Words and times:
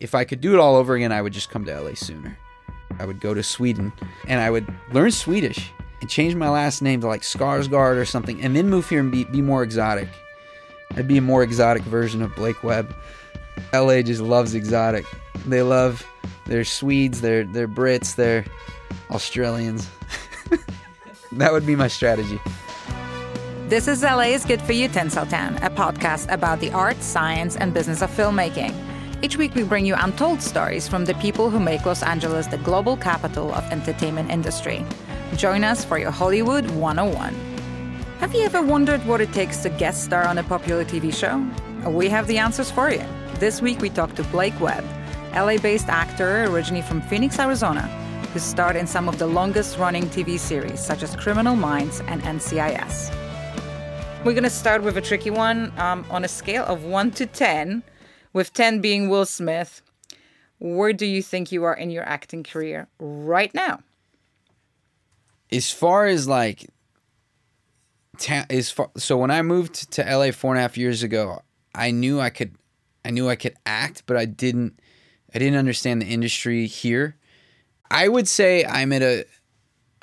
if 0.00 0.14
I 0.14 0.24
could 0.24 0.40
do 0.40 0.54
it 0.54 0.58
all 0.58 0.76
over 0.76 0.94
again, 0.94 1.12
I 1.12 1.20
would 1.22 1.32
just 1.32 1.50
come 1.50 1.64
to 1.66 1.80
LA 1.80 1.94
sooner. 1.94 2.36
I 2.98 3.04
would 3.04 3.20
go 3.20 3.34
to 3.34 3.42
Sweden 3.42 3.92
and 4.26 4.40
I 4.40 4.50
would 4.50 4.66
learn 4.92 5.10
Swedish 5.10 5.70
and 6.00 6.10
change 6.10 6.34
my 6.34 6.48
last 6.48 6.82
name 6.82 7.02
to 7.02 7.06
like 7.06 7.20
Skarsgård 7.20 7.96
or 7.96 8.04
something, 8.06 8.40
and 8.40 8.56
then 8.56 8.68
move 8.68 8.88
here 8.88 9.00
and 9.00 9.12
be, 9.12 9.24
be 9.24 9.42
more 9.42 9.62
exotic. 9.62 10.08
I'd 10.96 11.06
be 11.06 11.18
a 11.18 11.22
more 11.22 11.42
exotic 11.42 11.82
version 11.82 12.22
of 12.22 12.34
Blake 12.34 12.64
Webb. 12.64 12.94
LA 13.72 14.02
just 14.02 14.22
loves 14.22 14.54
exotic. 14.54 15.04
They 15.46 15.62
love 15.62 16.04
they're 16.46 16.64
Swedes, 16.64 17.20
they're 17.20 17.44
they're 17.44 17.68
Brits, 17.68 18.16
they're 18.16 18.44
Australians. 19.10 19.88
that 21.32 21.52
would 21.52 21.66
be 21.66 21.76
my 21.76 21.88
strategy. 21.88 22.40
This 23.68 23.86
is 23.86 24.02
LA 24.02 24.32
is 24.32 24.44
Good 24.44 24.60
for 24.62 24.72
You 24.72 24.88
Tinseltown, 24.88 25.56
a 25.62 25.70
podcast 25.70 26.32
about 26.32 26.58
the 26.58 26.72
art, 26.72 27.00
science, 27.02 27.56
and 27.56 27.72
business 27.72 28.02
of 28.02 28.10
filmmaking. 28.10 28.89
Each 29.22 29.36
week 29.36 29.54
we 29.54 29.64
bring 29.64 29.84
you 29.84 29.94
untold 29.98 30.40
stories 30.40 30.88
from 30.88 31.04
the 31.04 31.12
people 31.16 31.50
who 31.50 31.60
make 31.60 31.84
Los 31.84 32.02
Angeles 32.02 32.46
the 32.46 32.56
global 32.56 32.96
capital 32.96 33.52
of 33.52 33.70
entertainment 33.70 34.30
industry. 34.30 34.82
Join 35.36 35.62
us 35.62 35.84
for 35.84 35.98
your 35.98 36.10
Hollywood 36.10 36.70
101. 36.70 37.34
Have 38.20 38.34
you 38.34 38.40
ever 38.40 38.62
wondered 38.62 39.04
what 39.06 39.20
it 39.20 39.30
takes 39.34 39.58
to 39.58 39.68
guest 39.68 40.04
star 40.04 40.26
on 40.26 40.38
a 40.38 40.42
popular 40.42 40.86
TV 40.86 41.14
show? 41.14 41.36
We 41.90 42.08
have 42.08 42.28
the 42.28 42.38
answers 42.38 42.70
for 42.70 42.90
you. 42.90 43.04
This 43.34 43.60
week 43.60 43.80
we 43.80 43.90
talked 43.90 44.16
to 44.16 44.24
Blake 44.24 44.58
Webb, 44.58 44.84
LA-based 45.34 45.88
actor 45.88 46.44
originally 46.44 46.82
from 46.82 47.02
Phoenix, 47.02 47.38
Arizona, 47.38 47.82
who 48.32 48.38
starred 48.38 48.76
in 48.76 48.86
some 48.86 49.06
of 49.06 49.18
the 49.18 49.26
longest-running 49.26 50.04
TV 50.04 50.38
series 50.38 50.82
such 50.82 51.02
as 51.02 51.14
Criminal 51.14 51.56
Minds 51.56 52.00
and 52.06 52.22
NCIS. 52.22 53.14
We're 54.24 54.32
going 54.32 54.44
to 54.44 54.50
start 54.50 54.82
with 54.82 54.96
a 54.96 55.02
tricky 55.02 55.30
one 55.30 55.78
um, 55.78 56.06
on 56.08 56.24
a 56.24 56.28
scale 56.28 56.64
of 56.64 56.84
1 56.84 57.10
to 57.12 57.26
10, 57.26 57.82
with 58.32 58.52
10 58.52 58.80
being 58.80 59.08
Will 59.08 59.26
Smith. 59.26 59.82
Where 60.58 60.92
do 60.92 61.06
you 61.06 61.22
think 61.22 61.52
you 61.52 61.64
are 61.64 61.74
in 61.74 61.90
your 61.90 62.06
acting 62.06 62.42
career 62.42 62.88
right 62.98 63.52
now? 63.54 63.80
As 65.50 65.70
far 65.70 66.06
as 66.06 66.28
like, 66.28 66.68
ta- 68.18 68.46
as 68.50 68.70
far, 68.70 68.90
so 68.96 69.16
when 69.16 69.30
I 69.30 69.42
moved 69.42 69.90
to 69.92 70.02
LA 70.02 70.32
four 70.32 70.52
and 70.52 70.58
a 70.58 70.62
half 70.62 70.76
years 70.76 71.02
ago, 71.02 71.42
I 71.74 71.90
knew 71.90 72.20
I 72.20 72.30
could, 72.30 72.54
I 73.04 73.10
knew 73.10 73.28
I 73.28 73.36
could 73.36 73.54
act, 73.64 74.04
but 74.06 74.16
I 74.16 74.26
didn't, 74.26 74.78
I 75.34 75.38
didn't 75.38 75.58
understand 75.58 76.02
the 76.02 76.06
industry 76.06 76.66
here. 76.66 77.16
I 77.90 78.08
would 78.08 78.28
say 78.28 78.64
I'm 78.64 78.92
at 78.92 79.02
a 79.02 79.24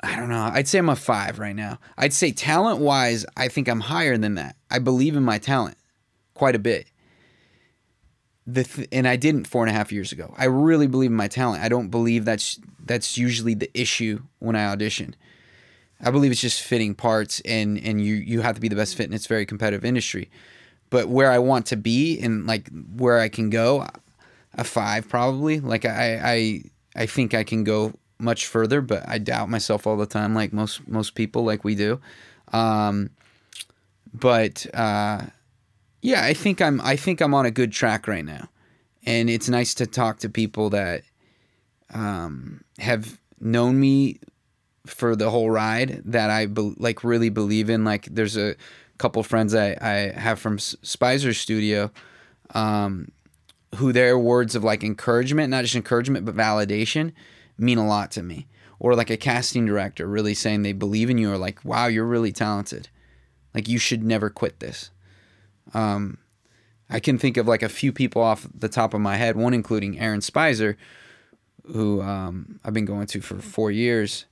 I 0.00 0.14
don't 0.14 0.28
know. 0.28 0.48
I'd 0.52 0.68
say 0.68 0.78
I'm 0.78 0.88
a 0.88 0.96
five 0.96 1.38
right 1.38 1.56
now. 1.56 1.78
I'd 1.96 2.12
say 2.12 2.30
talent 2.30 2.80
wise, 2.80 3.26
I 3.36 3.48
think 3.48 3.68
I'm 3.68 3.80
higher 3.80 4.16
than 4.16 4.36
that. 4.36 4.56
I 4.70 4.78
believe 4.78 5.16
in 5.16 5.24
my 5.24 5.38
talent 5.38 5.76
quite 6.34 6.54
a 6.54 6.60
bit. 6.60 6.86
The 8.50 8.64
th- 8.64 8.88
and 8.90 9.06
I 9.06 9.16
didn't 9.16 9.46
four 9.46 9.62
and 9.62 9.70
a 9.70 9.76
half 9.76 9.92
years 9.92 10.10
ago. 10.10 10.34
I 10.38 10.46
really 10.46 10.86
believe 10.86 11.10
in 11.10 11.16
my 11.16 11.28
talent. 11.28 11.62
I 11.62 11.68
don't 11.68 11.90
believe 11.90 12.24
that's 12.24 12.58
that's 12.82 13.18
usually 13.18 13.52
the 13.52 13.70
issue 13.78 14.22
when 14.38 14.56
I 14.56 14.64
audition. 14.64 15.14
I 16.00 16.10
believe 16.10 16.32
it's 16.32 16.40
just 16.40 16.62
fitting 16.62 16.94
parts, 16.94 17.40
and 17.44 17.78
and 17.78 18.02
you 18.02 18.14
you 18.14 18.40
have 18.40 18.54
to 18.54 18.60
be 18.60 18.68
the 18.68 18.76
best 18.76 18.96
fit, 18.96 19.04
and 19.04 19.14
it's 19.14 19.26
very 19.26 19.44
competitive 19.44 19.84
industry. 19.84 20.30
But 20.88 21.08
where 21.08 21.30
I 21.30 21.38
want 21.38 21.66
to 21.66 21.76
be 21.76 22.18
and 22.20 22.46
like 22.46 22.70
where 22.96 23.18
I 23.18 23.28
can 23.28 23.50
go, 23.50 23.86
a 24.54 24.64
five 24.64 25.08
probably. 25.08 25.60
Like 25.60 25.84
I 25.84 26.20
I 26.22 26.62
I 26.96 27.06
think 27.06 27.34
I 27.34 27.44
can 27.44 27.64
go 27.64 27.92
much 28.18 28.46
further, 28.46 28.80
but 28.80 29.06
I 29.06 29.18
doubt 29.18 29.50
myself 29.50 29.86
all 29.86 29.98
the 29.98 30.06
time, 30.06 30.34
like 30.34 30.54
most 30.54 30.88
most 30.88 31.14
people, 31.14 31.44
like 31.44 31.64
we 31.64 31.74
do. 31.74 32.00
Um, 32.52 33.10
but 34.14 34.66
uh, 34.74 35.26
yeah, 36.08 36.24
I 36.24 36.32
think 36.32 36.62
I'm 36.62 36.80
I 36.80 36.96
think 36.96 37.20
I'm 37.20 37.34
on 37.34 37.44
a 37.44 37.50
good 37.50 37.70
track 37.70 38.08
right 38.08 38.24
now, 38.24 38.48
and 39.04 39.28
it's 39.28 39.48
nice 39.48 39.74
to 39.74 39.86
talk 39.86 40.20
to 40.20 40.30
people 40.30 40.70
that 40.70 41.02
um, 41.92 42.64
have 42.78 43.20
known 43.40 43.78
me 43.78 44.18
for 44.86 45.14
the 45.14 45.28
whole 45.28 45.50
ride 45.50 46.00
that 46.06 46.30
I 46.30 46.46
be- 46.46 46.74
like 46.78 47.04
really 47.04 47.28
believe 47.28 47.68
in. 47.68 47.84
Like, 47.84 48.06
there's 48.10 48.38
a 48.38 48.56
couple 48.96 49.22
friends 49.22 49.54
I, 49.54 49.76
I 49.80 50.18
have 50.18 50.38
from 50.38 50.58
Spicer 50.58 51.34
Studio. 51.34 51.90
Um, 52.54 53.12
who 53.74 53.92
their 53.92 54.18
words 54.18 54.54
of 54.54 54.64
like 54.64 54.82
encouragement, 54.82 55.50
not 55.50 55.62
just 55.62 55.76
encouragement, 55.76 56.24
but 56.24 56.34
validation 56.34 57.12
mean 57.58 57.76
a 57.76 57.86
lot 57.86 58.10
to 58.12 58.22
me. 58.22 58.46
Or 58.78 58.94
like 58.94 59.10
a 59.10 59.18
casting 59.18 59.66
director 59.66 60.06
really 60.06 60.32
saying 60.32 60.62
they 60.62 60.72
believe 60.72 61.10
in 61.10 61.18
you 61.18 61.30
or 61.30 61.36
like, 61.36 61.62
wow, 61.66 61.86
you're 61.86 62.06
really 62.06 62.32
talented. 62.32 62.88
Like 63.54 63.68
you 63.68 63.76
should 63.78 64.02
never 64.02 64.30
quit 64.30 64.60
this. 64.60 64.90
Um, 65.74 66.18
I 66.90 67.00
can 67.00 67.18
think 67.18 67.36
of 67.36 67.46
like 67.46 67.62
a 67.62 67.68
few 67.68 67.92
people 67.92 68.22
off 68.22 68.46
the 68.54 68.68
top 68.68 68.94
of 68.94 69.00
my 69.00 69.16
head, 69.16 69.36
one 69.36 69.54
including 69.54 69.98
Aaron 69.98 70.20
Spicer, 70.20 70.76
who 71.66 72.00
um, 72.00 72.58
I've 72.64 72.72
been 72.72 72.86
going 72.86 73.06
to 73.08 73.20
for 73.20 73.38
four 73.40 73.70
years, 73.70 74.24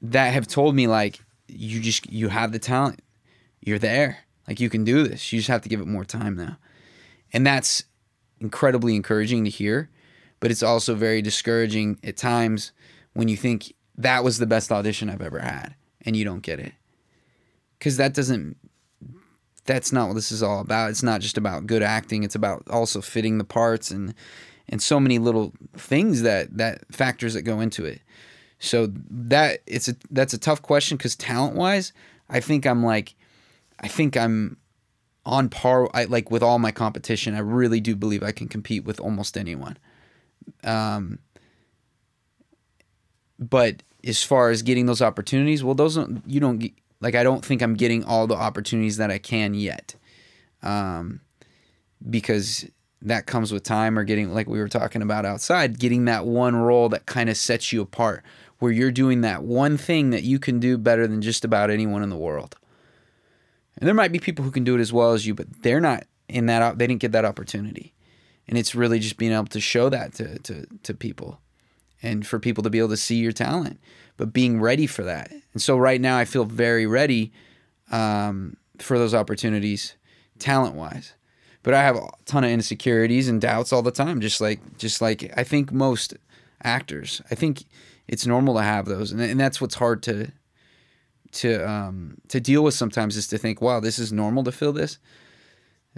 that 0.00 0.32
have 0.32 0.46
told 0.46 0.76
me 0.76 0.86
like, 0.86 1.20
you 1.48 1.80
just, 1.80 2.10
you 2.10 2.28
have 2.28 2.52
the 2.52 2.58
talent. 2.58 3.00
You're 3.60 3.78
there. 3.78 4.18
Like 4.46 4.60
you 4.60 4.70
can 4.70 4.84
do 4.84 5.02
this. 5.02 5.32
You 5.32 5.40
just 5.40 5.48
have 5.48 5.62
to 5.62 5.68
give 5.68 5.80
it 5.80 5.86
more 5.86 6.04
time 6.04 6.36
now. 6.36 6.56
And 7.32 7.46
that's 7.46 7.84
incredibly 8.40 8.94
encouraging 8.94 9.44
to 9.44 9.50
hear, 9.50 9.90
but 10.40 10.50
it's 10.50 10.62
also 10.62 10.94
very 10.94 11.20
discouraging 11.20 11.98
at 12.04 12.16
times 12.16 12.72
when 13.14 13.28
you 13.28 13.36
think 13.36 13.74
that 13.96 14.22
was 14.22 14.38
the 14.38 14.46
best 14.46 14.70
audition 14.70 15.10
I've 15.10 15.20
ever 15.20 15.40
had 15.40 15.74
and 16.02 16.16
you 16.16 16.24
don't 16.24 16.42
get 16.42 16.60
it. 16.60 16.72
Cuz 17.80 17.96
that 17.96 18.14
doesn't 18.14 18.56
that's 19.68 19.92
not 19.92 20.08
what 20.08 20.14
this 20.14 20.32
is 20.32 20.42
all 20.42 20.60
about. 20.60 20.90
It's 20.90 21.02
not 21.02 21.20
just 21.20 21.36
about 21.36 21.66
good 21.66 21.82
acting, 21.82 22.24
it's 22.24 22.34
about 22.34 22.64
also 22.68 23.00
fitting 23.00 23.38
the 23.38 23.44
parts 23.44 23.90
and 23.90 24.14
and 24.70 24.82
so 24.82 24.98
many 24.98 25.18
little 25.18 25.52
things 25.76 26.22
that 26.22 26.56
that 26.56 26.92
factors 26.92 27.34
that 27.34 27.42
go 27.42 27.60
into 27.60 27.84
it. 27.84 28.00
So 28.58 28.88
that 29.10 29.60
it's 29.66 29.88
a 29.88 29.94
that's 30.10 30.34
a 30.34 30.38
tough 30.38 30.62
question 30.62 30.98
cuz 30.98 31.14
talent-wise, 31.14 31.92
I 32.28 32.40
think 32.40 32.66
I'm 32.66 32.82
like 32.82 33.14
I 33.78 33.86
think 33.86 34.16
I'm 34.16 34.56
on 35.28 35.50
par 35.50 35.88
I, 35.92 36.04
like 36.04 36.30
with 36.30 36.42
all 36.42 36.58
my 36.58 36.72
competition 36.72 37.34
i 37.34 37.38
really 37.38 37.80
do 37.80 37.94
believe 37.94 38.22
i 38.22 38.32
can 38.32 38.48
compete 38.48 38.84
with 38.84 38.98
almost 38.98 39.36
anyone 39.36 39.76
um, 40.64 41.18
but 43.38 43.82
as 44.02 44.24
far 44.24 44.48
as 44.48 44.62
getting 44.62 44.86
those 44.86 45.02
opportunities 45.02 45.62
well 45.62 45.74
those 45.74 45.96
don't, 45.96 46.22
you 46.26 46.40
don't 46.40 46.58
get, 46.58 46.72
like 47.00 47.14
i 47.14 47.22
don't 47.22 47.44
think 47.44 47.62
i'm 47.62 47.74
getting 47.74 48.04
all 48.04 48.26
the 48.26 48.34
opportunities 48.34 48.96
that 48.96 49.10
i 49.10 49.18
can 49.18 49.54
yet 49.54 49.94
um, 50.62 51.20
because 52.10 52.68
that 53.00 53.26
comes 53.26 53.52
with 53.52 53.62
time 53.62 53.96
or 53.96 54.04
getting 54.04 54.34
like 54.34 54.48
we 54.48 54.58
were 54.58 54.68
talking 54.68 55.02
about 55.02 55.24
outside 55.24 55.78
getting 55.78 56.04
that 56.06 56.26
one 56.26 56.56
role 56.56 56.88
that 56.88 57.06
kind 57.06 57.30
of 57.30 57.36
sets 57.36 57.72
you 57.72 57.80
apart 57.80 58.24
where 58.58 58.72
you're 58.72 58.90
doing 58.90 59.20
that 59.20 59.44
one 59.44 59.76
thing 59.76 60.10
that 60.10 60.24
you 60.24 60.38
can 60.38 60.58
do 60.58 60.76
better 60.76 61.06
than 61.06 61.22
just 61.22 61.44
about 61.44 61.70
anyone 61.70 62.02
in 62.02 62.10
the 62.10 62.16
world 62.16 62.56
and 63.78 63.86
there 63.86 63.94
might 63.94 64.12
be 64.12 64.18
people 64.18 64.44
who 64.44 64.50
can 64.50 64.64
do 64.64 64.76
it 64.76 64.80
as 64.80 64.92
well 64.92 65.12
as 65.12 65.26
you, 65.26 65.34
but 65.34 65.62
they're 65.62 65.80
not 65.80 66.04
in 66.28 66.46
that. 66.46 66.78
They 66.78 66.86
didn't 66.86 67.00
get 67.00 67.12
that 67.12 67.24
opportunity, 67.24 67.94
and 68.48 68.58
it's 68.58 68.74
really 68.74 68.98
just 68.98 69.16
being 69.16 69.32
able 69.32 69.46
to 69.46 69.60
show 69.60 69.88
that 69.88 70.14
to 70.14 70.38
to 70.40 70.66
to 70.82 70.94
people, 70.94 71.40
and 72.02 72.26
for 72.26 72.40
people 72.40 72.64
to 72.64 72.70
be 72.70 72.78
able 72.78 72.88
to 72.88 72.96
see 72.96 73.16
your 73.16 73.32
talent, 73.32 73.78
but 74.18 74.32
being 74.34 74.60
ready 74.60 74.86
for 74.86 75.02
that. 75.04 75.32
And 75.54 75.62
so 75.62 75.78
right 75.78 76.00
now, 76.00 76.18
I 76.18 76.26
feel 76.26 76.44
very 76.44 76.86
ready 76.86 77.32
um, 77.90 78.58
for 78.78 78.98
those 78.98 79.14
opportunities, 79.14 79.94
talent 80.38 80.74
wise. 80.74 81.14
But 81.62 81.72
I 81.72 81.82
have 81.82 81.96
a 81.96 82.08
ton 82.26 82.44
of 82.44 82.50
insecurities 82.50 83.28
and 83.28 83.40
doubts 83.40 83.72
all 83.72 83.82
the 83.82 83.90
time, 83.90 84.20
just 84.20 84.40
like 84.40 84.60
just 84.76 85.00
like 85.00 85.32
I 85.36 85.44
think 85.44 85.72
most 85.72 86.14
actors. 86.62 87.22
I 87.30 87.34
think 87.34 87.64
it's 88.06 88.26
normal 88.26 88.54
to 88.54 88.62
have 88.62 88.86
those, 88.86 89.12
and, 89.12 89.20
and 89.20 89.40
that's 89.40 89.60
what's 89.60 89.74
hard 89.76 90.02
to 90.04 90.32
to 91.32 91.68
um, 91.68 92.18
to 92.28 92.40
deal 92.40 92.62
with 92.62 92.74
sometimes 92.74 93.16
is 93.16 93.26
to 93.28 93.38
think, 93.38 93.60
wow, 93.60 93.80
this 93.80 93.98
is 93.98 94.12
normal 94.12 94.44
to 94.44 94.52
feel 94.52 94.72
this. 94.72 94.98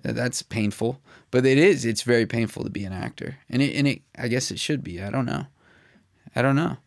That's 0.03 0.43
painful, 0.43 1.01
but 1.31 1.45
it 1.45 1.59
is. 1.59 1.85
It's 1.85 2.03
very 2.03 2.25
painful 2.25 2.65
to 2.65 2.71
be 2.71 2.85
an 2.85 2.93
actor, 2.93 3.37
and 3.49 3.61
it 3.61 3.75
and 3.77 3.87
it. 3.87 4.03
I 4.19 4.29
guess 4.29 4.51
it 4.51 4.59
should 4.59 4.83
be. 4.83 5.03
I 5.03 5.11
don't 5.11 5.27
know. 5.27 5.47
I 6.35 6.43
don't 6.43 6.57
know. 6.57 6.79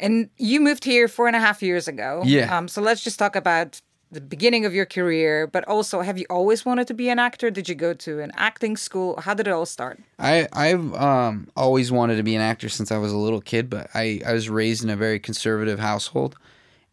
And 0.00 0.30
you 0.36 0.60
moved 0.60 0.84
here 0.84 1.08
four 1.08 1.26
and 1.26 1.36
a 1.36 1.40
half 1.40 1.62
years 1.62 1.88
ago. 1.88 2.22
Yeah. 2.24 2.56
Um. 2.56 2.68
So 2.68 2.80
let's 2.80 3.02
just 3.02 3.18
talk 3.18 3.36
about 3.36 3.80
the 4.12 4.20
beginning 4.20 4.66
of 4.66 4.74
your 4.74 4.84
career, 4.84 5.46
but 5.46 5.64
also 5.66 6.02
have 6.02 6.18
you 6.18 6.26
always 6.28 6.66
wanted 6.66 6.86
to 6.88 6.94
be 6.94 7.08
an 7.08 7.18
actor? 7.18 7.50
Did 7.50 7.68
you 7.68 7.74
go 7.74 7.94
to 7.94 8.20
an 8.20 8.30
acting 8.36 8.76
school? 8.76 9.18
How 9.18 9.32
did 9.32 9.48
it 9.48 9.50
all 9.50 9.64
start? 9.64 10.00
I 10.18 10.48
I've 10.52 10.94
um 10.94 11.48
always 11.56 11.90
wanted 11.90 12.16
to 12.16 12.22
be 12.22 12.34
an 12.34 12.42
actor 12.42 12.68
since 12.68 12.92
I 12.92 12.98
was 12.98 13.10
a 13.12 13.16
little 13.16 13.40
kid, 13.40 13.70
but 13.70 13.88
I 13.94 14.20
I 14.26 14.32
was 14.34 14.48
raised 14.50 14.84
in 14.84 14.90
a 14.90 14.96
very 14.96 15.18
conservative 15.18 15.78
household, 15.78 16.36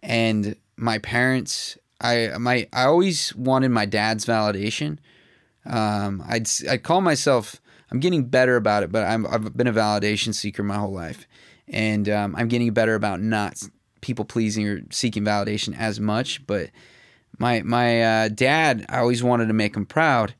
and 0.01 0.55
my 0.77 0.97
parents 0.99 1.77
I 1.99 2.31
my 2.39 2.67
I 2.71 2.85
always 2.85 3.35
wanted 3.35 3.69
my 3.69 3.85
dad's 3.85 4.25
validation. 4.25 4.97
Um, 5.65 6.23
I'd 6.27 6.47
I'd 6.69 6.83
call 6.83 7.01
myself 7.01 7.59
I'm 7.91 7.99
getting 7.99 8.25
better 8.25 8.55
about 8.55 8.83
it, 8.83 8.91
but 8.91 9.03
I'm 9.03 9.25
I've 9.27 9.55
been 9.55 9.67
a 9.67 9.73
validation 9.73 10.33
seeker 10.33 10.63
my 10.63 10.77
whole 10.77 10.93
life, 10.93 11.27
and 11.69 12.09
um, 12.09 12.35
I'm 12.35 12.47
getting 12.47 12.71
better 12.73 12.95
about 12.95 13.21
not 13.21 13.61
people 14.01 14.25
pleasing 14.25 14.67
or 14.67 14.81
seeking 14.91 15.23
validation 15.23 15.77
as 15.77 15.99
much. 15.99 16.45
But 16.47 16.69
my 17.37 17.61
my 17.61 18.01
uh, 18.01 18.27
dad, 18.29 18.85
I 18.89 18.99
always 18.99 19.23
wanted 19.23 19.47
to 19.47 19.53
make 19.53 19.75
him 19.75 19.85
proud, 19.85 20.33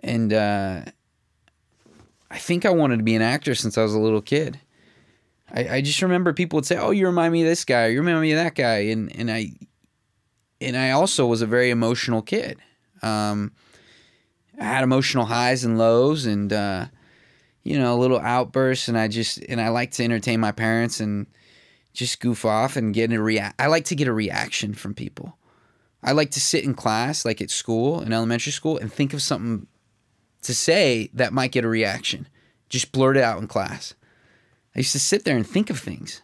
and 0.00 0.32
uh, 0.32 0.82
I 2.30 2.38
think 2.38 2.64
I 2.64 2.70
wanted 2.70 2.98
to 2.98 3.02
be 3.02 3.14
an 3.14 3.22
actor 3.22 3.54
since 3.54 3.76
I 3.76 3.82
was 3.82 3.94
a 3.94 4.00
little 4.00 4.22
kid. 4.22 4.60
I, 5.54 5.76
I 5.76 5.80
just 5.82 6.00
remember 6.00 6.32
people 6.32 6.56
would 6.56 6.66
say, 6.66 6.78
"Oh, 6.78 6.90
you 6.90 7.06
remind 7.06 7.32
me 7.32 7.42
of 7.42 7.48
this 7.48 7.64
guy. 7.64 7.88
You 7.88 8.00
remind 8.00 8.20
me 8.20 8.32
of 8.32 8.38
that 8.38 8.54
guy," 8.54 8.78
and 8.78 9.14
and 9.16 9.30
I 9.30 9.52
and 10.60 10.76
I 10.76 10.90
also 10.90 11.26
was 11.26 11.42
a 11.42 11.46
very 11.46 11.70
emotional 11.70 12.22
kid. 12.22 12.58
Um, 13.02 13.52
I 14.58 14.64
had 14.64 14.84
emotional 14.84 15.26
highs 15.26 15.64
and 15.64 15.76
lows, 15.76 16.24
and 16.24 16.52
uh, 16.52 16.86
you 17.62 17.78
know, 17.78 17.94
a 17.94 17.98
little 17.98 18.18
outbursts, 18.18 18.88
and 18.88 18.98
I 18.98 19.08
just 19.08 19.38
and 19.48 19.60
I 19.60 19.68
like 19.68 19.92
to 19.92 20.04
entertain 20.04 20.40
my 20.40 20.52
parents 20.52 21.00
and 21.00 21.26
just 21.92 22.20
goof 22.20 22.44
off 22.44 22.76
and 22.76 22.94
get 22.94 23.12
a 23.12 23.22
react. 23.22 23.60
I 23.60 23.66
like 23.66 23.84
to 23.86 23.94
get 23.94 24.08
a 24.08 24.12
reaction 24.12 24.74
from 24.74 24.94
people. 24.94 25.36
I 26.02 26.12
like 26.12 26.30
to 26.32 26.40
sit 26.40 26.64
in 26.64 26.74
class, 26.74 27.24
like 27.24 27.40
at 27.40 27.50
school, 27.50 28.00
in 28.00 28.12
elementary 28.12 28.52
school, 28.52 28.78
and 28.78 28.92
think 28.92 29.14
of 29.14 29.22
something 29.22 29.66
to 30.42 30.54
say 30.54 31.10
that 31.14 31.32
might 31.32 31.52
get 31.52 31.64
a 31.64 31.68
reaction. 31.68 32.26
Just 32.68 32.92
blurt 32.92 33.16
it 33.16 33.22
out 33.22 33.40
in 33.40 33.46
class. 33.46 33.94
I 34.74 34.80
used 34.80 34.92
to 34.92 34.98
sit 34.98 35.24
there 35.24 35.36
and 35.36 35.46
think 35.46 35.70
of 35.70 35.78
things. 35.78 36.22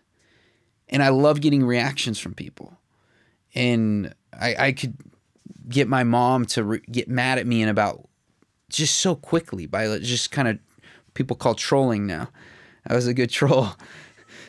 And 0.89 1.03
I 1.03 1.11
love 1.11 1.41
getting 1.41 1.65
reactions 1.65 2.19
from 2.19 2.35
people. 2.35 2.79
And 3.55 4.15
I, 4.33 4.57
I 4.59 4.73
could 4.73 4.97
get 5.69 5.87
my 5.87 6.03
mom 6.03 6.47
to 6.47 6.65
re- 6.65 6.83
get 6.91 7.09
mad 7.09 7.39
at 7.39 7.47
me 7.47 7.61
and 7.61 7.71
about 7.71 8.09
just 8.71 8.97
so 8.97 9.15
quickly 9.15 9.67
by 9.67 9.99
just 9.99 10.31
kind 10.31 10.49
of 10.49 10.59
people 11.19 11.37
call 11.37 11.55
trolling 11.55 12.07
now. 12.07 12.31
I 12.87 12.95
was 12.95 13.07
a 13.07 13.13
good 13.13 13.29
troll. 13.39 13.73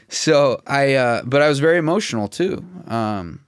So 0.07 0.61
I, 0.65 0.93
uh, 0.93 1.23
but 1.25 1.41
I 1.41 1.49
was 1.49 1.59
very 1.59 1.77
emotional 1.77 2.29
too. 2.29 2.63
Um, 2.87 3.41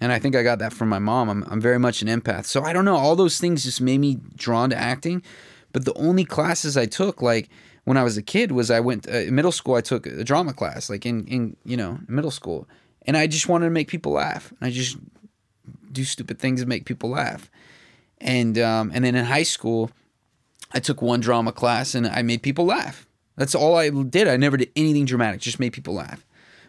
and 0.00 0.12
I 0.12 0.18
think 0.20 0.36
I 0.36 0.42
got 0.42 0.60
that 0.60 0.72
from 0.72 0.88
my 0.88 1.00
mom. 1.00 1.28
I'm, 1.28 1.44
I'm 1.50 1.60
very 1.60 1.78
much 1.78 2.02
an 2.02 2.08
empath. 2.08 2.46
So 2.46 2.62
I 2.62 2.72
don't 2.72 2.84
know. 2.84 2.96
All 2.96 3.16
those 3.16 3.38
things 3.38 3.64
just 3.64 3.80
made 3.80 3.98
me 3.98 4.18
drawn 4.36 4.70
to 4.70 4.76
acting. 4.76 5.22
But 5.72 5.84
the 5.84 5.94
only 5.94 6.24
classes 6.24 6.76
I 6.76 6.86
took, 6.86 7.20
like 7.20 7.50
when 7.84 7.96
I 7.96 8.04
was 8.04 8.16
a 8.16 8.22
kid, 8.22 8.52
was 8.52 8.70
I 8.70 8.80
went 8.80 9.08
uh, 9.08 9.24
middle 9.30 9.52
school. 9.52 9.74
I 9.74 9.80
took 9.80 10.06
a 10.06 10.24
drama 10.24 10.54
class, 10.54 10.88
like 10.88 11.04
in 11.04 11.26
in 11.26 11.56
you 11.64 11.76
know 11.76 11.98
middle 12.08 12.30
school, 12.30 12.66
and 13.06 13.16
I 13.16 13.26
just 13.26 13.48
wanted 13.48 13.66
to 13.66 13.70
make 13.70 13.88
people 13.88 14.12
laugh. 14.12 14.52
I 14.62 14.70
just 14.70 14.96
do 15.92 16.04
stupid 16.04 16.38
things 16.38 16.60
to 16.62 16.66
make 16.66 16.86
people 16.86 17.10
laugh. 17.10 17.50
And 18.18 18.56
um, 18.58 18.90
and 18.94 19.04
then 19.04 19.14
in 19.14 19.26
high 19.26 19.44
school, 19.44 19.90
I 20.72 20.80
took 20.80 21.00
one 21.00 21.20
drama 21.20 21.52
class 21.52 21.94
and 21.94 22.06
I 22.06 22.22
made 22.22 22.42
people 22.42 22.66
laugh. 22.66 23.06
That's 23.36 23.54
all 23.54 23.76
I 23.76 23.90
did. 23.90 24.28
I 24.28 24.36
never 24.36 24.56
did 24.56 24.70
anything 24.74 25.04
dramatic, 25.04 25.40
just 25.40 25.60
made 25.60 25.72
people 25.72 25.94
laugh. 25.94 26.24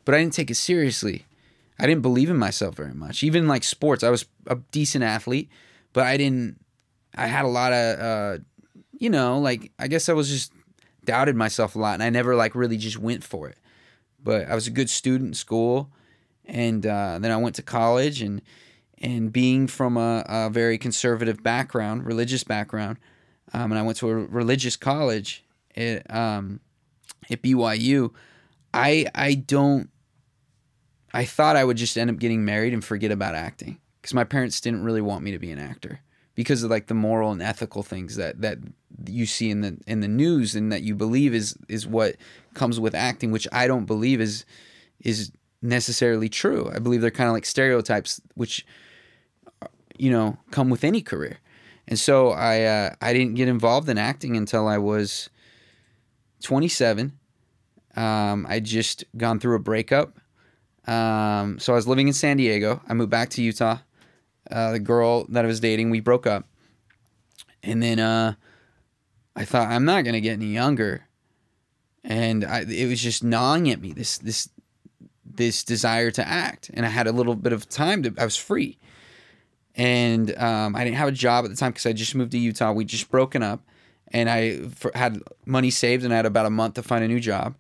But 0.06 0.16
I 0.16 0.20
didn't 0.20 0.34
take 0.34 0.52
it 0.52 0.56
seriously. 0.56 1.26
I 1.80 1.88
didn't 1.88 2.02
believe 2.02 2.30
in 2.30 2.38
myself 2.38 2.76
very 2.76 2.94
much. 2.94 3.24
Even 3.24 3.48
like 3.48 3.64
sports, 3.64 4.04
I 4.04 4.10
was 4.10 4.26
a 4.48 4.56
decent 4.72 5.04
athlete, 5.04 5.50
but 5.94 6.06
I 6.06 6.18
didn't. 6.18 6.60
I 7.16 7.26
had 7.26 7.44
a 7.46 7.48
lot 7.50 7.74
of, 7.74 8.00
uh, 8.00 8.44
you 8.92 9.10
know, 9.10 9.40
like 9.40 9.72
I 9.80 9.88
guess 9.88 10.10
I 10.10 10.14
was 10.14 10.30
just 10.30 10.52
doubted 11.06 11.36
myself 11.36 11.76
a 11.76 11.80
lot, 11.80 11.96
and 11.96 12.04
I 12.04 12.10
never 12.10 12.36
like 12.36 12.54
really 12.54 12.78
just 12.78 13.00
went 13.00 13.24
for 13.24 13.48
it. 13.48 13.58
But 14.22 14.50
I 14.50 14.56
was 14.56 14.68
a 14.68 14.72
good 14.72 14.90
student 14.90 15.30
in 15.30 15.34
school, 15.34 15.90
and 16.46 16.86
uh, 16.86 17.18
then 17.20 17.32
I 17.32 17.38
went 17.38 17.56
to 17.56 17.64
college, 17.64 18.22
and 18.22 18.42
and 18.98 19.32
being 19.32 19.68
from 19.68 19.96
a, 19.98 20.26
a 20.28 20.50
very 20.50 20.78
conservative 20.78 21.42
background, 21.42 22.06
religious 22.06 22.44
background, 22.44 22.98
um, 23.54 23.72
and 23.72 23.80
I 23.80 23.82
went 23.82 23.98
to 23.98 24.10
a 24.10 24.16
religious 24.16 24.76
college 24.76 25.44
at 25.76 26.14
um, 26.14 26.60
at 27.30 27.42
BYU. 27.42 28.14
I 28.74 29.08
I 29.16 29.34
don't. 29.36 29.90
I 31.14 31.26
thought 31.26 31.56
I 31.56 31.64
would 31.64 31.78
just 31.78 31.98
end 31.98 32.10
up 32.10 32.18
getting 32.18 32.46
married 32.46 32.74
and 32.74 32.86
forget 32.86 33.12
about 33.12 33.34
acting 33.34 33.80
because 34.02 34.14
my 34.14 34.24
parents 34.24 34.62
didn't 34.62 34.84
really 34.84 35.02
want 35.02 35.24
me 35.24 35.32
to 35.32 35.40
be 35.40 35.52
an 35.52 35.60
actor 35.60 36.02
because 36.36 36.64
of 36.64 36.70
like 36.70 36.88
the 36.88 36.94
moral 36.94 37.32
and 37.32 37.42
ethical 37.42 37.84
things 37.84 38.16
that 38.16 38.42
that 38.42 38.60
you 39.08 39.26
see 39.26 39.50
in 39.50 39.62
the 39.62 39.78
in 39.88 40.00
the 40.02 40.08
news 40.08 40.56
and 40.56 40.72
that 40.72 40.84
you 40.84 40.96
believe 40.96 41.34
is 41.34 41.58
is 41.68 41.88
what 41.88 42.16
comes 42.54 42.80
with 42.80 42.96
acting, 42.96 43.32
which 43.32 43.48
I 43.52 43.68
don't 43.68 43.86
believe 43.86 44.22
is 44.22 44.46
is 45.02 45.32
necessarily 45.62 46.30
true. 46.30 46.72
I 46.74 46.80
believe 46.80 47.02
they're 47.02 47.12
kind 47.12 47.28
of 47.28 47.34
like 47.34 47.46
stereotypes, 47.46 48.22
which 48.36 48.66
you 49.98 50.12
know 50.12 50.38
come 50.52 50.70
with 50.70 50.84
any 50.84 51.02
career. 51.02 51.40
And 51.90 52.00
so 52.00 52.30
I 52.30 52.62
uh, 52.62 52.96
I 53.02 53.14
didn't 53.14 53.34
get 53.34 53.48
involved 53.48 53.90
in 53.90 53.98
acting 53.98 54.38
until 54.38 54.68
I 54.68 54.78
was 54.78 55.30
27. 56.44 57.14
Um, 57.96 58.46
I 58.48 58.60
just 58.60 59.04
gone 59.18 59.40
through 59.40 59.56
a 59.56 59.60
breakup. 59.60 60.20
Um, 60.88 61.58
so 61.58 61.74
I 61.74 61.76
was 61.76 61.88
living 61.88 62.08
in 62.08 62.14
San 62.14 62.38
Diego. 62.38 62.80
I 62.88 62.94
moved 62.94 63.10
back 63.10 63.30
to 63.32 63.42
Utah. 63.42 63.80
Uh, 64.50 64.72
the 64.74 64.80
girl 64.80 65.26
that 65.30 65.44
I 65.44 65.48
was 65.48 65.60
dating, 65.60 65.90
we 65.90 66.00
broke 66.00 66.26
up, 66.26 66.46
and 67.62 67.84
then 67.84 68.00
uh, 68.00 68.34
I 69.36 69.46
thought 69.46 69.68
I'm 69.70 69.86
not 69.86 70.06
gonna 70.06 70.22
get 70.22 70.34
any 70.34 70.48
younger, 70.48 71.08
and 72.04 72.46
I, 72.46 72.62
it 72.62 72.88
was 72.88 73.02
just 73.02 73.24
gnawing 73.24 73.70
at 73.70 73.82
me 73.82 73.94
this 73.94 74.18
this 74.18 74.50
this 75.26 75.64
desire 75.64 76.10
to 76.12 76.28
act, 76.28 76.72
and 76.74 76.86
I 76.86 76.90
had 76.90 77.06
a 77.06 77.12
little 77.12 77.36
bit 77.36 77.54
of 77.54 77.70
time 77.70 78.02
to. 78.04 78.14
I 78.18 78.26
was 78.26 78.38
free, 78.38 78.80
and 79.80 80.38
um, 80.38 80.76
I 80.76 80.84
didn't 80.84 80.98
have 80.98 81.08
a 81.08 81.14
job 81.14 81.46
at 81.46 81.52
the 81.52 81.56
time 81.56 81.72
because 81.72 81.86
I 81.86 81.94
just 81.94 82.14
moved 82.14 82.34
to 82.34 82.38
Utah. 82.38 82.74
We 82.74 82.84
just 82.84 83.10
broken 83.10 83.42
up, 83.42 83.62
and 84.10 84.30
I 84.30 84.60
had 84.94 85.24
money 85.46 85.72
saved, 85.72 86.04
and 86.04 86.12
I 86.12 86.18
had 86.18 86.26
about 86.26 86.46
a 86.46 86.50
month 86.50 86.74
to 86.74 86.84
find 86.84 87.02
a 87.02 87.08
new 87.08 87.22
job. 87.22 87.56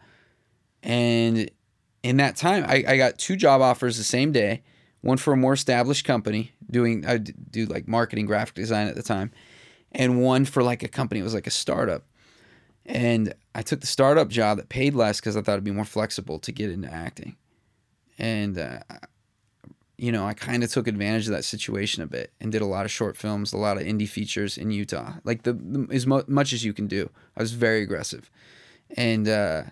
And 0.83 1.49
in 2.03 2.17
that 2.17 2.35
time, 2.35 2.65
I, 2.67 2.83
I 2.85 2.97
got 2.97 3.17
two 3.19 3.37
job 3.37 3.61
offers 3.61 3.97
the 3.97 4.03
same 4.03 4.33
day. 4.33 4.63
One 4.99 5.15
for 5.15 5.31
a 5.31 5.37
more 5.37 5.53
established 5.53 6.03
company 6.03 6.51
doing 6.69 7.05
I 7.05 7.19
do 7.19 7.65
like 7.67 7.87
marketing, 7.87 8.25
graphic 8.25 8.55
design 8.55 8.87
at 8.87 8.95
the 8.95 9.03
time, 9.03 9.31
and 9.93 10.21
one 10.21 10.43
for 10.43 10.61
like 10.61 10.83
a 10.83 10.89
company. 10.89 11.21
It 11.21 11.23
was 11.23 11.33
like 11.33 11.47
a 11.47 11.51
startup, 11.51 12.03
and 12.85 13.33
I 13.55 13.61
took 13.61 13.79
the 13.79 13.87
startup 13.87 14.27
job 14.27 14.57
that 14.57 14.67
paid 14.67 14.93
less 14.93 15.21
because 15.21 15.37
I 15.37 15.41
thought 15.41 15.53
it'd 15.53 15.63
be 15.63 15.71
more 15.71 15.85
flexible 15.85 16.37
to 16.39 16.51
get 16.51 16.69
into 16.69 16.93
acting, 16.93 17.37
and 18.17 18.57
uh, 18.57 18.79
you 19.99 20.11
know, 20.13 20.25
I 20.25 20.33
kind 20.33 20.63
of 20.63 20.71
took 20.71 20.87
advantage 20.87 21.27
of 21.27 21.33
that 21.33 21.43
situation 21.43 22.01
a 22.01 22.07
bit 22.07 22.31
and 22.39 22.51
did 22.51 22.61
a 22.61 22.65
lot 22.65 22.85
of 22.85 22.91
short 22.91 23.17
films, 23.17 23.51
a 23.51 23.57
lot 23.57 23.77
of 23.77 23.83
indie 23.83 24.07
features 24.07 24.57
in 24.57 24.71
Utah, 24.71 25.13
like 25.25 25.43
the, 25.43 25.53
the 25.53 25.87
as 25.91 26.07
mo- 26.07 26.23
much 26.27 26.53
as 26.53 26.63
you 26.63 26.73
can 26.73 26.87
do. 26.87 27.09
I 27.35 27.41
was 27.41 27.51
very 27.51 27.81
aggressive, 27.81 28.31
and 28.95 29.27
uh, 29.27 29.63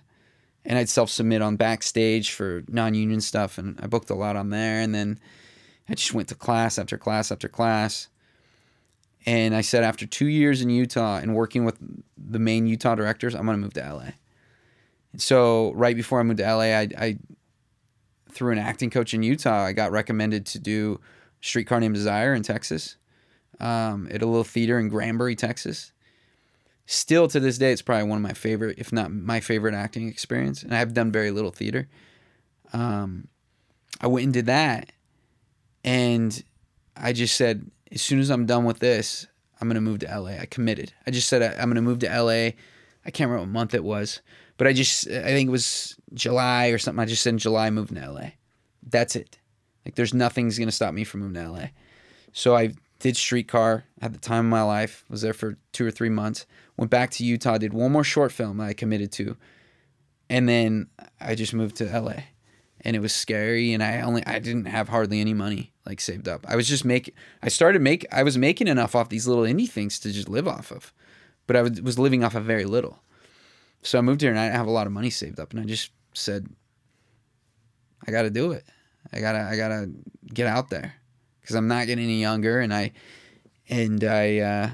and 0.66 0.78
I'd 0.78 0.90
self 0.90 1.10
submit 1.10 1.42
on 1.42 1.56
backstage 1.56 2.32
for 2.32 2.64
non 2.68 2.94
union 2.94 3.22
stuff, 3.22 3.58
and 3.58 3.80
I 3.82 3.88
booked 3.88 4.10
a 4.10 4.16
lot 4.16 4.36
on 4.36 4.50
there, 4.50 4.82
and 4.82 4.94
then 4.94 5.18
I 5.88 5.94
just 5.94 6.14
went 6.14 6.28
to 6.28 6.36
class 6.36 6.78
after 6.78 6.98
class 6.98 7.32
after 7.32 7.48
class, 7.48 8.10
and 9.26 9.56
I 9.56 9.62
said 9.62 9.86
after 9.86 10.06
two 10.06 10.28
years 10.28 10.62
in 10.62 10.70
Utah 10.70 11.18
and 11.18 11.36
working 11.36 11.64
with 11.64 11.78
the 12.18 12.40
main 12.40 12.68
Utah 12.68 12.96
directors, 12.96 13.34
I'm 13.34 13.46
gonna 13.46 13.60
move 13.60 13.74
to 13.76 13.94
LA. 13.94 14.10
And 15.14 15.22
so 15.22 15.72
right 15.74 15.96
before 15.96 16.20
I 16.20 16.24
moved 16.24 16.40
to 16.40 16.54
LA, 16.54 16.64
I, 16.64 16.90
I 16.98 17.18
through 18.38 18.52
an 18.52 18.60
acting 18.60 18.92
coach 18.92 19.16
in 19.16 19.24
Utah, 19.24 19.64
I 19.64 19.74
got 19.74 19.92
recommended 19.92 20.46
to 20.48 20.60
do 20.60 21.00
Streetcar 21.42 21.80
Named 21.80 21.96
Desire 21.96 22.36
in 22.36 22.44
Texas, 22.44 22.96
um, 23.60 24.08
at 24.12 24.22
a 24.22 24.28
little 24.28 24.44
theater 24.44 24.78
in 24.78 24.90
Granbury, 24.90 25.36
Texas. 25.36 25.92
Still 26.86 27.28
to 27.30 27.40
this 27.40 27.58
day, 27.58 27.72
it's 27.72 27.82
probably 27.82 28.08
one 28.08 28.20
of 28.20 28.22
my 28.22 28.34
favorite, 28.34 28.78
if 28.78 28.94
not 28.94 29.12
my 29.12 29.40
favorite 29.40 29.74
acting 29.74 30.08
experience. 30.08 30.62
And 30.62 30.76
I've 30.76 30.94
done 30.94 31.12
very 31.12 31.32
little 31.32 31.50
theater. 31.50 31.88
Um, 32.74 33.28
I 34.00 34.06
went 34.06 34.26
and 34.26 34.34
did 34.34 34.46
that, 34.46 34.92
and 35.84 36.44
I 36.96 37.14
just 37.14 37.36
said, 37.36 37.72
as 37.92 38.04
soon 38.04 38.20
as 38.20 38.30
I'm 38.30 38.46
done 38.46 38.66
with 38.66 38.78
this, 38.78 39.26
I'm 39.60 39.68
gonna 39.68 39.82
move 39.82 40.00
to 40.00 40.20
LA. 40.20 40.38
I 40.40 40.46
committed. 40.46 40.94
I 41.08 41.12
just 41.12 41.28
said 41.28 41.42
I'm 41.42 41.70
gonna 41.70 41.82
move 41.82 42.00
to 42.00 42.08
LA. 42.08 42.52
I 43.04 43.12
can't 43.12 43.32
remember 43.32 43.40
what 43.40 43.50
month 43.50 43.74
it 43.74 43.84
was. 43.84 44.22
But 44.58 44.68
I 44.68 44.74
just, 44.74 45.08
I 45.08 45.24
think 45.24 45.48
it 45.48 45.52
was 45.52 45.96
July 46.14 46.68
or 46.68 46.78
something. 46.78 47.02
I 47.02 47.06
just 47.06 47.24
said 47.24 47.34
in 47.34 47.38
July, 47.38 47.70
moving 47.70 48.02
to 48.02 48.12
LA. 48.12 48.32
That's 48.84 49.16
it. 49.16 49.38
Like, 49.86 49.96
there's 49.96 50.14
nothing's 50.14 50.58
to 50.58 50.72
stop 50.72 50.94
me 50.94 51.04
from 51.04 51.22
moving 51.22 51.36
to 51.36 51.50
LA. 51.50 51.66
So 52.34 52.56
I 52.56 52.74
did 53.00 53.16
Streetcar 53.16 53.86
at 54.02 54.14
the 54.14 54.20
time 54.20 54.46
of 54.46 54.50
my 54.50 54.64
life, 54.64 55.06
was 55.10 55.22
there 55.22 55.34
for 55.34 55.58
two 55.72 55.86
or 55.86 55.92
three 55.92 56.10
months, 56.10 56.46
went 56.78 56.92
back 56.92 57.12
to 57.12 57.24
Utah, 57.24 57.58
did 57.58 57.74
one 57.74 57.92
more 57.92 58.04
short 58.04 58.32
film 58.32 58.58
that 58.58 58.66
I 58.66 58.74
committed 58.74 59.12
to. 59.14 59.38
And 60.30 60.50
then 60.50 60.88
I 61.22 61.36
just 61.36 61.54
moved 61.54 61.78
to 61.78 61.86
LA. 61.86 62.24
And 62.82 62.96
it 62.96 63.00
was 63.00 63.14
scary, 63.14 63.74
and 63.74 63.82
I 63.82 64.02
only 64.02 64.26
I 64.28 64.38
didn't 64.38 64.66
have 64.66 64.90
hardly 64.90 65.20
any 65.20 65.34
money 65.34 65.74
like 65.86 66.00
saved 66.00 66.28
up. 66.28 66.46
I 66.48 66.56
was 66.56 66.68
just 66.68 66.86
making. 66.86 67.16
I 67.42 67.50
started 67.50 67.82
make. 67.82 68.06
I 68.12 68.22
was 68.22 68.38
making 68.38 68.68
enough 68.68 68.94
off 68.94 69.10
these 69.10 69.28
little 69.28 69.46
indie 69.46 69.68
things 69.68 70.00
to 70.02 70.12
just 70.12 70.30
live 70.30 70.48
off 70.48 70.72
of, 70.72 70.94
but 71.48 71.56
I 71.56 71.64
was 71.64 71.98
living 71.98 72.24
off 72.24 72.36
of 72.36 72.46
very 72.46 72.66
little. 72.66 73.00
So 73.84 73.98
I 73.98 74.02
moved 74.02 74.22
here 74.22 74.32
and 74.32 74.40
I 74.40 74.46
didn't 74.46 74.58
have 74.58 74.68
a 74.68 74.72
lot 74.72 74.88
of 74.88 74.94
money 74.94 75.10
saved 75.10 75.40
up, 75.40 75.52
and 75.52 75.60
I 75.60 75.64
just 75.64 75.92
said, 76.14 76.48
I 78.06 78.12
got 78.12 78.24
to 78.24 78.30
do 78.30 78.52
it. 78.52 78.66
I 79.14 79.20
gotta, 79.20 79.40
I 79.40 79.56
gotta 79.56 79.90
get 80.34 80.48
out 80.48 80.70
there 80.70 80.96
because 81.40 81.56
I'm 81.56 81.68
not 81.68 81.88
getting 81.88 82.04
any 82.04 82.20
younger, 82.20 82.60
and 82.60 82.74
I, 82.74 82.92
and 83.70 84.04
I, 84.04 84.40
uh, 84.40 84.70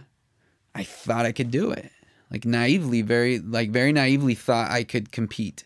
I 0.73 0.83
thought 0.83 1.25
I 1.25 1.31
could 1.31 1.51
do 1.51 1.71
it. 1.71 1.91
Like 2.31 2.45
naively, 2.45 3.03
very, 3.03 3.37
like 3.37 3.69
very 3.69 3.91
naively 3.91 4.33
thought 4.33 4.71
I 4.71 4.83
could 4.83 5.11
compete, 5.11 5.65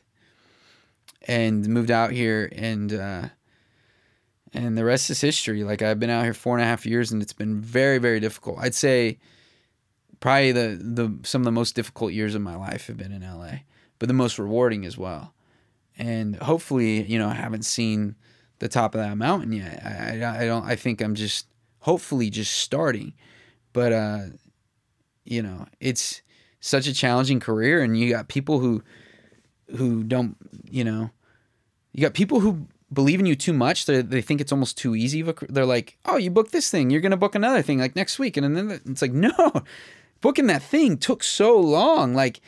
and 1.26 1.66
moved 1.70 1.92
out 1.92 2.12
here, 2.12 2.52
and 2.54 2.92
uh, 2.94 3.30
and 4.54 4.78
the 4.78 4.84
rest 4.84 5.10
is 5.10 5.22
history. 5.22 5.64
Like 5.64 5.82
I've 5.82 6.00
been 6.00 6.10
out 6.10 6.26
here 6.26 6.34
four 6.34 6.58
and 6.58 6.64
a 6.64 6.68
half 6.68 6.86
years, 6.86 7.14
and 7.14 7.22
it's 7.22 7.32
been 7.32 7.62
very, 7.62 8.00
very 8.00 8.20
difficult. 8.20 8.60
I'd 8.60 8.76
say 8.76 9.18
probably 10.20 10.52
the 10.52 10.80
the 10.82 11.18
some 11.24 11.42
of 11.42 11.46
the 11.46 11.52
most 11.52 11.76
difficult 11.76 12.14
years 12.14 12.36
of 12.36 12.42
my 12.42 12.56
life 12.56 12.88
have 12.88 12.98
been 12.98 13.12
in 13.12 13.22
LA, 13.22 13.60
but 14.00 14.08
the 14.08 14.14
most 14.14 14.40
rewarding 14.40 14.86
as 14.86 14.98
well. 14.98 15.34
And 15.98 16.36
hopefully, 16.36 17.04
you 17.04 17.18
know, 17.18 17.28
I 17.28 17.34
haven't 17.34 17.66
seen 17.66 18.16
the 18.60 18.68
top 18.68 18.96
of 18.96 19.02
that 19.02 19.18
mountain 19.18 19.52
yet. 19.52 19.82
I, 19.84 20.22
I, 20.22 20.42
I 20.44 20.46
don't. 20.46 20.66
I 20.66 20.76
think 20.76 21.02
I'm 21.02 21.16
just 21.16 21.48
hopefully 21.80 22.30
just 22.30 22.54
starting, 22.54 23.14
but 23.74 23.94
uh, 23.94 24.20
you 25.26 25.42
know, 25.42 25.66
it's 25.80 26.22
such 26.60 26.88
a 26.88 26.94
challenging 26.94 27.40
career, 27.40 27.82
and 27.82 27.98
you 27.98 28.10
got 28.10 28.28
people 28.28 28.60
who 28.60 28.84
who 29.76 30.04
don't, 30.04 30.38
you 30.70 30.84
know, 30.84 31.12
you 31.92 32.02
got 32.02 32.14
people 32.14 32.40
who 32.40 32.68
believe 32.92 33.20
in 33.20 33.26
you 33.26 33.36
too 33.36 33.54
much. 33.54 33.86
They 33.86 34.02
they 34.02 34.22
think 34.22 34.42
it's 34.42 34.52
almost 34.52 34.78
too 34.78 34.96
easy. 34.96 35.22
They're 35.22 35.66
like, 35.66 35.98
oh, 36.06 36.18
you 36.18 36.32
booked 36.32 36.52
this 36.52 36.70
thing, 36.70 36.90
you're 36.90 37.02
gonna 37.02 37.18
book 37.18 37.36
another 37.36 37.62
thing 37.62 37.80
like 37.80 37.96
next 37.96 38.20
week, 38.20 38.38
and 38.38 38.56
then 38.56 38.82
it's 38.86 39.02
like, 39.02 39.12
no, 39.14 39.64
booking 40.22 40.48
that 40.48 40.64
thing 40.64 40.98
took 40.98 41.24
so 41.24 41.60
long. 41.60 42.14
Like 42.14 42.42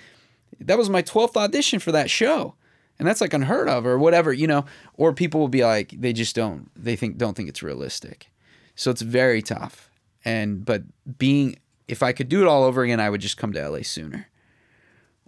that 0.60 0.78
was 0.78 0.90
my 0.90 1.02
twelfth 1.02 1.38
audition 1.38 1.80
for 1.80 1.92
that 1.92 2.10
show. 2.10 2.56
And 2.98 3.08
that's 3.08 3.22
like 3.22 3.34
unheard 3.34 3.70
of 3.70 3.86
or 3.86 3.98
whatever 3.98 4.34
you 4.34 4.48
know? 4.48 4.66
Or 4.96 5.14
people 5.14 5.40
will 5.40 5.48
be 5.48 5.64
like 5.64 5.90
they 6.00 6.14
just 6.14 6.36
don't 6.36 6.70
they 6.76 6.96
think 6.96 7.18
don't 7.18 7.36
think 7.36 7.50
it's 7.50 7.64
realistic. 7.64 8.30
So 8.76 8.92
it's 8.92 9.02
very 9.02 9.42
tough. 9.42 9.90
And 10.26 10.66
but 10.66 10.84
being 11.18 11.58
if 11.88 12.04
i 12.04 12.12
could 12.12 12.30
do 12.30 12.42
it 12.42 12.48
all 12.48 12.64
over 12.64 12.84
again 12.84 13.00
i 13.00 13.10
would 13.10 13.22
just 13.22 13.38
come 13.38 13.54
to 13.54 13.70
la 13.70 13.82
sooner. 13.82 14.28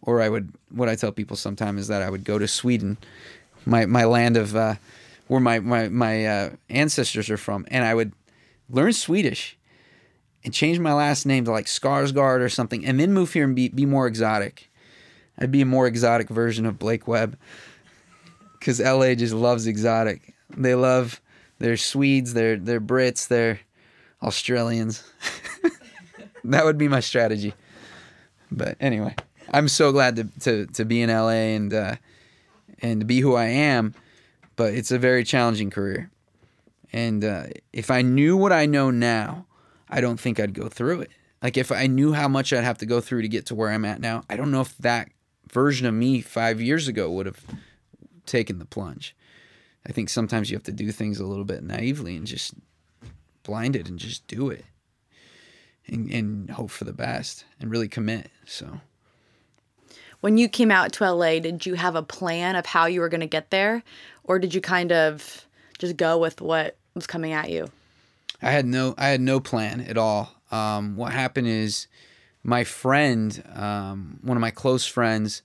Or 0.02 0.22
i 0.22 0.30
would 0.30 0.54
what 0.70 0.90
i 0.90 0.96
tell 0.96 1.12
people 1.12 1.38
sometimes 1.38 1.82
is 1.82 1.88
that 1.88 2.02
i 2.02 2.10
would 2.10 2.24
go 2.24 2.38
to 2.40 2.48
sweden 2.48 2.98
my 3.66 3.86
my 3.86 4.06
land 4.06 4.38
of 4.38 4.56
uh, 4.56 4.76
where 5.28 5.40
my 5.40 5.60
my, 5.60 5.90
my 5.90 6.26
uh, 6.26 6.50
ancestors 6.70 7.30
are 7.30 7.38
from 7.38 7.66
and 7.70 7.86
i 7.86 7.94
would 7.94 8.14
learn 8.70 8.94
swedish 8.94 9.58
and 10.44 10.54
change 10.54 10.80
my 10.80 10.94
last 10.94 11.26
name 11.26 11.46
to 11.46 11.52
like 11.52 11.66
skarsgård 11.66 12.40
or 12.40 12.50
something 12.50 12.86
and 12.86 13.00
then 13.00 13.14
move 13.14 13.34
here 13.34 13.44
and 13.44 13.56
be, 13.56 13.70
be 13.70 13.86
more 13.86 14.08
exotic 14.08 14.72
I'd 15.42 15.52
be 15.52 15.62
a 15.62 15.66
more 15.66 15.88
exotic 15.88 16.30
version 16.30 16.68
of 16.68 16.78
Blake 16.78 17.08
Webb. 17.08 17.38
Because 18.54 18.80
LA 18.80 19.16
just 19.16 19.34
loves 19.34 19.66
exotic. 19.66 20.36
They 20.56 20.76
love 20.76 21.20
they're 21.58 21.78
Swedes, 21.78 22.34
they're 22.34 22.58
they're 22.58 22.82
Brits, 22.82 23.28
they're 23.28 23.60
Australians. 24.22 25.04
that 26.44 26.64
would 26.64 26.78
be 26.78 26.88
my 26.88 27.00
strategy. 27.00 27.56
But 28.52 28.78
anyway, 28.80 29.16
I'm 29.52 29.68
so 29.68 29.92
glad 29.92 30.16
to 30.18 30.24
to, 30.42 30.66
to 30.68 30.86
be 30.86 31.02
in 31.02 31.10
LA 31.10 31.56
and 31.56 31.74
uh, 31.74 31.96
and 32.80 33.02
to 33.02 33.06
be 33.06 33.20
who 33.20 33.34
I 33.34 33.46
am. 33.46 33.96
But 34.56 34.76
it's 34.76 34.92
a 34.92 35.00
very 35.00 35.24
challenging 35.24 35.72
career. 35.72 36.12
And 36.94 37.24
uh, 37.24 37.46
if 37.74 37.90
I 37.90 38.04
knew 38.04 38.38
what 38.38 38.52
I 38.52 38.68
know 38.68 38.92
now, 38.92 39.48
I 39.92 40.02
don't 40.02 40.20
think 40.20 40.40
I'd 40.40 40.54
go 40.54 40.70
through 40.70 41.02
it. 41.02 41.12
Like 41.44 41.58
if 41.58 41.72
I 41.72 41.88
knew 41.88 42.14
how 42.14 42.28
much 42.28 42.54
I'd 42.54 42.64
have 42.64 42.78
to 42.80 42.86
go 42.86 43.02
through 43.02 43.24
to 43.24 43.28
get 43.28 43.48
to 43.48 43.56
where 43.56 43.70
I'm 43.70 43.86
at 43.86 44.00
now, 44.00 44.24
I 44.30 44.36
don't 44.36 44.52
know 44.52 44.62
if 44.62 44.78
that 44.80 45.10
version 45.52 45.86
of 45.86 45.94
me 45.94 46.22
five 46.22 46.62
years 46.62 46.88
ago 46.88 47.12
would 47.12 47.26
have 47.26 47.44
taken 48.26 48.60
the 48.60 48.66
plunge. 48.66 49.16
I 49.86 49.92
think 49.92 50.10
sometimes 50.10 50.50
you 50.50 50.56
have 50.56 50.64
to 50.64 50.72
do 50.72 50.92
things 50.92 51.20
a 51.20 51.26
little 51.26 51.44
bit 51.44 51.64
naively 51.64 52.16
and 52.16 52.26
just 52.26 52.54
blinded 53.44 53.90
and 53.90 53.98
just 53.98 54.26
do 54.28 54.50
it 54.50 54.66
and, 55.88 56.10
and 56.12 56.50
hope 56.52 56.70
for 56.70 56.86
the 56.86 56.94
best 56.94 57.46
and 57.60 57.72
really 57.72 57.88
commit. 57.88 58.30
So, 58.46 58.80
when 60.22 60.38
you 60.38 60.48
came 60.48 60.70
out 60.70 60.94
to 60.94 61.12
LA, 61.12 61.40
did 61.40 61.66
you 61.66 61.74
have 61.74 61.96
a 61.96 62.04
plan 62.04 62.56
of 62.56 62.68
how 62.68 62.86
you 62.86 63.02
were 63.02 63.10
going 63.10 63.22
to 63.22 63.28
get 63.28 63.50
there, 63.50 63.82
or 64.24 64.38
did 64.38 64.54
you 64.54 64.62
kind 64.62 64.92
of 64.92 65.46
just 65.80 65.98
go 65.98 66.20
with 66.20 66.42
what 66.42 66.78
was 66.94 67.08
coming 67.08 67.34
at 67.34 67.50
you? 67.50 67.72
I 68.42 68.52
had 68.52 68.66
no, 68.66 68.96
I 68.98 69.10
had 69.10 69.22
no 69.22 69.40
plan 69.40 69.82
at 69.82 69.98
all. 69.98 70.36
Um, 70.52 70.96
what 70.96 71.14
happened 71.14 71.48
is 71.48 71.88
my 72.44 72.64
friend, 72.64 73.44
um, 73.54 74.20
one 74.22 74.38
of 74.38 74.42
my 74.42 74.52
close 74.52 74.86
friends, 74.86 75.42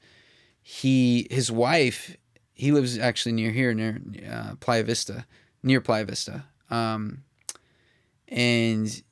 he 0.62 1.26
his 1.30 1.52
wife, 1.52 2.16
he 2.54 2.72
lives 2.72 2.98
actually 2.98 3.32
near 3.32 3.50
here, 3.50 3.72
near 3.74 4.00
uh, 4.28 4.54
Playa 4.60 4.82
Vista, 4.82 5.26
near 5.62 5.80
Playa 5.80 6.04
Vista, 6.04 6.44
um, 6.70 7.22
and 8.28 9.02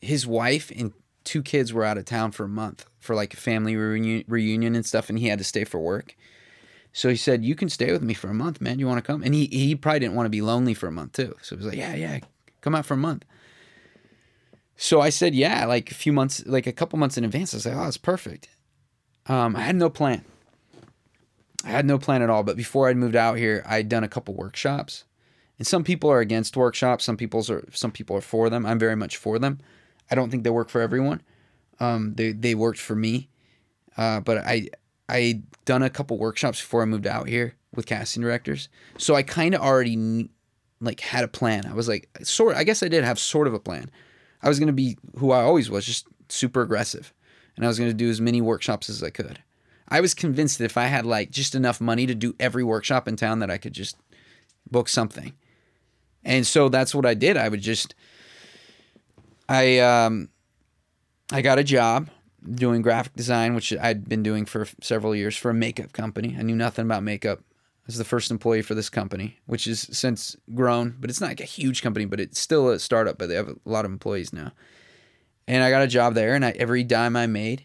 his 0.00 0.26
wife 0.26 0.70
and 0.74 0.92
two 1.24 1.42
kids 1.42 1.72
were 1.72 1.84
out 1.84 1.98
of 1.98 2.04
town 2.04 2.30
for 2.30 2.44
a 2.44 2.48
month 2.48 2.86
for 3.00 3.14
like 3.14 3.34
a 3.34 3.36
family 3.36 3.76
reunion, 3.76 4.24
reunion 4.28 4.74
and 4.74 4.86
stuff, 4.86 5.10
and 5.10 5.18
he 5.18 5.26
had 5.26 5.38
to 5.38 5.44
stay 5.44 5.64
for 5.64 5.78
work. 5.78 6.16
So 6.92 7.10
he 7.10 7.16
said, 7.16 7.44
"You 7.44 7.54
can 7.54 7.68
stay 7.68 7.92
with 7.92 8.02
me 8.02 8.14
for 8.14 8.30
a 8.30 8.34
month, 8.34 8.60
man. 8.60 8.78
You 8.78 8.86
want 8.86 8.98
to 8.98 9.06
come?" 9.06 9.22
And 9.22 9.34
he 9.34 9.46
he 9.46 9.74
probably 9.74 10.00
didn't 10.00 10.14
want 10.14 10.26
to 10.26 10.30
be 10.30 10.40
lonely 10.40 10.72
for 10.72 10.86
a 10.86 10.92
month 10.92 11.12
too. 11.12 11.36
So 11.42 11.54
he 11.54 11.58
was 11.58 11.66
like, 11.66 11.76
"Yeah, 11.78 11.94
yeah, 11.94 12.20
come 12.60 12.74
out 12.74 12.86
for 12.86 12.94
a 12.94 12.98
month." 12.98 13.24
So 14.80 15.00
I 15.00 15.10
said, 15.10 15.34
yeah, 15.34 15.66
like 15.66 15.90
a 15.90 15.94
few 15.94 16.12
months, 16.12 16.44
like 16.46 16.68
a 16.68 16.72
couple 16.72 17.00
months 17.00 17.18
in 17.18 17.24
advance. 17.24 17.52
I 17.52 17.56
was 17.56 17.66
like, 17.66 17.74
oh, 17.74 17.88
it's 17.88 17.96
perfect. 17.96 18.48
Um, 19.26 19.56
I 19.56 19.62
had 19.62 19.74
no 19.74 19.90
plan. 19.90 20.24
I 21.64 21.70
had 21.70 21.84
no 21.84 21.98
plan 21.98 22.22
at 22.22 22.30
all. 22.30 22.44
But 22.44 22.56
before 22.56 22.88
I'd 22.88 22.96
moved 22.96 23.16
out 23.16 23.38
here, 23.38 23.64
I'd 23.66 23.88
done 23.88 24.04
a 24.04 24.08
couple 24.08 24.34
workshops. 24.34 25.04
And 25.58 25.66
some 25.66 25.82
people 25.82 26.08
are 26.10 26.20
against 26.20 26.56
workshops. 26.56 27.04
Some 27.04 27.16
people 27.16 27.44
are 27.50 27.64
some 27.72 27.90
people 27.90 28.16
are 28.16 28.20
for 28.20 28.48
them. 28.48 28.64
I'm 28.64 28.78
very 28.78 28.94
much 28.94 29.16
for 29.16 29.40
them. 29.40 29.58
I 30.12 30.14
don't 30.14 30.30
think 30.30 30.44
they 30.44 30.50
work 30.50 30.70
for 30.70 30.80
everyone. 30.80 31.22
Um, 31.80 32.14
they 32.14 32.30
they 32.30 32.54
worked 32.54 32.78
for 32.78 32.94
me, 32.94 33.28
uh, 33.96 34.20
but 34.20 34.38
I 34.38 34.68
I 35.08 35.42
done 35.64 35.82
a 35.82 35.90
couple 35.90 36.16
workshops 36.18 36.60
before 36.60 36.82
I 36.82 36.84
moved 36.84 37.08
out 37.08 37.28
here 37.28 37.54
with 37.74 37.86
casting 37.86 38.22
directors. 38.22 38.68
So 38.96 39.16
I 39.16 39.24
kind 39.24 39.56
of 39.56 39.60
already 39.60 40.30
like 40.80 41.00
had 41.00 41.24
a 41.24 41.28
plan. 41.28 41.66
I 41.66 41.74
was 41.74 41.88
like 41.88 42.08
sort. 42.22 42.56
I 42.56 42.64
guess 42.64 42.82
I 42.82 42.88
did 42.88 43.04
have 43.04 43.18
sort 43.18 43.46
of 43.46 43.54
a 43.54 43.60
plan. 43.60 43.90
I 44.42 44.48
was 44.48 44.58
going 44.58 44.68
to 44.68 44.72
be 44.72 44.96
who 45.16 45.32
I 45.32 45.42
always 45.42 45.70
was, 45.70 45.84
just 45.84 46.06
super 46.28 46.62
aggressive. 46.62 47.12
And 47.56 47.64
I 47.64 47.68
was 47.68 47.78
going 47.78 47.90
to 47.90 47.96
do 47.96 48.08
as 48.08 48.20
many 48.20 48.40
workshops 48.40 48.88
as 48.88 49.02
I 49.02 49.10
could. 49.10 49.40
I 49.88 50.00
was 50.00 50.14
convinced 50.14 50.58
that 50.58 50.66
if 50.66 50.76
I 50.76 50.86
had 50.86 51.04
like 51.04 51.30
just 51.30 51.54
enough 51.54 51.80
money 51.80 52.06
to 52.06 52.14
do 52.14 52.34
every 52.38 52.62
workshop 52.62 53.08
in 53.08 53.16
town 53.16 53.40
that 53.40 53.50
I 53.50 53.58
could 53.58 53.72
just 53.72 53.96
book 54.70 54.88
something. 54.88 55.32
And 56.24 56.46
so 56.46 56.68
that's 56.68 56.94
what 56.94 57.06
I 57.06 57.14
did. 57.14 57.36
I 57.36 57.48
would 57.48 57.62
just 57.62 57.94
I 59.48 59.78
um 59.78 60.28
I 61.32 61.42
got 61.42 61.58
a 61.58 61.64
job 61.64 62.10
doing 62.48 62.82
graphic 62.82 63.14
design, 63.14 63.54
which 63.54 63.72
I'd 63.76 64.08
been 64.08 64.22
doing 64.22 64.44
for 64.44 64.66
several 64.80 65.14
years 65.14 65.36
for 65.36 65.50
a 65.50 65.54
makeup 65.54 65.92
company. 65.92 66.36
I 66.38 66.42
knew 66.42 66.56
nothing 66.56 66.84
about 66.84 67.02
makeup 67.02 67.40
was 67.88 67.96
the 67.96 68.04
first 68.04 68.30
employee 68.30 68.60
for 68.60 68.74
this 68.74 68.90
company, 68.90 69.38
which 69.46 69.64
has 69.64 69.88
since 69.96 70.36
grown, 70.54 70.94
but 71.00 71.08
it's 71.08 71.22
not 71.22 71.28
like 71.28 71.40
a 71.40 71.44
huge 71.44 71.82
company, 71.82 72.04
but 72.04 72.20
it's 72.20 72.38
still 72.38 72.68
a 72.68 72.78
startup, 72.78 73.16
but 73.16 73.30
they 73.30 73.34
have 73.34 73.48
a 73.48 73.56
lot 73.64 73.86
of 73.86 73.90
employees 73.90 74.30
now. 74.30 74.52
And 75.48 75.64
I 75.64 75.70
got 75.70 75.80
a 75.80 75.88
job 75.88 76.12
there, 76.14 76.34
and 76.34 76.44
I, 76.44 76.50
every 76.50 76.84
dime 76.84 77.16
I 77.16 77.26
made, 77.26 77.64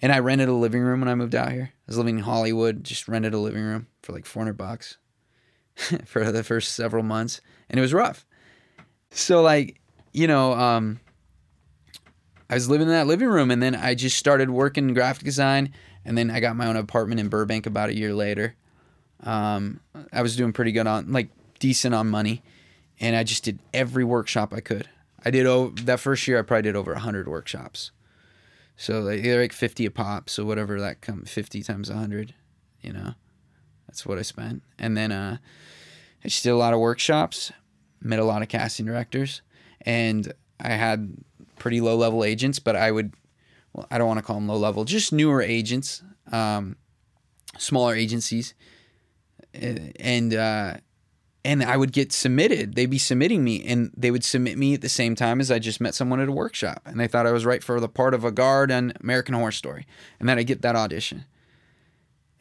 and 0.00 0.12
I 0.12 0.18
rented 0.18 0.50
a 0.50 0.52
living 0.52 0.82
room 0.82 1.00
when 1.00 1.08
I 1.08 1.14
moved 1.14 1.34
out 1.34 1.50
here. 1.50 1.72
I 1.72 1.84
was 1.86 1.96
living 1.96 2.18
in 2.18 2.24
Hollywood, 2.24 2.84
just 2.84 3.08
rented 3.08 3.32
a 3.32 3.38
living 3.38 3.62
room 3.62 3.86
for 4.02 4.12
like 4.12 4.26
400 4.26 4.52
bucks 4.52 4.98
for 6.04 6.30
the 6.30 6.44
first 6.44 6.74
several 6.74 7.02
months, 7.02 7.40
and 7.70 7.78
it 7.78 7.80
was 7.80 7.94
rough. 7.94 8.26
So 9.12 9.40
like, 9.40 9.80
you 10.12 10.26
know, 10.26 10.52
um, 10.52 11.00
I 12.50 12.54
was 12.54 12.68
living 12.68 12.88
in 12.88 12.92
that 12.92 13.06
living 13.06 13.28
room, 13.28 13.50
and 13.50 13.62
then 13.62 13.74
I 13.74 13.94
just 13.94 14.18
started 14.18 14.50
working 14.50 14.90
in 14.90 14.94
graphic 14.94 15.24
design, 15.24 15.72
and 16.04 16.18
then 16.18 16.30
I 16.30 16.40
got 16.40 16.54
my 16.54 16.66
own 16.66 16.76
apartment 16.76 17.18
in 17.18 17.28
Burbank 17.28 17.64
about 17.64 17.88
a 17.88 17.96
year 17.96 18.12
later 18.12 18.54
um, 19.22 19.80
I 20.12 20.22
was 20.22 20.36
doing 20.36 20.52
pretty 20.52 20.72
good 20.72 20.86
on 20.86 21.12
like 21.12 21.30
decent 21.58 21.94
on 21.94 22.08
money, 22.08 22.42
and 23.00 23.16
I 23.16 23.24
just 23.24 23.44
did 23.44 23.58
every 23.74 24.04
workshop 24.04 24.52
I 24.52 24.60
could. 24.60 24.88
I 25.24 25.30
did 25.30 25.46
oh 25.46 25.70
that 25.84 26.00
first 26.00 26.26
year 26.28 26.38
I 26.38 26.42
probably 26.42 26.62
did 26.62 26.76
over 26.76 26.94
hundred 26.94 27.28
workshops, 27.28 27.90
so 28.76 29.00
like, 29.00 29.22
they're 29.22 29.40
like 29.40 29.52
fifty 29.52 29.86
a 29.86 29.90
pop. 29.90 30.30
So 30.30 30.44
whatever 30.44 30.80
that 30.80 31.00
come 31.00 31.22
fifty 31.24 31.62
times 31.62 31.88
hundred, 31.88 32.34
you 32.80 32.92
know, 32.92 33.14
that's 33.86 34.06
what 34.06 34.18
I 34.18 34.22
spent. 34.22 34.62
And 34.78 34.96
then 34.96 35.10
uh, 35.10 35.38
I 36.24 36.28
just 36.28 36.44
did 36.44 36.50
a 36.50 36.56
lot 36.56 36.74
of 36.74 36.80
workshops, 36.80 37.52
met 38.00 38.20
a 38.20 38.24
lot 38.24 38.42
of 38.42 38.48
casting 38.48 38.86
directors, 38.86 39.42
and 39.82 40.32
I 40.60 40.70
had 40.70 41.14
pretty 41.58 41.80
low 41.80 41.96
level 41.96 42.22
agents, 42.22 42.60
but 42.60 42.76
I 42.76 42.92
would, 42.92 43.12
well, 43.72 43.86
I 43.90 43.98
don't 43.98 44.06
want 44.06 44.18
to 44.18 44.24
call 44.24 44.36
them 44.36 44.46
low 44.46 44.56
level, 44.56 44.84
just 44.84 45.12
newer 45.12 45.42
agents, 45.42 46.02
um, 46.30 46.76
smaller 47.58 47.94
agencies 47.96 48.54
and 49.54 50.34
uh, 50.34 50.76
and 51.44 51.62
I 51.62 51.76
would 51.76 51.92
get 51.92 52.12
submitted. 52.12 52.74
They'd 52.74 52.90
be 52.90 52.98
submitting 52.98 53.44
me, 53.44 53.64
and 53.64 53.90
they 53.96 54.10
would 54.10 54.24
submit 54.24 54.58
me 54.58 54.74
at 54.74 54.80
the 54.80 54.88
same 54.88 55.14
time 55.14 55.40
as 55.40 55.50
I 55.50 55.58
just 55.58 55.80
met 55.80 55.94
someone 55.94 56.20
at 56.20 56.28
a 56.28 56.32
workshop, 56.32 56.82
and 56.84 56.98
they 56.98 57.08
thought 57.08 57.26
I 57.26 57.32
was 57.32 57.46
right 57.46 57.62
for 57.62 57.80
the 57.80 57.88
part 57.88 58.14
of 58.14 58.24
a 58.24 58.32
guard 58.32 58.70
on 58.70 58.92
American 59.00 59.34
Horror 59.34 59.52
Story, 59.52 59.86
and 60.20 60.28
then 60.28 60.38
I 60.38 60.42
get 60.42 60.62
that 60.62 60.76
audition. 60.76 61.24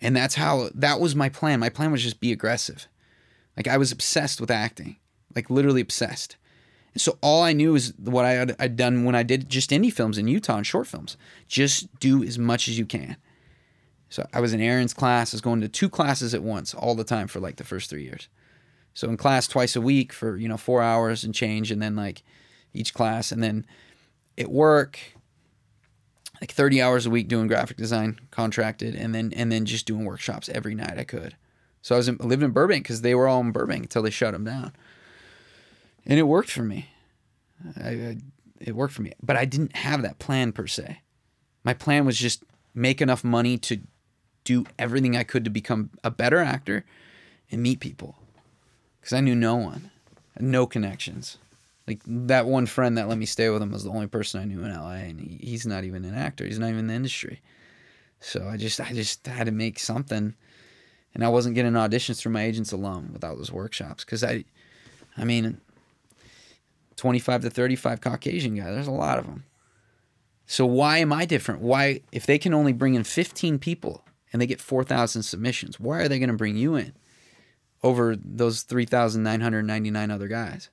And 0.02 0.16
that's 0.16 0.36
how 0.36 0.70
that 0.76 1.00
was 1.00 1.16
my 1.16 1.30
plan. 1.30 1.60
My 1.60 1.70
plan 1.70 1.92
was 1.92 2.04
just 2.04 2.20
be 2.20 2.32
aggressive. 2.32 2.88
Like 3.56 3.68
I 3.68 3.78
was 3.78 3.92
obsessed 3.92 4.40
with 4.40 4.52
acting, 4.52 4.98
like 5.36 5.50
literally 5.50 5.82
obsessed. 5.82 6.38
And 6.94 7.02
so 7.02 7.18
all 7.22 7.44
I 7.44 7.54
knew 7.54 7.76
is 7.76 7.94
what 7.98 8.26
I 8.26 8.32
had 8.32 8.56
I'd 8.60 8.76
done 8.76 9.06
when 9.06 9.16
I 9.16 9.24
did 9.24 9.50
just 9.50 9.72
indie 9.72 9.94
films 9.94 10.18
in 10.18 10.28
Utah 10.28 10.58
and 10.58 10.68
short 10.68 10.88
films. 10.88 11.18
Just 11.48 12.00
do 12.00 12.24
as 12.24 12.38
much 12.38 12.68
as 12.68 12.78
you 12.78 12.86
can. 12.86 13.18
So 14.10 14.26
I 14.34 14.40
was 14.40 14.54
in 14.54 14.62
Aaron's 14.62 14.94
class. 14.94 15.34
I 15.34 15.36
was 15.36 15.42
going 15.42 15.62
to 15.62 15.68
two 15.68 15.90
classes 15.90 16.34
at 16.34 16.44
once 16.44 16.74
all 16.74 16.96
the 16.96 17.04
time 17.04 17.28
for 17.28 17.40
like 17.40 17.58
the 17.58 17.64
first 17.64 17.90
three 17.90 18.04
years. 18.04 18.30
So 18.94 19.10
in 19.10 19.18
class 19.18 19.48
twice 19.48 19.76
a 19.76 19.82
week 19.82 20.12
for 20.14 20.38
you 20.38 20.48
know 20.48 20.58
four 20.58 20.82
hours 20.82 21.24
and 21.24 21.34
change, 21.34 21.72
and 21.72 21.82
then 21.82 21.96
like 21.96 22.24
each 22.74 22.94
class, 22.94 23.32
and 23.32 23.44
then 23.44 23.66
at 24.38 24.50
work. 24.50 25.00
like 26.42 26.52
30 26.52 26.82
hours 26.82 27.06
a 27.06 27.10
week 27.10 27.28
doing 27.28 27.48
graphic 27.48 27.78
design 27.78 28.20
contracted 28.32 28.96
and 28.96 29.14
then 29.14 29.34
and 29.36 29.52
then 29.52 29.66
just 29.66 29.86
doing 29.86 30.06
workshops 30.06 30.50
every 30.50 30.76
night 30.76 30.98
I 30.98 31.04
could. 31.04 31.36
So 31.82 31.96
I 31.96 31.98
was 31.98 32.08
in, 32.08 32.18
lived 32.18 32.44
in 32.44 32.52
Burbank 32.52 32.84
because 32.84 33.02
they 33.02 33.16
were 33.16 33.28
all 33.28 33.42
in 33.42 33.52
Burbank 33.52 33.84
until 33.84 34.04
they 34.04 34.10
shut 34.10 34.34
them 34.34 34.44
down, 34.44 34.74
and 36.06 36.20
it 36.20 36.24
worked 36.24 36.52
for 36.52 36.64
me. 36.64 36.90
I, 37.84 37.90
I, 37.90 38.18
it 38.60 38.76
worked 38.76 38.94
for 38.94 39.02
me, 39.02 39.14
but 39.22 39.36
I 39.36 39.46
didn't 39.46 39.76
have 39.76 40.02
that 40.02 40.20
plan 40.20 40.52
per 40.52 40.68
se. 40.68 41.02
My 41.64 41.74
plan 41.74 42.06
was 42.06 42.18
just 42.18 42.44
make 42.74 43.02
enough 43.02 43.24
money 43.24 43.58
to 43.58 43.80
do 44.48 44.66
everything 44.80 45.18
I 45.18 45.24
could 45.24 45.44
to 45.44 45.50
become 45.50 45.89
a 46.06 46.10
better 46.10 46.39
actor 46.39 46.86
and 47.51 47.62
meet 47.62 47.82
people, 47.82 48.16
because 49.00 49.12
I 49.12 49.20
knew 49.20 49.36
no 49.36 49.56
one, 49.56 49.92
no 50.39 50.66
connections. 50.66 51.38
Like 51.86 52.00
that 52.06 52.46
one 52.46 52.66
friend 52.66 52.98
that 52.98 53.10
let 53.10 53.18
me 53.18 53.25
stay 53.25 53.50
with 53.50 53.62
him 53.62 53.72
was 53.72 53.84
the 53.84 53.92
only 53.92 54.08
person 54.08 54.42
I 54.42 54.46
knew 54.46 54.63
in 54.63 54.74
LA, 54.74 54.92
and 54.92 55.20
he, 55.20 55.38
he's 55.46 55.66
not 55.66 55.84
even 55.84 56.06
an 56.06 56.16
actor. 56.16 56.46
He's 56.46 56.60
not 56.60 56.68
even 56.68 56.80
in 56.80 56.88
the 56.88 56.94
industry. 56.94 57.42
So 58.22 58.48
I 58.48 58.56
just 58.56 58.80
I 58.80 58.94
just 58.94 59.27
had 59.27 59.48
to 59.48 59.51
make 59.51 59.80
something, 59.80 60.34
and 61.13 61.25
I 61.25 61.27
wasn't 61.27 61.56
getting 61.56 61.74
auditions 61.74 62.20
through 62.20 62.32
my 62.32 62.44
agents 62.44 62.72
alone 62.72 63.10
without 63.12 63.38
those 63.38 63.51
workshops 63.51 64.06
because 64.06 64.24
I, 64.24 64.46
I 65.18 65.25
mean, 65.25 65.60
twenty 66.96 67.20
five 67.20 67.42
to 67.42 67.50
thirty 67.50 67.75
five 67.75 68.00
Caucasian 68.00 68.56
guys. 68.56 68.74
There's 68.74 68.88
a 68.88 68.92
lot 68.92 69.20
of 69.20 69.25
them. 69.25 69.44
So 70.46 70.66
why 70.66 71.00
am 71.00 71.12
I 71.12 71.25
different? 71.25 71.62
Why 71.62 72.01
if 72.13 72.25
they 72.25 72.38
can 72.38 72.54
only 72.54 72.72
bring 72.72 72.96
in 72.96 73.04
fifteen 73.04 73.60
people 73.60 74.04
and 74.31 74.41
they 74.41 74.48
get 74.48 74.62
four 74.62 74.84
thousand 74.84 75.24
submissions, 75.24 75.79
why 75.79 76.00
are 76.00 76.07
they 76.07 76.19
going 76.19 76.29
to 76.29 76.36
bring 76.36 76.57
you 76.57 76.75
in 76.75 76.93
over 77.84 78.15
those 78.15 78.63
three 78.63 78.86
thousand 78.86 79.24
nine 79.24 79.41
hundred 79.41 79.63
ninety 79.63 79.91
nine 79.91 80.12
other 80.12 80.27
guys? 80.27 80.69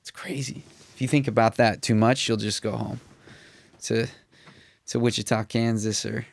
It's 0.00 0.10
crazy. 0.10 0.62
If 0.94 1.02
you 1.02 1.08
think 1.08 1.26
about 1.26 1.56
that 1.56 1.82
too 1.82 1.94
much, 1.94 2.28
you'll 2.28 2.36
just 2.36 2.62
go 2.62 2.72
home 2.72 3.00
to 3.82 4.06
to 4.88 5.00
Wichita, 5.00 5.44
Kansas, 5.44 6.04
or 6.04 6.26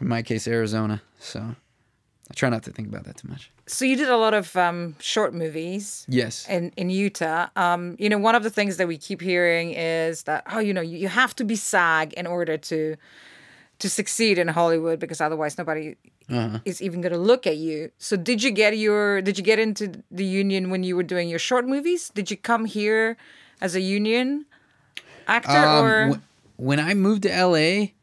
in 0.00 0.08
my 0.08 0.22
case, 0.22 0.46
Arizona. 0.46 1.02
So 1.18 1.40
I 1.40 2.34
try 2.34 2.48
not 2.48 2.64
to 2.64 2.72
think 2.72 2.88
about 2.88 3.04
that 3.04 3.16
too 3.16 3.28
much. 3.28 3.50
So 3.66 3.84
you 3.84 3.96
did 3.96 4.08
a 4.08 4.16
lot 4.16 4.34
of 4.34 4.54
um, 4.56 4.94
short 5.00 5.34
movies. 5.34 6.04
Yes. 6.08 6.48
In 6.48 6.70
in 6.76 6.90
Utah, 6.90 7.48
um, 7.56 7.96
you 7.98 8.08
know, 8.08 8.18
one 8.18 8.34
of 8.34 8.42
the 8.42 8.50
things 8.50 8.76
that 8.76 8.86
we 8.86 8.98
keep 8.98 9.20
hearing 9.20 9.72
is 9.72 10.24
that 10.24 10.44
oh, 10.52 10.58
you 10.58 10.74
know, 10.74 10.80
you, 10.80 10.98
you 10.98 11.08
have 11.08 11.34
to 11.36 11.44
be 11.44 11.56
SAG 11.56 12.12
in 12.12 12.26
order 12.26 12.56
to 12.58 12.96
to 13.78 13.88
succeed 13.90 14.38
in 14.38 14.48
Hollywood 14.48 14.98
because 14.98 15.20
otherwise 15.20 15.58
nobody 15.58 15.96
Uh-huh. 16.28 16.58
is 16.64 16.80
even 16.82 17.00
going 17.02 17.12
to 17.12 17.18
look 17.20 17.46
at 17.46 17.56
you. 17.56 17.90
So 17.98 18.16
did 18.16 18.42
you 18.42 18.50
get 18.50 18.76
your 18.76 19.22
did 19.22 19.38
you 19.38 19.44
get 19.44 19.58
into 19.58 20.02
the 20.10 20.24
union 20.24 20.70
when 20.70 20.82
you 20.82 20.96
were 20.96 21.06
doing 21.06 21.28
your 21.28 21.38
short 21.38 21.66
movies? 21.68 22.10
Did 22.14 22.30
you 22.30 22.36
come 22.36 22.64
here 22.64 23.16
as 23.60 23.74
a 23.76 23.80
union 23.80 24.46
actor 25.28 25.50
Um, 25.66 25.84
or 25.84 26.14
wh- 26.14 26.60
when 26.60 26.80
I 26.80 26.94
moved 26.94 27.22
to 27.22 27.28
LA, 27.30 27.94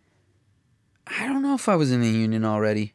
I 1.08 1.27
don't 1.27 1.42
know 1.42 1.53
if 1.56 1.68
I 1.68 1.75
was 1.75 1.92
in 1.92 2.01
the 2.01 2.10
union 2.10 2.46
already. 2.46 2.94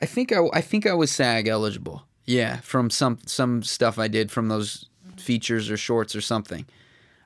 I 0.00 0.06
think 0.06 0.32
I, 0.32 0.38
I 0.54 0.60
think 0.60 0.86
I 0.86 0.94
was 0.94 1.10
SAG 1.10 1.46
eligible. 1.48 2.04
Yeah, 2.24 2.60
from 2.60 2.90
some 2.90 3.18
some 3.26 3.62
stuff 3.62 3.98
I 3.98 4.08
did 4.08 4.30
from 4.30 4.48
those 4.48 4.86
features 5.16 5.70
or 5.70 5.76
shorts 5.76 6.14
or 6.14 6.20
something. 6.20 6.64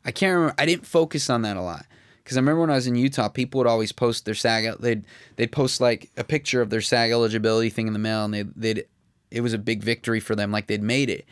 I 0.04 0.10
can't 0.12 0.32
remember. 0.34 0.54
I 0.58 0.66
didn't 0.66 0.86
focus 0.86 1.28
on 1.30 1.42
that 1.42 1.56
a 1.56 1.60
lot 1.62 1.86
because 2.22 2.36
I 2.36 2.40
remember 2.40 2.60
when 2.60 2.70
I 2.70 2.74
was 2.74 2.86
in 2.86 2.96
Utah, 2.96 3.28
people 3.28 3.58
would 3.58 3.66
always 3.66 3.92
post 3.92 4.24
their 4.24 4.34
SAG. 4.34 4.78
They'd 4.78 5.04
they'd 5.36 5.52
post 5.52 5.80
like 5.80 6.10
a 6.16 6.24
picture 6.24 6.62
of 6.62 6.70
their 6.70 6.80
SAG 6.80 7.10
eligibility 7.10 7.70
thing 7.70 7.86
in 7.86 7.92
the 7.92 7.98
mail, 7.98 8.24
and 8.24 8.34
they 8.34 8.42
they'd 8.42 8.86
it 9.30 9.40
was 9.40 9.54
a 9.54 9.58
big 9.58 9.82
victory 9.82 10.20
for 10.20 10.36
them, 10.36 10.52
like 10.52 10.66
they'd 10.66 10.82
made 10.82 11.10
it. 11.10 11.24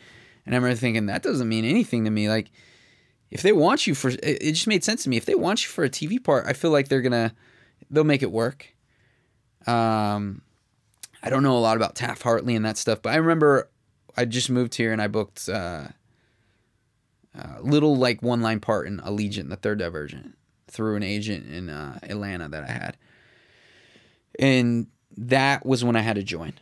And 0.45 0.55
I 0.55 0.57
remember 0.57 0.75
thinking 0.75 1.05
that 1.05 1.23
doesn't 1.23 1.47
mean 1.47 1.65
anything 1.65 2.05
to 2.05 2.11
me. 2.11 2.29
Like 2.29 2.51
if 3.29 3.41
they 3.41 3.53
want 3.53 3.87
you 3.87 3.95
for 3.95 4.11
it 4.21 4.41
just 4.41 4.67
made 4.67 4.83
sense 4.83 5.03
to 5.03 5.09
me. 5.09 5.17
If 5.17 5.25
they 5.25 5.35
want 5.35 5.63
you 5.63 5.69
for 5.69 5.83
a 5.83 5.89
TV 5.89 6.21
part, 6.21 6.45
I 6.45 6.53
feel 6.53 6.71
like 6.71 6.89
they're 6.89 7.01
gonna 7.01 7.33
they'll 7.89 8.03
make 8.03 8.23
it 8.23 8.31
work. 8.31 8.67
Um, 9.67 10.41
I 11.23 11.29
don't 11.29 11.43
know 11.43 11.57
a 11.57 11.59
lot 11.59 11.77
about 11.77 11.95
Taft 11.95 12.23
Hartley 12.23 12.55
and 12.55 12.65
that 12.65 12.77
stuff, 12.77 13.01
but 13.01 13.13
I 13.13 13.17
remember 13.17 13.69
I 14.17 14.25
just 14.25 14.49
moved 14.49 14.75
here 14.75 14.91
and 14.91 15.01
I 15.01 15.07
booked 15.07 15.47
uh, 15.47 15.87
a 17.35 17.61
little 17.61 17.95
like 17.95 18.21
one 18.21 18.41
line 18.41 18.59
part 18.59 18.87
in 18.87 18.99
Allegiant, 18.99 19.49
the 19.49 19.55
third 19.55 19.79
divergent, 19.79 20.37
through 20.71 20.95
an 20.95 21.03
agent 21.03 21.51
in 21.51 21.69
uh, 21.69 21.99
Atlanta 22.03 22.49
that 22.49 22.63
I 22.63 22.71
had, 22.71 22.97
and 24.39 24.87
that 25.17 25.65
was 25.65 25.83
when 25.83 25.95
I 25.95 26.01
had 26.01 26.15
to 26.15 26.23
join 26.23 26.53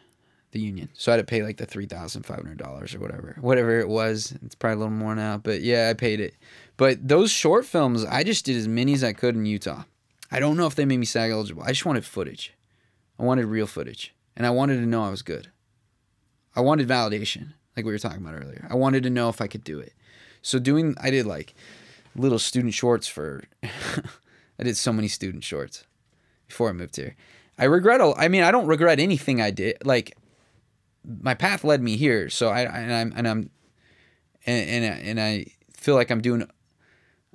the 0.51 0.59
union. 0.59 0.89
So 0.93 1.11
I 1.11 1.15
had 1.15 1.21
to 1.21 1.29
pay 1.29 1.43
like 1.43 1.57
the 1.57 1.65
three 1.65 1.85
thousand 1.85 2.23
five 2.23 2.37
hundred 2.37 2.57
dollars 2.57 2.95
or 2.95 2.99
whatever, 2.99 3.37
whatever 3.39 3.79
it 3.79 3.87
was. 3.87 4.33
It's 4.43 4.55
probably 4.55 4.75
a 4.75 4.79
little 4.79 4.91
more 4.91 5.15
now, 5.15 5.37
but 5.37 5.61
yeah, 5.61 5.89
I 5.89 5.93
paid 5.93 6.19
it. 6.19 6.33
But 6.77 7.07
those 7.07 7.31
short 7.31 7.65
films, 7.65 8.05
I 8.05 8.23
just 8.23 8.45
did 8.45 8.55
as 8.57 8.67
many 8.67 8.93
as 8.93 9.03
I 9.03 9.13
could 9.13 9.35
in 9.35 9.45
Utah. 9.45 9.83
I 10.31 10.39
don't 10.39 10.57
know 10.57 10.67
if 10.67 10.75
they 10.75 10.85
made 10.85 10.97
me 10.97 11.05
SAG 11.05 11.31
eligible. 11.31 11.63
I 11.63 11.69
just 11.69 11.85
wanted 11.85 12.05
footage. 12.05 12.53
I 13.19 13.23
wanted 13.23 13.45
real 13.45 13.67
footage, 13.67 14.13
and 14.35 14.45
I 14.45 14.49
wanted 14.51 14.77
to 14.77 14.85
know 14.85 15.03
I 15.03 15.09
was 15.09 15.21
good. 15.21 15.49
I 16.55 16.61
wanted 16.61 16.87
validation, 16.87 17.53
like 17.75 17.85
we 17.85 17.91
were 17.91 17.99
talking 17.99 18.21
about 18.21 18.35
earlier. 18.35 18.67
I 18.69 18.75
wanted 18.75 19.03
to 19.03 19.09
know 19.09 19.29
if 19.29 19.41
I 19.41 19.47
could 19.47 19.63
do 19.63 19.79
it. 19.79 19.93
So 20.41 20.57
doing, 20.57 20.95
I 21.01 21.09
did 21.09 21.25
like 21.25 21.53
little 22.15 22.39
student 22.39 22.73
shorts 22.73 23.07
for. 23.07 23.43
I 23.63 24.63
did 24.63 24.75
so 24.75 24.91
many 24.91 25.07
student 25.07 25.43
shorts 25.43 25.85
before 26.47 26.69
I 26.69 26.73
moved 26.73 26.97
here. 26.97 27.15
I 27.57 27.65
regret. 27.65 28.01
All, 28.01 28.13
I 28.17 28.27
mean, 28.27 28.43
I 28.43 28.51
don't 28.51 28.67
regret 28.67 28.99
anything 28.99 29.41
I 29.41 29.51
did. 29.51 29.77
Like 29.85 30.17
my 31.05 31.33
path 31.33 31.63
led 31.63 31.81
me 31.81 31.95
here, 31.97 32.29
so 32.29 32.49
I 32.49 32.61
and 32.63 32.93
I'm 32.93 33.13
and 33.15 33.27
I'm 33.27 33.49
and 34.45 34.69
and, 34.69 34.85
I- 34.93 34.97
and 34.97 35.19
I 35.19 35.45
feel 35.73 35.95
like 35.95 36.09
I'm 36.11 36.21
doing. 36.21 36.47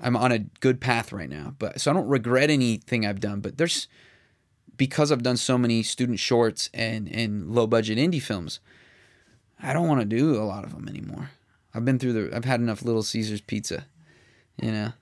I'm 0.02 0.16
on 0.16 0.32
a 0.32 0.40
good 0.60 0.80
path 0.80 1.12
right 1.12 1.30
now, 1.30 1.54
but 1.58 1.80
so 1.80 1.90
I 1.90 1.94
don't 1.94 2.08
regret 2.08 2.50
anything 2.50 3.06
I've 3.06 3.20
done. 3.20 3.40
But 3.40 3.58
there's 3.58 3.87
because 4.76 5.12
I've 5.12 5.22
done 5.22 5.37
so 5.37 5.56
many 5.56 5.82
student 5.82 6.18
shorts 6.18 6.68
and 6.74 7.08
and 7.08 7.54
low 7.54 7.66
budget 7.66 7.96
indie 7.96 8.20
films. 8.20 8.60
I 9.62 9.72
don't 9.72 9.87
want 9.88 10.00
to 10.00 10.04
do 10.06 10.34
a 10.37 10.44
lot 10.44 10.64
of 10.64 10.74
them 10.74 10.88
anymore. 10.88 11.30
I've 11.72 11.84
been 11.84 11.98
through 11.98 12.12
the. 12.12 12.37
I've 12.37 12.44
had 12.44 12.60
enough 12.60 12.82
Little 12.82 13.02
Caesars 13.04 13.40
pizza, 13.40 13.87
you 14.60 14.72
know. 14.72 14.92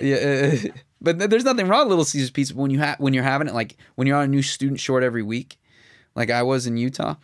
Yeah, 0.00 0.54
but 1.00 1.30
there's 1.30 1.44
nothing 1.44 1.68
wrong 1.68 1.80
with 1.84 1.90
Little 1.90 2.04
Caesars 2.04 2.30
pizza 2.30 2.54
when 2.54 2.70
you 2.70 2.78
have 2.78 3.00
when 3.00 3.14
you're 3.14 3.24
having 3.24 3.48
it 3.48 3.54
like 3.54 3.76
when 3.96 4.06
you're 4.06 4.16
on 4.16 4.24
a 4.24 4.28
new 4.28 4.42
student 4.42 4.80
short 4.80 5.02
every 5.02 5.22
week, 5.22 5.58
like 6.14 6.30
I 6.30 6.42
was 6.42 6.66
in 6.66 6.76
Utah. 6.76 7.16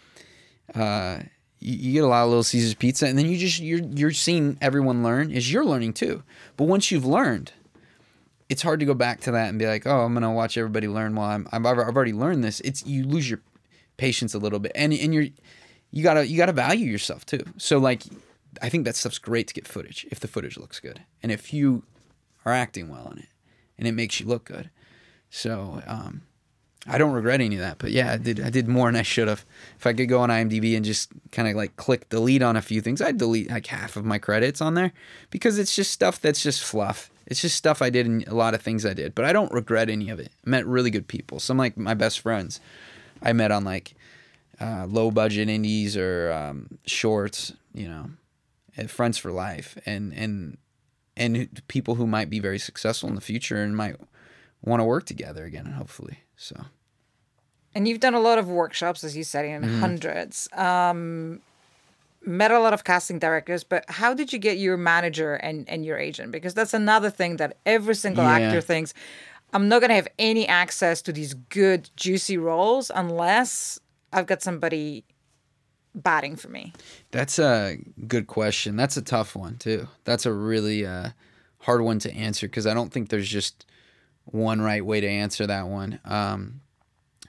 Uh, 0.75 1.21
you, 1.61 1.75
you 1.77 1.93
get 1.93 2.05
a 2.05 2.09
lot 2.09 2.25
of 2.25 2.29
Little 2.29 2.43
Caesars 2.43 2.75
pizza, 2.75 3.07
and 3.07 3.19
then 3.19 3.27
you 3.27 3.39
just 3.39 3.61
you're 3.61 3.83
you're 3.83 4.11
seeing 4.11 4.59
everyone 4.61 5.03
learn 5.03 5.31
is 5.31 5.53
you're 5.53 5.65
learning 5.65 5.93
too. 5.93 6.23
But 6.57 6.65
once 6.65 6.91
you've 6.91 7.07
learned, 7.07 7.53
it's 8.49 8.63
hard 8.63 8.81
to 8.81 8.87
go 8.87 8.95
back 8.95 9.21
to 9.23 9.33
that 9.33 9.49
and 9.49 9.59
be 9.59 9.67
like, 9.67 9.87
oh, 9.87 10.01
I'm 10.01 10.15
gonna 10.15 10.33
watch 10.33 10.57
everybody 10.59 10.89
learn 10.89 11.15
while 11.15 11.31
I'm 11.31 11.49
I've, 11.53 11.65
I've 11.65 11.97
already 11.97 12.13
learned 12.13 12.45
this. 12.45 12.61
It's 12.61 12.85
you 12.87 13.05
lose 13.05 13.29
your 13.29 13.41
patience 13.97 14.35
a 14.35 14.39
little 14.39 14.59
bit, 14.59 14.73
and 14.75 14.93
and 14.93 15.15
you're 15.15 15.27
you 15.91 16.03
gotta 16.03 16.27
you 16.27 16.37
gotta 16.37 16.53
value 16.53 16.91
yourself 16.91 17.25
too. 17.25 17.43
So 17.57 17.79
like, 17.79 18.03
I 18.63 18.69
think 18.69 18.85
that 18.85 18.97
stuff's 18.97 19.19
great 19.19 19.49
to 19.49 19.55
get 19.55 19.69
footage 19.69 20.07
if 20.11 20.21
the 20.21 20.29
footage 20.29 20.57
looks 20.57 20.81
good, 20.81 21.03
and 21.23 21.33
if 21.33 21.53
you 21.53 21.85
are 22.45 22.53
acting 22.53 22.89
well 22.89 23.11
in 23.13 23.19
it, 23.19 23.29
and 23.79 23.87
it 23.87 23.93
makes 23.93 24.21
you 24.21 24.27
look 24.27 24.45
good. 24.45 24.71
So 25.31 25.83
um, 25.87 26.23
I 26.89 26.99
don't 26.99 27.13
regret 27.13 27.41
any 27.41 27.57
of 27.57 27.61
that. 27.61 27.79
But 27.79 27.91
yeah, 27.91 28.13
I 28.13 28.17
did 28.17 28.41
I 28.41 28.51
did 28.51 28.69
more 28.69 28.87
than 28.89 28.97
I 28.97 29.03
should 29.03 29.29
have. 29.29 29.45
If 29.79 29.87
I 29.87 29.93
could 29.93 30.09
go 30.09 30.21
on 30.21 30.31
IMDb 30.31 30.77
and 30.77 30.85
just 30.85 31.11
kind 31.33 31.49
of 31.49 31.57
like 31.57 31.77
click 31.77 32.09
delete 32.09 32.43
on 32.43 32.57
a 32.57 32.63
few 32.63 32.81
things, 32.81 33.03
I'd 33.03 33.19
delete 33.19 33.51
like 33.51 33.67
half 33.67 33.97
of 33.97 34.05
my 34.05 34.19
credits 34.19 34.61
on 34.61 34.75
there 34.75 34.93
because 35.31 35.59
it's 35.59 35.75
just 35.75 35.91
stuff 35.91 36.21
that's 36.21 36.43
just 36.43 36.63
fluff. 36.63 37.11
It's 37.27 37.43
just 37.43 37.57
stuff 37.57 37.83
I 37.83 37.91
did 37.91 38.07
and 38.07 38.27
a 38.29 38.35
lot 38.35 38.55
of 38.55 38.63
things 38.63 38.87
I 38.87 38.95
did, 38.95 39.15
but 39.15 39.25
I 39.25 39.33
don't 39.33 39.51
regret 39.53 39.91
any 39.91 40.11
of 40.11 40.21
it. 40.21 40.31
I 40.47 40.51
met 40.51 40.65
really 40.65 40.91
good 40.91 41.09
people. 41.09 41.41
Some 41.41 41.57
like 41.59 41.77
my 41.77 41.95
best 41.95 42.21
friends 42.21 42.61
I 43.21 43.33
met 43.33 43.51
on 43.51 43.65
like 43.65 43.95
uh, 44.61 44.87
low 44.89 45.11
budget 45.11 45.49
indies 45.49 45.97
or 45.97 46.33
um, 46.33 46.79
shorts, 46.87 47.53
you 47.75 47.89
know, 47.89 48.11
friends 48.91 49.19
for 49.19 49.31
life, 49.33 49.77
and 49.87 50.13
and 50.15 50.59
and 51.17 51.63
people 51.69 51.95
who 51.95 52.07
might 52.07 52.29
be 52.31 52.41
very 52.41 52.59
successful 52.59 53.09
in 53.09 53.15
the 53.15 53.21
future 53.23 53.63
and 53.63 53.75
might 53.77 53.97
want 54.63 54.81
to 54.81 54.85
work 54.85 55.05
together 55.07 55.45
again, 55.45 55.67
hopefully. 55.67 56.19
So 56.37 56.55
And 57.75 57.87
you've 57.89 58.01
done 58.01 58.15
a 58.15 58.21
lot 58.21 58.39
of 58.39 58.49
workshops, 58.49 59.05
as 59.05 59.17
you 59.17 59.25
said, 59.25 59.45
in 59.45 59.63
Mm-hmm. 59.63 59.81
hundreds. 59.81 60.49
Um, 60.53 61.41
met 62.23 62.51
a 62.51 62.59
lot 62.59 62.73
of 62.75 62.83
casting 62.85 63.19
directors, 63.19 63.63
but 63.65 63.85
how 63.89 64.13
did 64.13 64.33
you 64.33 64.39
get 64.39 64.59
your 64.59 64.77
manager 64.77 65.35
and, 65.35 65.69
and 65.69 65.85
your 65.87 65.97
agent? 65.97 66.33
Because 66.33 66.55
that's 66.55 66.75
another 66.75 67.09
thing 67.11 67.37
that 67.37 67.57
every 67.65 67.95
single 67.95 68.25
Yeah. 68.25 68.31
actor 68.33 68.61
thinks. 68.61 68.93
I'm 69.53 69.69
not 69.69 69.81
gonna 69.81 69.95
have 69.95 70.09
any 70.19 70.47
access 70.49 71.01
to 71.03 71.13
these 71.13 71.35
good, 71.35 71.89
juicy 71.97 72.37
roles 72.37 72.91
unless 72.95 73.79
I've 74.13 74.27
got 74.27 74.43
somebody 74.43 75.05
batting 75.97 76.37
for 76.37 76.49
me. 76.49 76.73
that's 77.11 77.39
a 77.39 77.79
good 78.07 78.27
question. 78.27 78.77
That's 78.77 78.97
a 78.97 79.03
tough 79.03 79.35
one 79.35 79.57
too. 79.57 79.89
That's 80.05 80.27
a 80.27 80.33
really 80.33 80.87
uh, 80.87 81.11
hard 81.61 81.81
one 81.83 81.99
to 82.01 82.15
answer 82.15 82.47
because 82.47 82.67
I 82.67 82.75
don't 82.75 82.93
think 82.93 83.09
there's 83.09 83.29
just 83.29 83.67
one 84.25 84.61
right 84.61 84.85
way 84.85 85.01
to 85.01 85.09
answer 85.09 85.47
that 85.47 85.69
one. 85.69 85.99
Um, 86.05 86.61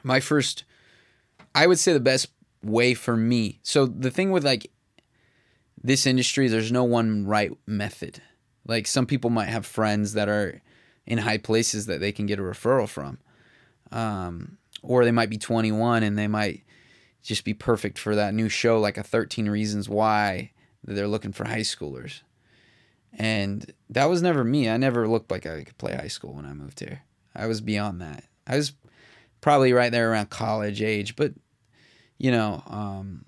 my 0.03 0.19
first, 0.19 0.63
I 1.55 1.65
would 1.67 1.79
say 1.79 1.93
the 1.93 1.99
best 1.99 2.27
way 2.63 2.93
for 2.93 3.15
me. 3.15 3.59
So 3.63 3.85
the 3.85 4.11
thing 4.11 4.31
with 4.31 4.43
like 4.43 4.71
this 5.81 6.05
industry, 6.05 6.47
there's 6.47 6.71
no 6.71 6.83
one 6.83 7.25
right 7.25 7.51
method. 7.65 8.21
Like 8.65 8.87
some 8.87 9.05
people 9.05 9.29
might 9.29 9.49
have 9.49 9.65
friends 9.65 10.13
that 10.13 10.27
are 10.27 10.61
in 11.05 11.19
high 11.19 11.37
places 11.37 11.85
that 11.85 12.01
they 12.01 12.11
can 12.11 12.25
get 12.25 12.39
a 12.39 12.41
referral 12.41 12.89
from. 12.89 13.19
Um, 13.91 14.57
or 14.83 15.05
they 15.05 15.11
might 15.11 15.29
be 15.29 15.37
21 15.37 16.03
and 16.03 16.17
they 16.17 16.27
might 16.27 16.63
just 17.27 17.43
be 17.43 17.53
perfect 17.53 17.99
for 17.99 18.15
that 18.15 18.33
new 18.33 18.47
show, 18.47 18.79
like 18.79 18.97
a 18.97 19.03
13 19.03 19.49
Reasons 19.49 19.89
Why, 19.89 20.51
that 20.85 20.93
they're 20.93 21.07
looking 21.07 21.33
for 21.33 21.45
high 21.45 21.59
schoolers. 21.59 22.21
And 23.13 23.71
that 23.89 24.05
was 24.05 24.21
never 24.21 24.43
me. 24.43 24.69
I 24.69 24.77
never 24.77 25.07
looked 25.07 25.29
like 25.29 25.45
I 25.45 25.63
could 25.63 25.77
play 25.77 25.93
high 25.93 26.07
school 26.07 26.33
when 26.33 26.45
I 26.45 26.53
moved 26.53 26.79
here. 26.79 27.03
I 27.35 27.47
was 27.47 27.59
beyond 27.59 28.01
that. 28.01 28.23
I 28.47 28.55
was 28.55 28.73
probably 29.41 29.73
right 29.73 29.91
there 29.91 30.11
around 30.11 30.29
college 30.29 30.81
age, 30.81 31.15
but 31.15 31.33
you 32.17 32.31
know, 32.31 32.63
um, 32.67 33.25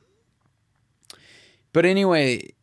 but 1.73 1.85
anyway, 1.85 2.53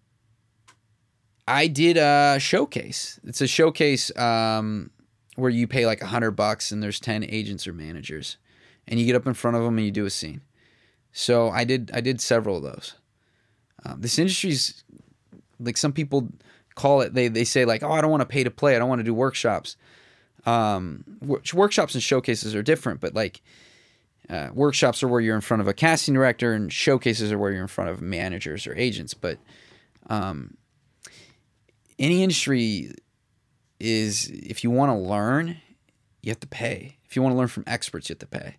I 1.46 1.66
did 1.66 1.96
a 1.98 2.38
showcase. 2.40 3.20
It's 3.24 3.40
a 3.40 3.46
showcase 3.46 4.16
um, 4.16 4.90
where 5.36 5.50
you 5.50 5.68
pay 5.68 5.86
like 5.86 6.02
a 6.02 6.06
hundred 6.06 6.32
bucks 6.32 6.72
and 6.72 6.82
there's 6.82 6.98
ten 6.98 7.24
agents 7.24 7.66
or 7.66 7.72
managers, 7.72 8.38
and 8.88 8.98
you 8.98 9.06
get 9.06 9.14
up 9.14 9.26
in 9.26 9.34
front 9.34 9.56
of 9.56 9.62
them 9.62 9.76
and 9.76 9.86
you 9.86 9.92
do 9.92 10.06
a 10.06 10.10
scene. 10.10 10.40
So 11.18 11.48
I 11.48 11.64
did. 11.64 11.90
I 11.94 12.02
did 12.02 12.20
several 12.20 12.58
of 12.58 12.62
those. 12.62 12.94
Um, 13.86 14.02
this 14.02 14.18
industry's 14.18 14.84
like 15.58 15.78
some 15.78 15.94
people 15.94 16.28
call 16.74 17.00
it. 17.00 17.14
They 17.14 17.28
they 17.28 17.44
say 17.44 17.64
like, 17.64 17.82
oh, 17.82 17.90
I 17.90 18.02
don't 18.02 18.10
want 18.10 18.20
to 18.20 18.26
pay 18.26 18.44
to 18.44 18.50
play. 18.50 18.76
I 18.76 18.78
don't 18.78 18.90
want 18.90 18.98
to 18.98 19.04
do 19.04 19.14
workshops. 19.14 19.78
Um, 20.44 21.04
workshops 21.54 21.94
and 21.94 22.02
showcases 22.02 22.54
are 22.54 22.62
different, 22.62 23.00
but 23.00 23.14
like. 23.14 23.42
Uh, 24.28 24.48
workshops 24.52 25.04
are 25.04 25.08
where 25.08 25.20
you're 25.20 25.36
in 25.36 25.40
front 25.40 25.60
of 25.60 25.68
a 25.68 25.72
casting 25.72 26.12
director, 26.12 26.52
and 26.52 26.72
showcases 26.72 27.30
are 27.30 27.38
where 27.38 27.52
you're 27.52 27.62
in 27.62 27.68
front 27.68 27.90
of 27.90 28.02
managers 28.02 28.66
or 28.66 28.74
agents. 28.74 29.14
But 29.14 29.38
um, 30.10 30.56
any 31.96 32.24
industry 32.24 32.90
is 33.78 34.28
if 34.28 34.64
you 34.64 34.70
want 34.72 34.90
to 34.90 34.96
learn, 34.96 35.58
you 36.22 36.30
have 36.30 36.40
to 36.40 36.48
pay. 36.48 36.96
If 37.04 37.14
you 37.14 37.22
want 37.22 37.34
to 37.34 37.38
learn 37.38 37.46
from 37.46 37.62
experts, 37.68 38.08
you 38.08 38.14
have 38.14 38.18
to 38.18 38.26
pay. 38.26 38.56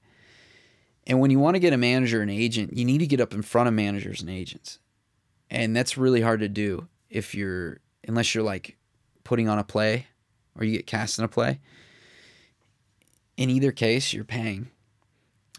And 1.07 1.21
when 1.21 1.31
you 1.31 1.39
want 1.39 1.55
to 1.55 1.59
get 1.59 1.73
a 1.73 1.77
manager 1.77 2.21
and 2.21 2.29
agent, 2.29 2.75
you 2.75 2.83
need 2.83 2.97
to 2.99 3.07
get 3.07 3.21
up 3.21 3.33
in 3.33 3.41
front 3.41 3.69
of 3.69 3.73
managers 3.73 4.21
and 4.21 4.29
agents. 4.29 4.77
And 5.49 5.75
that's 5.75 5.97
really 5.97 6.21
hard 6.21 6.41
to 6.41 6.49
do 6.49 6.89
if 7.09 7.33
you're 7.33 7.79
unless 8.05 8.35
you're 8.35 8.43
like 8.43 8.77
putting 9.23 9.47
on 9.47 9.57
a 9.57 9.63
play 9.63 10.07
or 10.55 10.65
you 10.65 10.75
get 10.75 10.85
cast 10.85 11.17
in 11.17 11.23
a 11.23 11.29
play. 11.29 11.59
In 13.37 13.49
either 13.49 13.71
case, 13.71 14.11
you're 14.11 14.25
paying. 14.25 14.69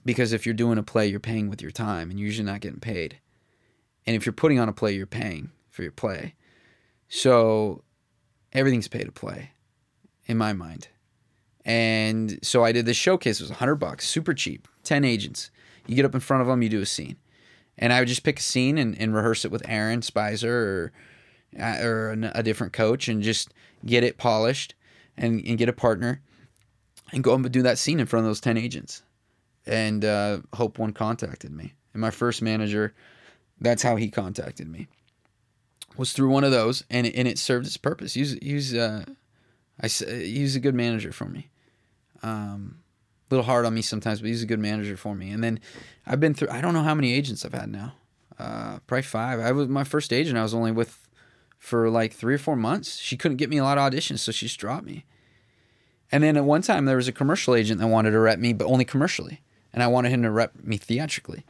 Because 0.04 0.32
if 0.32 0.44
you're 0.44 0.54
doing 0.54 0.78
a 0.78 0.82
play, 0.82 1.06
you're 1.06 1.18
paying 1.18 1.48
with 1.48 1.62
your 1.62 1.70
time 1.70 2.11
and 2.11 2.18
you're 2.18 2.26
usually 2.26 2.46
not 2.46 2.61
getting 2.61 2.80
paid. 2.80 3.18
And 4.06 4.14
if 4.14 4.26
you're 4.26 4.32
putting 4.32 4.58
on 4.58 4.68
a 4.68 4.72
play, 4.72 4.92
you're 4.92 5.06
paying 5.06 5.50
for 5.70 5.82
your 5.82 5.92
play. 5.92 6.34
So 7.08 7.84
everything's 8.52 8.88
pay 8.88 9.04
to 9.04 9.12
play 9.12 9.52
in 10.26 10.37
my 10.37 10.52
mind. 10.52 10.88
And 11.64 12.38
so 12.42 12.64
I 12.64 12.73
did 12.73 12.87
this 12.87 12.97
showcase. 12.97 13.40
It 13.40 13.44
was 13.44 13.51
100 13.51 13.77
bucks, 13.77 14.09
super 14.09 14.35
cheap, 14.35 14.68
10 14.85 15.05
agents. 15.05 15.51
You 15.87 15.97
get 15.97 16.05
up 16.05 16.14
in 16.14 16.21
front 16.21 16.40
of 16.40 16.47
them, 16.47 16.62
you 16.62 16.68
do 16.68 16.81
a 16.81 16.87
scene. 16.87 17.16
And 17.77 17.92
I 17.92 18.01
would 18.01 18.09
just 18.09 18.25
pick 18.25 18.38
a 18.38 18.42
scene 18.42 18.79
and, 18.79 18.99
and 18.99 19.14
rehearse 19.14 19.44
it 19.44 19.51
with 19.51 19.62
Aaron 19.68 20.03
Spicer 20.03 20.92
or, 21.57 21.62
uh, 21.62 21.79
or 21.83 22.11
a, 22.35 22.42
different 22.42 22.73
coach 22.73 23.09
and 23.09 23.23
just 23.23 23.53
get 23.87 24.03
it 24.03 24.18
polished 24.18 24.75
and, 25.16 25.44
and 25.47 25.59
get 25.59 25.68
a 25.68 25.73
partner 25.73 26.21
and 27.12 27.23
go 27.23 27.35
and 27.35 27.51
do 27.51 27.62
that 27.62 27.79
scene 27.79 28.01
in 28.01 28.07
front 28.07 28.25
of 28.25 28.31
those 28.31 28.40
10 28.40 28.57
agents. 28.57 29.03
And 29.66 30.05
uh, 30.05 30.38
Hope 30.55 30.79
One 30.79 30.92
contacted 30.92 31.53
me. 31.53 31.75
And 31.92 32.01
my 32.01 32.11
first 32.11 32.42
manager, 32.42 32.94
that's 33.61 33.83
how 33.83 33.97
he 33.97 34.11
contacted 34.11 34.68
me 34.68 34.88
was 35.99 36.12
through 36.12 36.31
one 36.31 36.44
of 36.44 36.53
those, 36.53 36.85
and 36.88 37.07
and 37.07 37.29
it 37.29 37.38
served 37.38 37.66
its 37.66 37.77
purpose. 37.77 38.14
He 38.14 38.21
was, 38.21 38.33
he 38.40 38.55
was, 38.55 38.73
uh, 38.73 39.05
I, 39.80 39.88
he 39.88 40.42
was 40.42 40.56
a 40.56 40.60
good 40.60 40.74
manager 40.74 41.12
for 41.12 41.26
me. 41.26 41.48
Um, 42.22 42.78
a 43.30 43.34
little 43.34 43.44
hard 43.44 43.66
on 43.66 43.74
me 43.74 43.82
sometimes, 43.82 44.20
but 44.20 44.28
he's 44.28 44.42
a 44.42 44.46
good 44.46 44.58
manager 44.58 44.96
for 44.96 45.14
me. 45.14 45.30
And 45.30 45.44
then 45.44 45.60
I've 46.06 46.20
been 46.20 46.34
through, 46.34 46.48
I 46.50 46.60
don't 46.60 46.74
know 46.74 46.82
how 46.82 46.94
many 46.94 47.12
agents 47.12 47.44
I've 47.44 47.52
had 47.54 47.70
now. 47.70 47.94
Uh, 48.38 48.78
probably 48.86 49.02
five. 49.02 49.40
I 49.40 49.52
was 49.52 49.68
my 49.68 49.84
first 49.84 50.12
agent. 50.12 50.38
I 50.38 50.42
was 50.42 50.54
only 50.54 50.72
with 50.72 51.08
for 51.58 51.90
like 51.90 52.12
three 52.12 52.34
or 52.34 52.38
four 52.38 52.56
months. 52.56 52.98
She 52.98 53.16
couldn't 53.16 53.36
get 53.36 53.50
me 53.50 53.58
a 53.58 53.64
lot 53.64 53.78
of 53.78 53.92
auditions, 53.92 54.20
so 54.20 54.32
she 54.32 54.46
just 54.46 54.60
dropped 54.60 54.86
me. 54.86 55.04
And 56.10 56.22
then 56.22 56.36
at 56.36 56.44
one 56.44 56.62
time 56.62 56.84
there 56.84 56.96
was 56.96 57.08
a 57.08 57.12
commercial 57.12 57.54
agent 57.54 57.80
that 57.80 57.88
wanted 57.88 58.12
to 58.12 58.20
rep 58.20 58.38
me, 58.38 58.52
but 58.52 58.66
only 58.66 58.84
commercially, 58.84 59.42
and 59.72 59.82
I 59.82 59.88
wanted 59.88 60.10
him 60.10 60.22
to 60.22 60.30
rep 60.30 60.54
me 60.62 60.76
theatrically. 60.76 61.44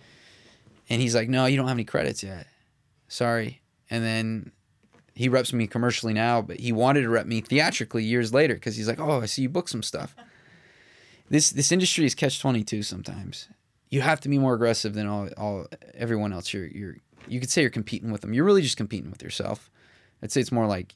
And 0.89 1.03
he's 1.03 1.15
like, 1.15 1.29
"No, 1.29 1.45
you 1.45 1.57
don't 1.57 1.69
have 1.69 1.77
any 1.77 1.85
credits 1.85 2.23
yet. 2.23 2.47
Sorry." 3.07 3.61
and 3.91 4.05
then 4.05 4.53
he 5.19 5.29
reps 5.29 5.53
me 5.53 5.67
commercially 5.67 6.13
now, 6.13 6.41
but 6.41 6.61
he 6.61 6.71
wanted 6.71 7.01
to 7.01 7.09
rep 7.09 7.27
me 7.27 7.41
theatrically 7.41 8.05
years 8.05 8.33
later 8.33 8.55
because 8.55 8.77
he's 8.77 8.87
like, 8.87 9.01
"Oh, 9.01 9.21
I 9.21 9.27
see 9.27 9.43
you 9.43 9.49
book 9.49 9.69
some 9.69 9.83
stuff." 9.83 10.15
This 11.29 11.51
this 11.51 11.73
industry 11.73 12.05
is 12.05 12.15
catch 12.15 12.41
twenty 12.41 12.63
two 12.63 12.85
sometimes. 12.85 13.49
You 13.91 14.01
have 14.03 14.21
to 14.21 14.29
be 14.29 14.39
more 14.39 14.55
aggressive 14.55 14.95
than 14.95 15.09
all, 15.09 15.29
all 15.37 15.67
everyone 15.95 16.33
else. 16.33 16.55
You're 16.55 16.67
you're 16.67 16.97
you 17.27 17.41
could 17.41 17.51
say 17.51 17.63
you're 17.63 17.71
competing 17.71 18.13
with 18.13 18.21
them. 18.21 18.33
You're 18.33 18.45
really 18.45 18.63
just 18.63 18.77
competing 18.77 19.11
with 19.11 19.21
yourself. 19.21 19.73
I'd 20.23 20.31
say 20.31 20.41
it's 20.41 20.53
more 20.53 20.69
like 20.69 20.95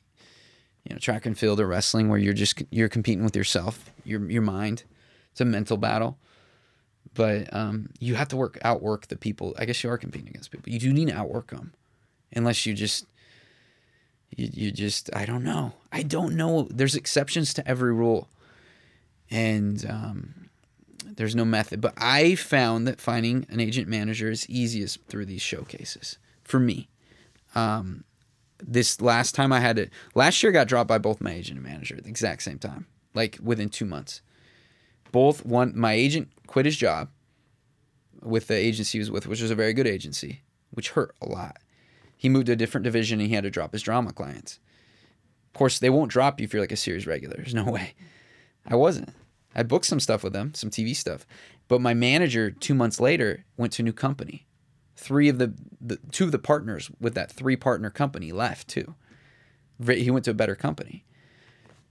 you 0.85 0.95
know 0.95 1.01
track 1.01 1.27
and 1.27 1.37
field 1.37 1.59
or 1.59 1.67
wrestling 1.67 2.09
where 2.09 2.19
you're 2.21 2.33
just 2.33 2.63
you're 2.71 2.89
competing 2.89 3.25
with 3.25 3.35
yourself, 3.35 3.91
your 4.05 4.31
your 4.31 4.43
mind. 4.43 4.85
It's 5.33 5.41
a 5.41 5.45
mental 5.45 5.77
battle. 5.79 6.17
But 7.15 7.53
um, 7.53 7.91
you 7.99 8.15
have 8.15 8.29
to 8.29 8.37
work 8.37 8.57
outwork 8.63 9.09
the 9.09 9.17
people. 9.17 9.57
I 9.59 9.65
guess 9.65 9.83
you 9.83 9.91
are 9.91 9.99
competing 9.99 10.29
against 10.29 10.53
people. 10.53 10.73
You 10.73 10.79
do 10.79 10.93
need 10.93 11.09
to 11.09 11.17
outwork 11.17 11.51
them 11.51 11.75
unless 12.33 12.67
you 12.67 12.75
just 12.75 13.07
you, 14.37 14.49
you 14.53 14.71
just 14.71 15.15
I 15.15 15.25
don't 15.25 15.45
know. 15.45 15.73
I 15.91 16.03
don't 16.03 16.37
know. 16.37 16.69
There's 16.71 16.95
exceptions 16.95 17.55
to 17.55 17.69
every 17.69 17.93
rule, 17.93 18.29
and 19.31 19.85
um, 19.89 20.49
there's 21.05 21.37
no 21.37 21.45
method. 21.45 21.81
But 21.81 21.95
I 21.97 22.35
found 22.35 22.87
that 22.87 23.01
finding 23.01 23.47
an 23.49 23.61
agent 23.61 23.89
manager 23.89 24.31
is 24.31 24.49
easiest 24.49 25.05
through 25.07 25.27
these 25.27 25.43
showcases 25.43 26.19
for 26.45 26.59
me. 26.59 26.89
Um, 27.55 28.05
this 28.61 29.01
last 29.01 29.35
time 29.35 29.53
I 29.53 29.61
had 29.61 29.79
it, 29.79 29.91
last 30.15 30.43
year 30.43 30.51
I 30.51 30.55
got 30.55 30.69
dropped 30.69 30.89
by 30.89 30.99
both 30.99 31.21
my 31.21 31.33
agent 31.33 31.59
and 31.59 31.67
manager 31.67 31.97
at 31.97 32.05
the 32.05 32.11
exact 32.11 32.43
same 32.43 32.59
time, 32.59 32.87
like 33.15 33.39
within 33.43 33.69
two 33.69 33.85
months. 33.85 34.23
Both 35.11 35.45
one, 35.45 35.73
my 35.77 35.93
agent 35.93 36.29
quit 36.47 36.65
his 36.65 36.77
job 36.77 37.11
with 38.23 38.47
the 38.47 38.55
agency 38.55 38.97
he 38.97 39.01
was 39.01 39.11
with, 39.11 39.27
which 39.27 39.43
was 39.43 39.51
a 39.51 39.55
very 39.57 39.75
good 39.75 39.87
agency, 39.87 40.43
which 40.71 40.91
hurt 40.91 41.15
a 41.21 41.27
lot 41.27 41.59
he 42.23 42.29
moved 42.29 42.47
to 42.47 42.53
a 42.53 42.57
different 42.57 42.85
division 42.85 43.19
and 43.19 43.29
he 43.29 43.35
had 43.35 43.43
to 43.43 43.51
drop 43.51 43.73
his 43.73 43.83
drama 43.83 44.13
clients. 44.13 44.61
Of 45.49 45.59
course, 45.59 45.81
they 45.81 45.91
won't 45.91 46.13
drop 46.13 46.39
you 46.39 46.45
if 46.45 46.53
you're 46.53 46.63
like 46.63 46.71
a 46.71 46.77
series 46.77 47.05
regular. 47.05 47.35
There's 47.35 47.53
no 47.53 47.65
way. 47.73 47.95
I 48.65 48.77
wasn't. 48.77 49.09
I 49.57 49.65
booked 49.65 49.87
some 49.87 49.99
stuff 49.99 50.23
with 50.23 50.33
them, 50.33 50.55
some 50.55 50.71
TV 50.71 50.95
stuff. 50.95 51.27
But 51.67 51.81
my 51.81 51.95
manager, 51.95 52.53
two 52.53 52.75
months 52.75 53.01
later, 53.01 53.45
went 53.57 53.73
to 53.73 53.83
a 53.83 53.85
new 53.85 53.93
company. 53.93 54.47
Three 54.95 55.29
of 55.29 55.39
the, 55.39 55.53
the 55.81 55.99
two 56.13 56.25
of 56.25 56.31
the 56.31 56.39
partners 56.39 56.93
with 57.01 57.15
that 57.15 57.33
three 57.33 57.57
partner 57.57 57.91
company 57.91 58.31
left 58.31 58.69
too. 58.69 58.95
He 59.85 60.09
went 60.09 60.25
to 60.27 60.31
a 60.31 60.35
better 60.35 60.55
company. 60.55 61.05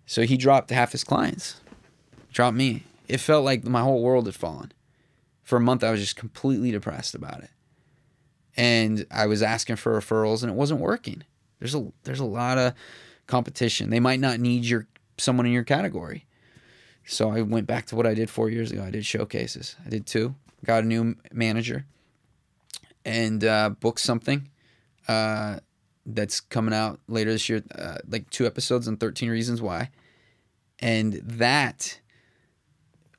So 0.06 0.22
he 0.22 0.38
dropped 0.38 0.70
half 0.70 0.94
his 0.94 1.04
clients, 1.04 1.60
dropped 2.32 2.56
me. 2.56 2.86
It 3.10 3.18
felt 3.18 3.44
like 3.44 3.66
my 3.66 3.82
whole 3.82 4.02
world 4.02 4.28
had 4.28 4.36
fallen. 4.36 4.72
For 5.44 5.58
a 5.58 5.62
month, 5.62 5.84
I 5.84 5.92
was 5.92 6.00
just 6.00 6.16
completely 6.16 6.72
depressed 6.72 7.16
about 7.16 7.44
it 7.44 7.50
and 8.58 9.06
I 9.12 9.28
was 9.28 9.42
asking 9.42 9.78
for 9.78 10.00
referrals 10.00 10.44
and 10.44 10.52
it 10.52 10.56
wasn't 10.56 10.82
working. 10.82 11.24
There's 11.60 11.76
a 11.76 11.92
there's 12.04 12.20
a 12.20 12.26
lot 12.26 12.58
of 12.58 12.74
competition. 13.28 13.90
They 13.90 14.00
might 14.00 14.20
not 14.20 14.40
need 14.40 14.66
your 14.66 14.88
someone 15.18 15.46
in 15.46 15.52
your 15.52 15.64
category. 15.64 16.26
So 17.06 17.32
I 17.32 17.42
went 17.42 17.68
back 17.68 17.88
to 17.88 17.96
what 17.96 18.06
I 18.06 18.14
did 18.14 18.30
4 18.30 18.50
years 18.50 18.72
ago. 18.72 18.84
I 18.84 18.92
did 18.92 19.06
showcases. 19.06 19.76
I 19.86 19.90
did 19.90 20.06
two. 20.06 20.36
Got 20.66 20.84
a 20.84 20.88
new 20.88 21.16
manager 21.32 21.86
and 23.04 23.44
uh, 23.44 23.72
booked 23.72 24.00
something 24.00 24.50
uh, 25.08 25.60
that's 26.06 26.40
coming 26.40 26.74
out 26.74 27.00
later 27.08 27.32
this 27.32 27.50
year, 27.50 27.64
uh, 27.76 27.98
like 28.08 28.30
two 28.30 28.46
episodes 28.46 28.88
on 28.88 28.98
13 28.98 29.30
Reasons 29.30 29.62
Why. 29.62 29.90
And 30.80 31.14
that 31.14 32.00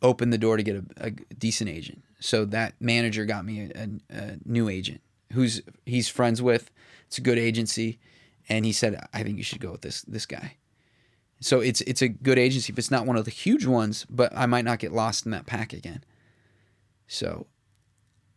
opened 0.01 0.33
the 0.33 0.39
door 0.39 0.57
to 0.57 0.63
get 0.63 0.77
a, 0.77 0.85
a 0.99 1.11
decent 1.11 1.69
agent. 1.69 2.03
So 2.21 2.45
that 2.47 2.75
manager 2.81 3.25
got 3.25 3.45
me 3.45 3.71
a, 3.75 3.89
a, 4.11 4.17
a 4.17 4.37
new 4.45 4.69
agent 4.69 5.01
who's 5.33 5.63
he's 5.85 6.09
friends 6.09 6.41
with. 6.41 6.71
It's 7.07 7.19
a 7.19 7.23
good 7.23 7.39
agency, 7.39 7.99
and 8.49 8.65
he 8.65 8.73
said, 8.73 9.07
"I 9.13 9.23
think 9.23 9.39
you 9.39 9.45
should 9.45 9.61
go 9.61 9.73
with 9.73 9.83
this 9.83 10.03
this 10.03 10.27
guy." 10.27 10.57
So 11.41 11.61
it's 11.61 11.81
it's 11.83 12.03
a 12.03 12.09
good 12.09 12.39
agency, 12.39 12.73
but 12.73 12.79
it's 12.79 12.91
not 12.91 13.07
one 13.07 13.17
of 13.17 13.25
the 13.25 13.31
huge 13.31 13.67
ones. 13.67 14.07
But 14.09 14.33
I 14.37 14.47
might 14.47 14.65
not 14.65 14.79
get 14.79 14.93
lost 14.93 15.25
in 15.27 15.33
that 15.33 15.47
pack 15.47 15.73
again. 15.73 16.05
So 17.07 17.47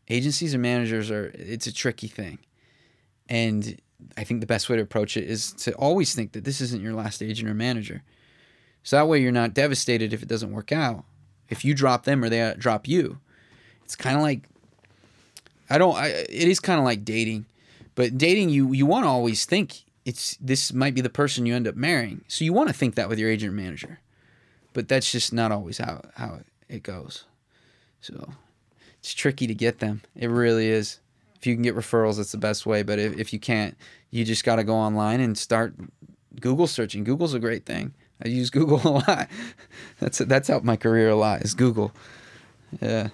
agencies 0.10 0.54
and 0.54 0.62
managers 0.62 1.12
are 1.12 1.32
it's 1.36 1.68
a 1.68 1.74
tricky 1.74 2.08
thing, 2.08 2.40
and 3.30 3.80
I 4.18 4.24
think 4.24 4.42
the 4.42 4.48
best 4.48 4.70
way 4.70 4.76
to 4.76 4.82
approach 4.82 5.18
it 5.18 5.26
is 5.26 5.54
to 5.54 5.74
always 5.74 6.14
think 6.14 6.34
that 6.34 6.44
this 6.44 6.62
isn't 6.62 6.82
your 6.82 6.94
last 6.94 7.22
agent 7.22 7.50
or 7.50 7.54
manager. 7.54 8.04
So 8.84 8.98
that 8.98 9.08
way 9.08 9.22
you're 9.22 9.32
not 9.32 9.54
devastated 9.54 10.14
if 10.14 10.22
it 10.22 10.30
doesn't 10.30 10.52
work 10.52 10.72
out. 10.72 11.06
If 11.50 11.66
you 11.66 11.74
drop 11.74 12.06
them 12.06 12.24
or 12.24 12.30
they 12.30 12.54
drop 12.58 12.88
you, 12.88 13.20
it's 13.84 13.96
kind 13.96 14.16
of 14.16 14.22
like 14.22 14.48
I 15.70 15.78
don't. 15.78 15.96
I, 15.96 16.08
it 16.08 16.48
is 16.48 16.60
kind 16.60 16.80
of 16.80 16.86
like 16.86 17.06
dating, 17.06 17.46
but 17.96 18.18
dating 18.18 18.50
you 18.50 18.72
you 18.74 18.86
want 18.86 19.06
to 19.06 19.10
always 19.10 19.46
think 19.46 19.84
it's 20.06 20.38
this 20.38 20.74
might 20.74 20.94
be 20.96 21.02
the 21.02 21.10
person 21.10 21.46
you 21.46 21.56
end 21.56 21.68
up 21.68 21.76
marrying. 21.76 22.22
So 22.28 22.46
you 22.46 22.54
want 22.54 22.70
to 22.70 22.74
think 22.74 22.96
that 22.96 23.10
with 23.10 23.20
your 23.20 23.30
agent 23.30 23.54
manager. 23.54 24.00
but 24.74 24.88
that's 24.88 25.12
just 25.12 25.34
not 25.34 25.52
always 25.52 25.78
how 25.80 26.02
how 26.16 26.42
it 26.70 26.84
goes. 26.84 27.26
So 28.02 28.34
it's 29.00 29.14
tricky 29.14 29.48
to 29.48 29.56
get 29.56 29.80
them. 29.80 30.02
It 30.16 30.28
really 30.30 30.68
is. 30.70 31.00
If 31.38 31.48
you 31.48 31.56
can 31.56 31.64
get 31.64 31.76
referrals, 31.76 32.18
that's 32.18 32.32
the 32.32 32.38
best 32.38 32.66
way. 32.66 32.84
But 32.84 33.00
if, 33.00 33.18
if 33.18 33.34
you 33.34 33.40
can't, 33.40 33.78
you 34.12 34.26
just 34.26 34.44
got 34.44 34.56
to 34.58 34.64
go 34.64 34.76
online 34.76 35.20
and 35.22 35.38
start 35.38 35.76
Google 36.42 36.68
searching. 36.68 37.04
Google's 37.04 37.34
a 37.34 37.40
great 37.40 37.66
thing. 37.66 37.94
I 38.24 38.28
use 38.30 38.50
Google 38.58 38.82
a 38.84 38.94
lot. 39.08 39.30
That's 40.00 40.20
that's 40.20 40.48
helped 40.48 40.66
my 40.66 40.76
career 40.78 41.10
a 41.10 41.16
lot. 41.16 41.42
Is 41.42 41.54
Google. 41.54 41.92
Yeah. 42.82 43.10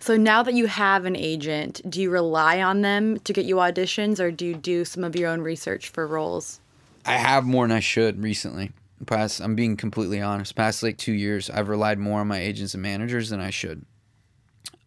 So 0.00 0.16
now 0.16 0.42
that 0.42 0.54
you 0.54 0.66
have 0.66 1.04
an 1.04 1.16
agent, 1.16 1.80
do 1.88 2.00
you 2.00 2.10
rely 2.10 2.62
on 2.62 2.82
them 2.82 3.18
to 3.20 3.32
get 3.32 3.44
you 3.44 3.56
auditions 3.56 4.20
or 4.20 4.30
do 4.30 4.46
you 4.46 4.54
do 4.54 4.84
some 4.84 5.04
of 5.04 5.16
your 5.16 5.28
own 5.28 5.40
research 5.40 5.88
for 5.88 6.06
roles? 6.06 6.60
I 7.04 7.12
have 7.14 7.44
more 7.44 7.66
than 7.66 7.76
I 7.76 7.80
should 7.80 8.22
recently. 8.22 8.72
Past, 9.06 9.40
I'm 9.40 9.54
being 9.54 9.76
completely 9.76 10.20
honest. 10.20 10.54
Past 10.54 10.82
like 10.82 10.98
two 10.98 11.12
years, 11.12 11.50
I've 11.50 11.68
relied 11.68 11.98
more 11.98 12.20
on 12.20 12.28
my 12.28 12.38
agents 12.38 12.74
and 12.74 12.82
managers 12.82 13.30
than 13.30 13.40
I 13.40 13.50
should. 13.50 13.84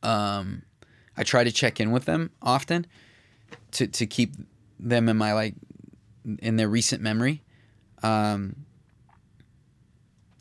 Um, 0.03 0.63
I 1.15 1.23
try 1.23 1.43
to 1.43 1.51
check 1.51 1.79
in 1.79 1.91
with 1.91 2.05
them 2.05 2.31
often 2.41 2.85
to 3.71 3.87
to 3.87 4.05
keep 4.05 4.33
them 4.79 5.07
in 5.07 5.17
my 5.17 5.33
like 5.33 5.55
in 6.39 6.57
their 6.57 6.67
recent 6.67 7.01
memory. 7.01 7.41
Um, 8.03 8.65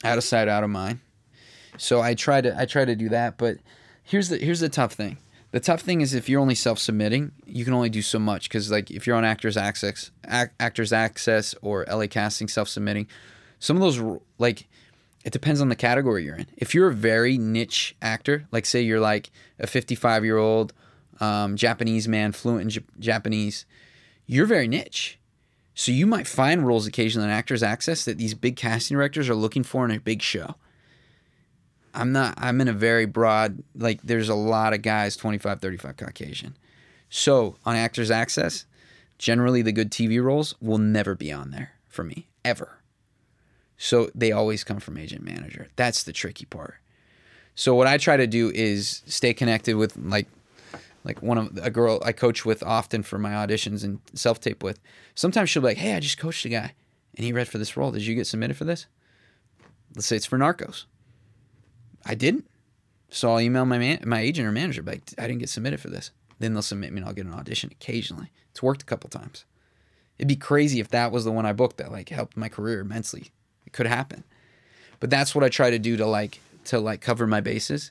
out 0.03 0.19
of 0.19 0.25
sight, 0.25 0.49
out 0.49 0.65
of 0.65 0.71
mind. 0.71 1.01
So 1.77 2.01
I 2.01 2.15
try 2.15 2.41
to 2.41 2.59
I 2.59 2.65
try 2.65 2.85
to 2.85 2.97
do 2.97 3.11
that, 3.11 3.39
but 3.39 3.59
here's 4.11 4.29
the 4.29 4.39
here's 4.39 4.61
the 4.61 4.69
tough 4.69 4.93
thing. 4.93 5.19
The 5.53 5.61
tough 5.61 5.81
thing 5.81 6.01
is 6.01 6.15
if 6.15 6.29
you're 6.29 6.41
only 6.41 6.55
self-submitting, 6.55 7.33
you 7.45 7.65
can 7.65 7.75
only 7.75 7.91
do 7.91 8.03
so 8.03 8.19
much 8.19 8.49
because 8.49 8.71
like 8.71 8.91
if 8.91 9.07
you're 9.07 9.17
on 9.17 9.25
Actors 9.25 9.57
Access, 9.57 10.11
Ac- 10.29 10.51
Actors 10.61 10.93
Access 10.93 11.55
or 11.61 11.85
LA 11.91 12.07
Casting 12.07 12.47
self-submitting, 12.47 13.09
some 13.59 13.77
of 13.77 13.83
those 13.83 14.01
like 14.39 14.69
it 15.25 15.33
depends 15.33 15.61
on 15.61 15.69
the 15.69 15.77
category 15.77 16.25
you're 16.25 16.37
in. 16.37 16.47
If 16.57 16.75
you're 16.75 16.89
a 16.89 16.95
very 16.95 17.37
niche 17.37 17.97
actor, 18.01 18.47
like 18.53 18.65
say 18.67 18.81
you're 18.81 19.01
like 19.01 19.31
a 19.59 19.67
55 19.67 20.25
year 20.25 20.39
old 20.39 20.73
um, 21.21 21.57
Japanese 21.57 22.09
man 22.09 22.33
fluent 22.33 22.63
in 22.63 22.71
J- 22.71 22.81
Japanese, 22.99 23.67
you're 24.27 24.47
very 24.47 24.69
niche. 24.69 25.19
So 25.75 25.93
you 25.93 26.07
might 26.07 26.27
find 26.27 26.67
roles 26.67 26.87
occasionally 26.87 27.29
in 27.29 27.33
Actors 27.33 27.63
Access 27.63 28.05
that 28.05 28.19
these 28.19 28.35
big 28.35 28.57
casting 28.57 28.97
directors 28.97 29.29
are 29.29 29.35
looking 29.35 29.63
for 29.63 29.85
in 29.85 29.91
a 29.91 30.01
big 30.01 30.23
show. 30.23 30.57
I'm 31.95 32.13
not 32.13 32.35
I'm 32.39 32.61
in 32.61 32.69
a 32.69 32.73
very 32.73 33.07
broad 33.07 33.63
like 33.75 34.03
there's 34.03 34.29
a 34.29 34.35
lot 34.35 34.73
of 34.73 34.83
guys 34.83 35.17
25 35.17 35.61
35 35.61 35.97
Caucasian. 35.97 36.57
So 37.09 37.57
on 37.65 37.77
Actors 37.77 38.11
Access, 38.11 38.67
generally 39.19 39.63
the 39.63 39.73
good 39.73 39.91
TV 39.91 40.23
roles 40.23 40.55
will 40.61 40.79
never 40.79 41.15
be 41.15 41.33
on 41.33 41.51
there 41.51 41.73
for 41.89 42.05
me 42.05 42.29
ever. 42.45 42.79
So 43.77 44.11
they 44.15 44.31
always 44.31 44.63
come 44.63 44.79
from 44.79 44.99
agent 44.99 45.25
manager. 45.25 45.69
That's 45.77 46.03
the 46.03 46.13
tricky 46.13 46.45
part. 46.45 46.77
So 47.55 47.75
what 47.75 47.87
I 47.87 47.99
try 47.99 48.17
to 48.17 48.27
do 48.27 48.51
is 48.55 49.03
stay 49.07 49.35
connected 49.35 49.77
with 49.77 49.97
like 49.97 50.29
like 51.03 51.23
one 51.23 51.39
of 51.39 51.59
a 51.61 51.71
girl 51.71 52.01
I 52.05 52.13
coach 52.13 52.45
with 52.45 52.63
often 52.63 53.03
for 53.03 53.19
my 53.19 53.31
auditions 53.31 53.83
and 53.85 54.01
self 54.15 54.41
tape 54.41 54.63
with. 54.63 54.79
Sometimes 55.15 55.51
she'll 55.51 55.63
be 55.63 55.69
like, 55.69 55.79
"Hey, 55.79 55.95
I 55.95 56.01
just 56.01 56.19
coached 56.19 56.45
a 56.45 56.49
guy, 56.49 56.75
and 57.15 57.25
he 57.25 57.33
read 57.33 57.49
for 57.49 57.59
this 57.59 57.77
role. 57.77 57.91
Did 57.91 58.03
you 58.07 58.15
get 58.15 58.27
submitted 58.27 58.57
for 58.57 58.65
this?" 58.65 58.87
Let's 59.95 60.07
say 60.07 60.17
it's 60.17 60.27
for 60.27 60.39
Narcos. 60.39 60.85
I 62.05 62.15
didn't, 62.15 62.47
so 63.09 63.33
I'll 63.33 63.41
email 63.41 63.65
my 63.65 63.79
man, 63.79 64.03
my 64.05 64.21
agent 64.21 64.47
or 64.47 64.53
manager, 64.53 64.83
like, 64.83 65.03
"I 65.19 65.27
didn't 65.27 65.41
get 65.41 65.49
submitted 65.49 65.81
for 65.81 65.91
this." 65.91 66.11
Then 66.39 66.55
they'll 66.55 66.63
submit 66.63 66.93
me, 66.93 67.01
and 67.01 67.07
I'll 67.09 67.15
get 67.15 67.27
an 67.27 67.35
audition 67.35 67.71
occasionally. 67.73 68.31
It's 68.51 68.63
worked 68.63 68.83
a 68.83 68.87
couple 68.87 69.11
times. 69.11 69.45
It'd 70.19 70.29
be 70.29 70.37
crazy 70.37 70.81
if 70.81 70.89
that 70.89 71.13
was 71.13 71.25
the 71.25 71.33
one 71.33 71.47
I 71.47 71.53
booked 71.53 71.79
that 71.79 71.93
like 71.93 72.09
helped 72.09 72.37
my 72.37 72.49
career 72.49 72.81
immensely. 72.81 73.31
It 73.67 73.73
could 73.73 73.87
happen, 73.87 74.25
but 74.99 75.11
that's 75.11 75.35
what 75.35 75.45
I 75.45 75.49
try 75.49 75.71
to 75.71 75.79
do 75.79 75.97
to 75.97 76.07
like 76.07 76.41
to 76.67 76.79
like 76.79 77.01
cover 77.01 77.27
my 77.27 77.41
bases. 77.41 77.91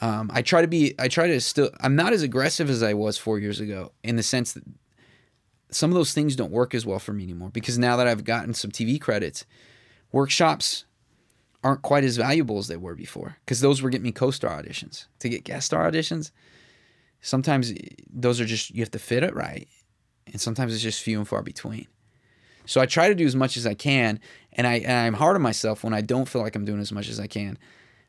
Um, 0.00 0.30
I 0.32 0.42
try 0.42 0.60
to 0.60 0.68
be, 0.68 0.94
I 0.98 1.08
try 1.08 1.26
to 1.28 1.40
still, 1.40 1.70
I'm 1.80 1.96
not 1.96 2.12
as 2.12 2.22
aggressive 2.22 2.68
as 2.68 2.82
I 2.82 2.94
was 2.94 3.16
four 3.16 3.38
years 3.38 3.60
ago 3.60 3.92
in 4.02 4.16
the 4.16 4.22
sense 4.22 4.52
that 4.52 4.64
some 5.70 5.90
of 5.90 5.94
those 5.94 6.12
things 6.12 6.36
don't 6.36 6.50
work 6.50 6.74
as 6.74 6.86
well 6.86 6.98
for 6.98 7.12
me 7.12 7.24
anymore 7.24 7.50
because 7.50 7.78
now 7.78 7.96
that 7.96 8.06
I've 8.06 8.24
gotten 8.24 8.54
some 8.54 8.70
TV 8.70 9.00
credits, 9.00 9.44
workshops 10.12 10.84
aren't 11.66 11.82
quite 11.82 12.04
as 12.04 12.16
valuable 12.16 12.58
as 12.58 12.68
they 12.68 12.76
were 12.76 12.94
before 12.94 13.38
because 13.44 13.60
those 13.60 13.82
were 13.82 13.90
getting 13.90 14.04
me 14.04 14.12
co-star 14.12 14.62
auditions. 14.62 15.06
To 15.18 15.28
get 15.28 15.42
guest 15.42 15.66
star 15.66 15.90
auditions, 15.90 16.30
sometimes 17.20 17.72
those 18.08 18.40
are 18.40 18.44
just, 18.44 18.70
you 18.70 18.82
have 18.82 18.90
to 18.92 19.00
fit 19.00 19.24
it 19.24 19.34
right. 19.34 19.66
And 20.28 20.40
sometimes 20.40 20.72
it's 20.72 20.82
just 20.82 21.02
few 21.02 21.18
and 21.18 21.26
far 21.26 21.42
between. 21.42 21.88
So 22.66 22.80
I 22.80 22.86
try 22.86 23.08
to 23.08 23.16
do 23.16 23.26
as 23.26 23.34
much 23.34 23.56
as 23.56 23.66
I 23.66 23.74
can, 23.74 24.20
and 24.52 24.66
I 24.66 24.74
and 24.78 24.92
I'm 24.92 25.14
hard 25.14 25.36
on 25.36 25.42
myself 25.42 25.84
when 25.84 25.94
I 25.94 26.00
don't 26.00 26.28
feel 26.28 26.42
like 26.42 26.56
I'm 26.56 26.64
doing 26.64 26.80
as 26.80 26.90
much 26.90 27.08
as 27.08 27.20
I 27.20 27.28
can. 27.28 27.58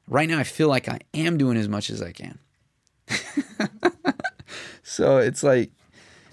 Right 0.07 0.27
now, 0.27 0.39
I 0.39 0.43
feel 0.43 0.67
like 0.67 0.89
I 0.89 0.99
am 1.13 1.37
doing 1.37 1.57
as 1.57 1.69
much 1.69 1.91
as 1.91 2.01
I 2.01 2.11
can. 2.11 2.39
so 4.83 5.19
it's 5.19 5.43
like 5.43 5.69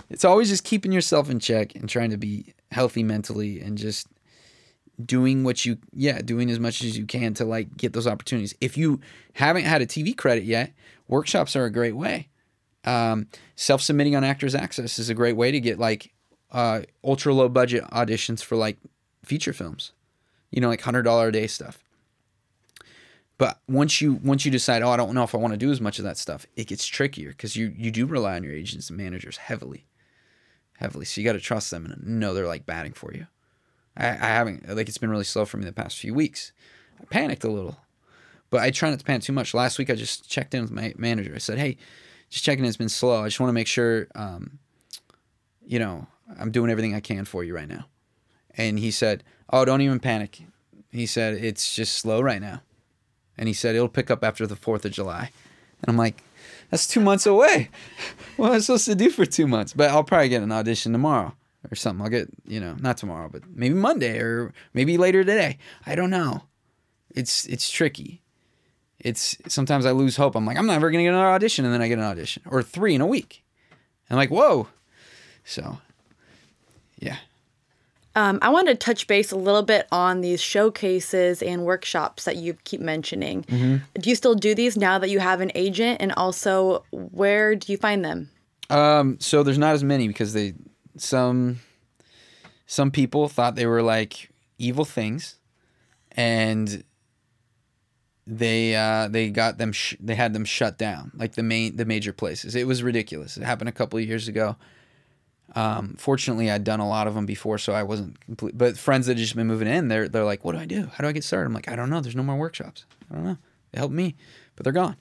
it's 0.09 0.25
always 0.25 0.49
just 0.49 0.65
keeping 0.65 0.91
yourself 0.91 1.29
in 1.29 1.39
check 1.39 1.75
and 1.75 1.87
trying 1.87 2.11
to 2.11 2.17
be 2.17 2.55
healthy 2.71 3.03
mentally 3.03 3.61
and 3.61 3.77
just 3.77 4.07
doing 5.05 5.45
what 5.45 5.65
you 5.65 5.79
yeah 5.93 6.21
doing 6.23 6.51
as 6.51 6.61
much 6.61 6.83
as 6.83 6.97
you 6.97 7.07
can 7.07 7.35
to 7.35 7.45
like 7.45 7.77
get 7.77 7.93
those 7.93 8.07
opportunities. 8.07 8.55
If 8.61 8.77
you 8.77 9.01
haven't 9.35 9.65
had 9.65 9.83
a 9.83 9.87
tv 9.87 10.17
credit 10.17 10.45
yet 10.45 10.73
workshops 11.09 11.57
are 11.57 11.65
a 11.65 11.71
great 11.71 11.97
way. 11.97 12.29
Um, 12.85 13.29
self-submitting 13.57 14.15
on 14.15 14.25
actors 14.25 14.55
access 14.55 14.99
is 14.99 15.09
a 15.09 15.15
great 15.15 15.37
way 15.37 15.51
to 15.51 15.59
get 15.59 15.79
like 15.79 16.13
uh, 16.53 16.83
ultra 17.03 17.33
low 17.33 17.49
budget 17.49 17.83
auditions 17.85 18.43
for 18.43 18.57
like 18.57 18.77
feature 19.25 19.55
films 19.55 19.93
you 20.51 20.61
know 20.61 20.69
like 20.69 20.83
$100 20.83 21.29
a 21.29 21.33
day 21.33 21.47
stuff. 21.47 21.83
But 23.37 23.59
once 23.69 24.01
you 24.01 24.15
once 24.23 24.45
you 24.45 24.51
decide 24.51 24.83
oh 24.83 24.91
i 24.91 24.97
don't 24.97 25.13
know 25.13 25.25
if 25.25 25.35
i 25.35 25.39
want 25.39 25.53
to 25.53 25.59
do 25.59 25.73
as 25.73 25.81
much 25.81 25.99
of 25.99 26.05
that 26.05 26.17
stuff 26.17 26.47
it 26.55 26.69
gets 26.69 26.87
trickier 26.87 27.31
because 27.31 27.57
you 27.57 27.75
you 27.77 27.91
do 27.91 28.07
rely 28.07 28.37
on 28.37 28.45
your 28.45 28.53
agents 28.53 28.91
and 28.91 28.97
managers 28.97 29.39
heavily 29.39 29.87
heavily. 30.77 31.05
So 31.05 31.21
you 31.21 31.25
got 31.25 31.35
to 31.35 31.41
trust 31.41 31.71
them 31.71 31.87
and 31.87 32.21
know 32.21 32.35
they're 32.35 32.47
like 32.47 32.67
batting 32.67 32.93
for 32.93 33.13
you 33.13 33.27
I, 33.97 34.09
I 34.09 34.29
haven't 34.29 34.69
like 34.75 34.89
it's 34.89 34.99
been 34.99 35.11
really 35.11 35.25
slow 35.25 35.45
for 35.45 35.57
me 35.57 35.65
the 35.65 35.73
past 35.73 35.99
few 35.99 36.15
weeks. 36.15 36.53
I 37.01 37.05
panicked 37.05 37.45
a 37.45 37.51
little 37.51 37.79
but 38.55 38.63
i 38.63 38.71
try 38.71 38.89
not 38.89 39.01
to 39.01 39.05
panic 39.05 39.23
too 39.23 39.33
much. 39.33 39.53
Last 39.53 39.79
week 39.79 39.91
i 39.91 39.97
just 39.97 40.31
checked 40.31 40.55
in 40.55 40.63
with 40.63 40.71
my 40.71 40.95
manager. 40.97 41.33
I 41.35 41.39
said 41.39 41.59
hey 41.59 41.77
just 42.31 42.45
checking 42.45 42.65
in. 42.65 42.69
It's 42.69 42.77
been 42.77 42.89
slow. 42.89 43.23
I 43.23 43.27
just 43.27 43.41
want 43.41 43.49
to 43.49 43.55
make 43.55 43.67
sure 43.67 44.07
um, 44.15 44.59
you 45.67 45.79
know 45.79 46.07
i'm 46.39 46.51
doing 46.51 46.71
everything 46.71 46.95
i 46.95 47.01
can 47.01 47.25
for 47.25 47.43
you 47.43 47.55
right 47.55 47.69
now. 47.69 47.87
And 48.57 48.79
he 48.79 48.93
said 48.93 49.25
oh 49.51 49.65
don't 49.65 49.81
even 49.81 49.99
panic. 50.01 50.43
He 50.93 51.07
said 51.07 51.35
it's 51.35 51.75
just 51.75 51.99
slow 51.99 52.21
right 52.21 52.41
now. 52.41 52.63
And 53.37 53.49
he 53.49 53.55
said 53.55 53.75
it'll 53.75 53.89
pick 53.89 54.11
up 54.11 54.23
after 54.23 54.47
the 54.47 54.55
4th 54.55 54.85
of 54.85 54.93
July. 54.93 55.33
And 55.83 55.89
I'm 55.89 55.97
like, 55.97 56.23
that's 56.71 56.87
two 56.87 57.01
months 57.01 57.27
away. 57.27 57.71
What 58.37 58.49
am 58.49 58.55
I 58.55 58.59
supposed 58.59 58.87
to 58.87 58.95
do 58.97 59.11
for 59.11 59.27
two 59.27 59.47
months? 59.47 59.73
But 59.73 59.91
I'll 59.91 60.03
probably 60.03 60.29
get 60.29 60.43
an 60.43 60.51
audition 60.51 60.91
tomorrow 60.93 61.35
or 61.71 61.75
something. 61.75 62.03
I'll 62.05 62.11
get, 62.11 62.29
you 62.47 62.61
know, 62.61 62.77
not 62.81 62.97
tomorrow, 62.97 63.29
but 63.31 63.43
maybe 63.55 63.75
Monday 63.75 64.19
or 64.19 64.53
maybe 64.73 64.97
later 64.99 65.25
today. 65.25 65.59
I 65.87 65.95
don't 65.95 66.11
know. 66.11 66.43
It's 67.15 67.47
it's 67.47 67.71
tricky. 67.71 68.23
It's 68.99 69.37
sometimes 69.49 69.87
I 69.87 69.93
lose 69.93 70.17
hope. 70.17 70.35
I'm 70.35 70.47
like, 70.47 70.57
I'm 70.57 70.67
never 70.67 70.91
gonna 70.91 71.05
get 71.05 71.11
another 71.11 71.29
audition, 71.29 71.65
and 71.65 71.73
then 71.73 71.83
I 71.83 71.89
get 71.89 71.99
an 71.99 72.05
audition 72.05 72.43
or 72.51 72.63
three 72.63 72.95
in 72.95 73.01
a 73.01 73.07
week. 73.07 73.45
I'm 74.11 74.17
like, 74.17 74.31
whoa. 74.31 74.69
So, 75.45 75.79
yeah. 76.99 77.17
Um, 78.17 78.39
I 78.43 78.49
want 78.51 78.69
to 78.69 78.77
touch 78.77 79.07
base 79.07 79.33
a 79.33 79.37
little 79.37 79.63
bit 79.63 79.89
on 79.91 80.21
these 80.21 80.41
showcases 80.41 81.43
and 81.43 81.65
workshops 81.65 82.25
that 82.25 82.37
you 82.37 82.57
keep 82.65 82.81
mentioning. 82.81 83.43
Do 83.99 84.09
you 84.09 84.15
still 84.15 84.37
do 84.37 84.55
these 84.55 84.77
now 84.77 84.99
that 84.99 85.11
you 85.11 85.19
have 85.19 85.41
an 85.41 85.51
agent? 85.55 86.01
And 86.01 86.13
also, 86.13 86.85
where 86.93 87.57
do 87.57 87.73
you 87.73 87.77
find 87.77 88.05
them? 88.05 88.31
Um, 88.71 89.19
so 89.21 89.43
there's 89.43 89.59
not 89.59 89.75
as 89.75 89.83
many 89.83 90.07
because 90.07 90.33
they 90.33 90.55
some 90.97 91.61
some 92.67 92.91
people 92.91 93.29
thought 93.29 93.55
they 93.55 93.67
were 93.67 93.83
like 93.83 94.31
evil 94.59 94.85
things, 94.85 95.37
and 96.13 96.85
they 98.27 98.75
uh, 98.75 99.09
they 99.09 99.31
got 99.31 99.59
them 99.59 99.73
sh- 99.73 99.97
they 100.01 100.15
had 100.15 100.33
them 100.33 100.45
shut 100.45 100.79
down 100.79 101.13
like 101.15 101.35
the 101.35 101.43
main 101.43 101.77
the 101.77 101.85
major 101.85 102.13
places. 102.13 102.55
It 102.55 102.67
was 102.67 102.83
ridiculous. 102.83 103.37
It 103.37 103.43
happened 103.43 103.69
a 103.69 103.73
couple 103.73 103.99
of 103.99 104.05
years 104.05 104.29
ago. 104.29 104.57
Um, 105.55 105.95
fortunately, 105.99 106.51
I'd 106.51 106.65
done 106.65 106.81
a 106.81 106.89
lot 106.89 107.07
of 107.07 107.15
them 107.15 107.27
before, 107.27 107.59
so 107.59 107.75
I 107.75 107.83
wasn't 107.83 108.19
complete. 108.21 108.57
But 108.57 108.77
friends 108.77 109.07
that 109.07 109.17
just 109.17 109.37
been 109.37 109.47
moving 109.47 109.69
in, 109.69 109.89
they're 109.89 110.09
they're 110.09 110.25
like, 110.25 110.45
"What 110.45 110.53
do 110.53 110.59
I 110.59 110.65
do? 110.65 110.91
How 110.95 111.03
do 111.03 111.09
I 111.09 111.13
get 111.13 111.23
started?" 111.23 111.47
I'm 111.47 111.53
like, 111.55 111.69
"I 111.69 111.77
don't 111.77 111.91
know. 111.91 112.01
There's 112.01 112.17
no 112.17 112.23
more 112.23 112.37
workshops. 112.37 112.87
I 113.11 113.15
don't 113.15 113.25
know. 113.25 113.39
They 113.71 113.79
helped 113.79 113.95
me, 113.95 114.17
but 114.57 114.65
they're 114.65 114.73
gone. 114.73 114.97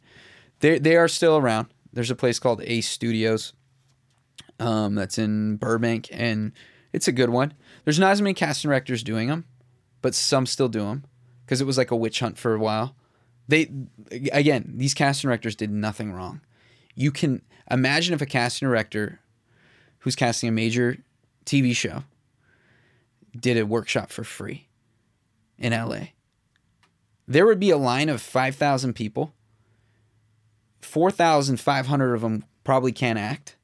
They 0.59 0.79
they 0.79 0.95
are 0.95 1.07
still 1.07 1.37
around. 1.37 1.67
There's 1.93 2.11
a 2.11 2.15
place 2.15 2.39
called 2.39 2.61
Ace 2.65 2.89
Studios, 2.89 3.53
um, 4.63 4.95
that's 4.95 5.17
in 5.17 5.57
Burbank, 5.57 6.07
and 6.11 6.53
it's 6.93 7.07
a 7.07 7.11
good 7.11 7.29
one. 7.29 7.53
There's 7.83 7.99
not 7.99 8.11
as 8.11 8.21
many 8.21 8.33
casting 8.33 8.69
directors 8.69 9.03
doing 9.03 9.27
them, 9.27 9.45
but 10.01 10.15
some 10.15 10.45
still 10.45 10.69
do 10.69 10.79
them 10.79 11.03
because 11.45 11.59
it 11.59 11.67
was 11.67 11.77
like 11.77 11.91
a 11.91 11.95
witch 11.95 12.19
hunt 12.19 12.37
for 12.37 12.53
a 12.53 12.59
while. 12.59 12.95
They 13.47 13.69
again, 14.31 14.73
these 14.77 14.93
casting 14.93 15.27
directors 15.27 15.55
did 15.55 15.69
nothing 15.69 16.13
wrong. 16.13 16.41
You 16.95 17.11
can 17.11 17.41
imagine 17.69 18.13
if 18.13 18.21
a 18.21 18.25
casting 18.25 18.67
director 18.67 19.19
who's 19.99 20.15
casting 20.15 20.47
a 20.47 20.53
major 20.53 20.97
TV 21.45 21.75
show 21.75 22.03
did 23.37 23.57
a 23.57 23.65
workshop 23.65 24.11
for 24.11 24.23
free 24.23 24.67
in 25.57 25.73
LA. 25.73 26.07
there 27.27 27.45
would 27.45 27.59
be 27.59 27.69
a 27.69 27.77
line 27.77 28.09
of 28.09 28.21
5,000 28.21 28.93
people. 28.93 29.33
4,500 30.81 32.13
of 32.13 32.21
them 32.21 32.43
probably 32.63 32.91
can't 32.91 33.17
act. 33.17 33.55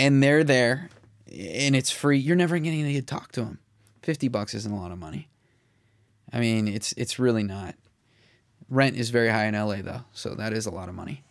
And 0.00 0.22
they're 0.22 0.44
there 0.44 0.88
and 1.30 1.76
it's 1.76 1.90
free. 1.90 2.18
You're 2.18 2.36
never 2.36 2.58
getting 2.58 2.84
to 2.84 3.02
talk 3.02 3.32
to 3.32 3.42
them. 3.42 3.58
50 4.02 4.28
bucks 4.28 4.54
isn't 4.54 4.72
a 4.72 4.76
lot 4.76 4.92
of 4.92 4.98
money. 4.98 5.28
I 6.32 6.40
mean, 6.40 6.68
it's 6.68 6.92
it's 6.92 7.18
really 7.18 7.42
not. 7.42 7.74
Rent 8.68 8.96
is 8.96 9.10
very 9.10 9.28
high 9.28 9.46
in 9.46 9.54
LA 9.54 9.82
though, 9.82 10.02
so 10.12 10.34
that 10.34 10.52
is 10.52 10.66
a 10.66 10.70
lot 10.70 10.88
of 10.88 10.94
money. 10.94 11.22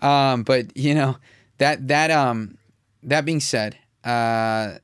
Um, 0.00 0.42
but 0.42 0.76
you 0.76 0.94
know, 0.94 1.16
that 1.58 1.88
that 1.88 2.10
um 2.10 2.56
that 3.02 3.24
being 3.24 3.40
said, 3.40 3.76
uh 4.04 4.78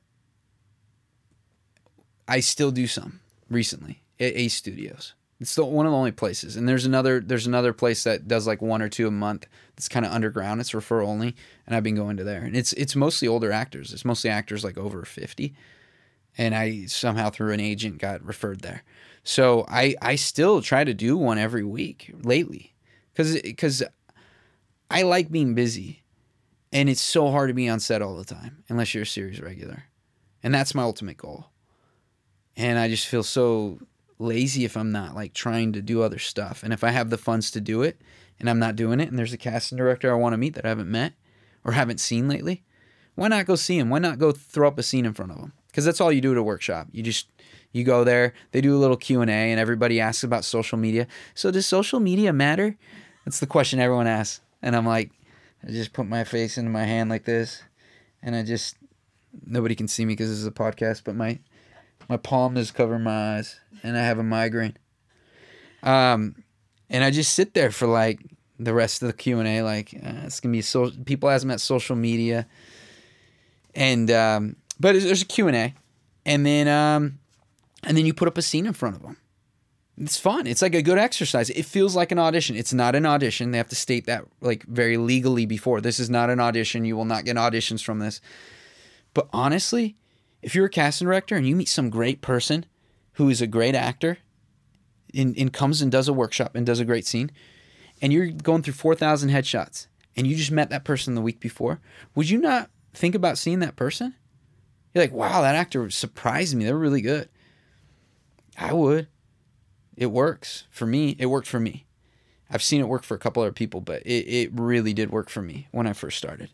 I 2.27 2.39
still 2.41 2.71
do 2.71 2.85
some 2.85 3.21
recently 3.49 4.01
at 4.19 4.35
Ace 4.35 4.53
Studios. 4.53 5.15
It's 5.39 5.49
still 5.49 5.71
one 5.71 5.85
of 5.85 5.91
the 5.91 5.97
only 5.97 6.11
places, 6.11 6.55
and 6.55 6.69
there's 6.69 6.85
another 6.85 7.19
there's 7.19 7.47
another 7.47 7.73
place 7.73 8.03
that 8.03 8.27
does 8.27 8.45
like 8.45 8.61
one 8.61 8.81
or 8.81 8.89
two 8.89 9.07
a 9.07 9.11
month. 9.11 9.47
That's 9.79 9.87
kind 9.87 10.05
of 10.05 10.11
underground. 10.11 10.59
It's 10.59 10.73
referral 10.73 11.07
only, 11.07 11.37
and 11.65 11.73
I've 11.73 11.83
been 11.83 11.95
going 11.95 12.17
to 12.17 12.25
there. 12.25 12.41
And 12.41 12.53
it's 12.53 12.73
it's 12.73 12.97
mostly 12.97 13.29
older 13.29 13.53
actors. 13.53 13.93
It's 13.93 14.03
mostly 14.03 14.29
actors 14.29 14.61
like 14.61 14.77
over 14.77 15.05
fifty, 15.05 15.55
and 16.37 16.53
I 16.53 16.83
somehow 16.87 17.29
through 17.29 17.53
an 17.53 17.61
agent 17.61 17.97
got 17.97 18.21
referred 18.21 18.59
there. 18.59 18.83
So 19.23 19.65
I 19.69 19.95
I 20.01 20.17
still 20.17 20.61
try 20.61 20.83
to 20.83 20.93
do 20.93 21.15
one 21.15 21.37
every 21.37 21.63
week 21.63 22.13
lately, 22.23 22.75
because 23.13 23.41
because 23.41 23.81
I 24.91 25.03
like 25.03 25.31
being 25.31 25.55
busy, 25.55 26.03
and 26.73 26.89
it's 26.89 26.99
so 26.99 27.31
hard 27.31 27.47
to 27.47 27.53
be 27.53 27.69
on 27.69 27.79
set 27.79 28.01
all 28.01 28.17
the 28.17 28.25
time 28.25 28.65
unless 28.67 28.93
you're 28.93 29.03
a 29.03 29.07
series 29.07 29.39
regular, 29.39 29.85
and 30.43 30.53
that's 30.53 30.75
my 30.75 30.83
ultimate 30.83 31.15
goal. 31.15 31.45
And 32.57 32.77
I 32.77 32.89
just 32.89 33.07
feel 33.07 33.23
so 33.23 33.79
lazy 34.19 34.65
if 34.65 34.75
I'm 34.75 34.91
not 34.91 35.15
like 35.15 35.33
trying 35.33 35.73
to 35.73 35.81
do 35.81 36.03
other 36.03 36.19
stuff. 36.19 36.61
And 36.61 36.73
if 36.73 36.83
I 36.83 36.91
have 36.91 37.09
the 37.09 37.17
funds 37.17 37.49
to 37.51 37.61
do 37.61 37.81
it 37.81 37.99
and 38.39 38.49
I'm 38.49 38.59
not 38.59 38.75
doing 38.75 38.99
it 38.99 39.09
and 39.09 39.17
there's 39.17 39.33
a 39.33 39.37
casting 39.37 39.77
director 39.77 40.11
I 40.11 40.15
want 40.15 40.33
to 40.33 40.37
meet 40.37 40.53
that 40.55 40.65
I 40.65 40.69
haven't 40.69 40.91
met 40.91 41.13
or 41.63 41.71
haven't 41.71 41.99
seen 41.99 42.27
lately, 42.27 42.63
why 43.15 43.29
not 43.29 43.45
go 43.45 43.55
see 43.55 43.79
him? 43.79 43.89
Why 43.89 43.99
not 43.99 44.19
go 44.19 44.31
throw 44.31 44.67
up 44.67 44.77
a 44.77 44.83
scene 44.83 45.05
in 45.05 45.13
front 45.13 45.31
of 45.31 45.37
him? 45.37 45.53
Because 45.67 45.85
that's 45.85 46.01
all 46.01 46.11
you 46.11 46.21
do 46.21 46.33
at 46.33 46.37
a 46.37 46.43
workshop. 46.43 46.87
You 46.91 47.01
just 47.01 47.27
you 47.71 47.83
go 47.83 48.03
there, 48.03 48.33
they 48.51 48.61
do 48.61 48.75
a 48.75 48.79
little 48.79 48.97
Q&A 48.97 49.25
and 49.27 49.59
everybody 49.59 50.01
asks 50.01 50.23
about 50.23 50.43
social 50.43 50.77
media. 50.77 51.07
So 51.35 51.51
does 51.51 51.65
social 51.65 51.99
media 51.99 52.33
matter? 52.33 52.77
That's 53.25 53.39
the 53.39 53.47
question 53.47 53.79
everyone 53.79 54.07
asks. 54.07 54.41
And 54.61 54.75
I'm 54.75 54.85
like 54.85 55.11
I 55.65 55.71
just 55.71 55.93
put 55.93 56.07
my 56.07 56.23
face 56.23 56.57
into 56.57 56.71
my 56.71 56.83
hand 56.83 57.09
like 57.09 57.25
this 57.25 57.63
and 58.21 58.35
I 58.35 58.43
just 58.43 58.75
nobody 59.45 59.75
can 59.75 59.87
see 59.87 60.05
me 60.05 60.13
because 60.13 60.29
this 60.29 60.39
is 60.39 60.47
a 60.47 60.51
podcast, 60.51 61.03
but 61.05 61.15
my 61.15 61.39
my 62.09 62.17
palm 62.17 62.57
is 62.57 62.71
covering 62.71 63.03
my 63.03 63.37
eyes, 63.37 63.59
and 63.83 63.97
I 63.97 64.01
have 64.01 64.19
a 64.19 64.23
migraine. 64.23 64.77
Um, 65.83 66.43
and 66.89 67.03
I 67.03 67.11
just 67.11 67.33
sit 67.33 67.53
there 67.53 67.71
for 67.71 67.87
like 67.87 68.19
the 68.59 68.73
rest 68.73 69.01
of 69.01 69.07
the 69.07 69.13
Q 69.13 69.39
and 69.39 69.47
A. 69.47 69.61
Like 69.63 69.93
uh, 69.93 70.25
it's 70.25 70.39
gonna 70.39 70.53
be 70.53 70.61
so 70.61 70.91
people 71.05 71.29
ask 71.29 71.45
me 71.45 71.53
at 71.53 71.61
social 71.61 71.95
media, 71.95 72.47
and 73.75 74.09
um, 74.11 74.55
but 74.79 74.93
there's 74.93 75.21
a 75.21 75.25
Q 75.25 75.47
and 75.47 75.55
A, 75.55 75.73
and 76.25 76.45
then 76.45 76.67
um, 76.67 77.19
and 77.83 77.97
then 77.97 78.05
you 78.05 78.13
put 78.13 78.27
up 78.27 78.37
a 78.37 78.41
scene 78.41 78.65
in 78.65 78.73
front 78.73 78.95
of 78.95 79.01
them. 79.01 79.17
It's 79.97 80.17
fun. 80.17 80.47
It's 80.47 80.61
like 80.61 80.75
a 80.75 80.81
good 80.81 80.97
exercise. 80.97 81.49
It 81.49 81.65
feels 81.65 81.93
like 81.93 82.13
an 82.13 82.19
audition. 82.19 82.55
It's 82.55 82.73
not 82.73 82.95
an 82.95 83.05
audition. 83.05 83.51
They 83.51 83.57
have 83.57 83.67
to 83.67 83.75
state 83.75 84.05
that 84.05 84.23
like 84.39 84.63
very 84.63 84.95
legally 84.95 85.45
before. 85.45 85.81
This 85.81 85.99
is 85.99 86.09
not 86.09 86.29
an 86.29 86.39
audition. 86.39 86.85
You 86.85 86.95
will 86.95 87.05
not 87.05 87.25
get 87.25 87.35
auditions 87.35 87.83
from 87.83 87.99
this. 87.99 88.21
But 89.13 89.27
honestly, 89.33 89.97
if 90.41 90.55
you're 90.55 90.67
a 90.67 90.69
casting 90.69 91.07
director 91.07 91.35
and 91.35 91.45
you 91.45 91.55
meet 91.55 91.67
some 91.67 91.89
great 91.89 92.21
person 92.21 92.65
who 93.19 93.29
is 93.29 93.41
a 93.41 93.47
great 93.47 93.75
actor 93.75 94.17
and, 95.13 95.37
and 95.37 95.51
comes 95.51 95.81
and 95.81 95.91
does 95.91 96.07
a 96.07 96.13
workshop 96.13 96.55
and 96.55 96.65
does 96.65 96.79
a 96.79 96.85
great 96.85 97.05
scene, 97.05 97.29
and 98.01 98.13
you're 98.13 98.27
going 98.27 98.63
through 98.63 98.75
4,000 98.75 99.29
headshots 99.29 99.87
and 100.15 100.25
you 100.25 100.37
just 100.37 100.51
met 100.51 100.69
that 100.69 100.85
person 100.85 101.15
the 101.15 101.21
week 101.21 101.41
before, 101.41 101.81
would 102.15 102.29
you 102.29 102.39
not 102.39 102.69
think 102.93 103.15
about 103.15 103.37
seeing 103.37 103.59
that 103.59 103.75
person? 103.75 104.15
You're 104.93 105.03
like, 105.03 105.11
wow, 105.11 105.41
that 105.41 105.55
actor 105.55 105.89
surprised 105.89 106.55
me. 106.55 106.63
They're 106.63 106.77
really 106.77 107.01
good. 107.01 107.27
I 108.57 108.71
would. 108.71 109.09
It 109.97 110.07
works 110.07 110.63
for 110.71 110.85
me. 110.85 111.17
It 111.19 111.25
worked 111.25 111.47
for 111.47 111.59
me. 111.59 111.87
I've 112.49 112.63
seen 112.63 112.79
it 112.79 112.87
work 112.87 113.03
for 113.03 113.15
a 113.15 113.19
couple 113.19 113.43
other 113.43 113.51
people, 113.51 113.81
but 113.81 114.01
it, 114.03 114.25
it 114.27 114.51
really 114.53 114.93
did 114.93 115.11
work 115.11 115.29
for 115.29 115.41
me 115.41 115.67
when 115.71 115.87
I 115.87 115.91
first 115.91 116.17
started. 116.17 116.51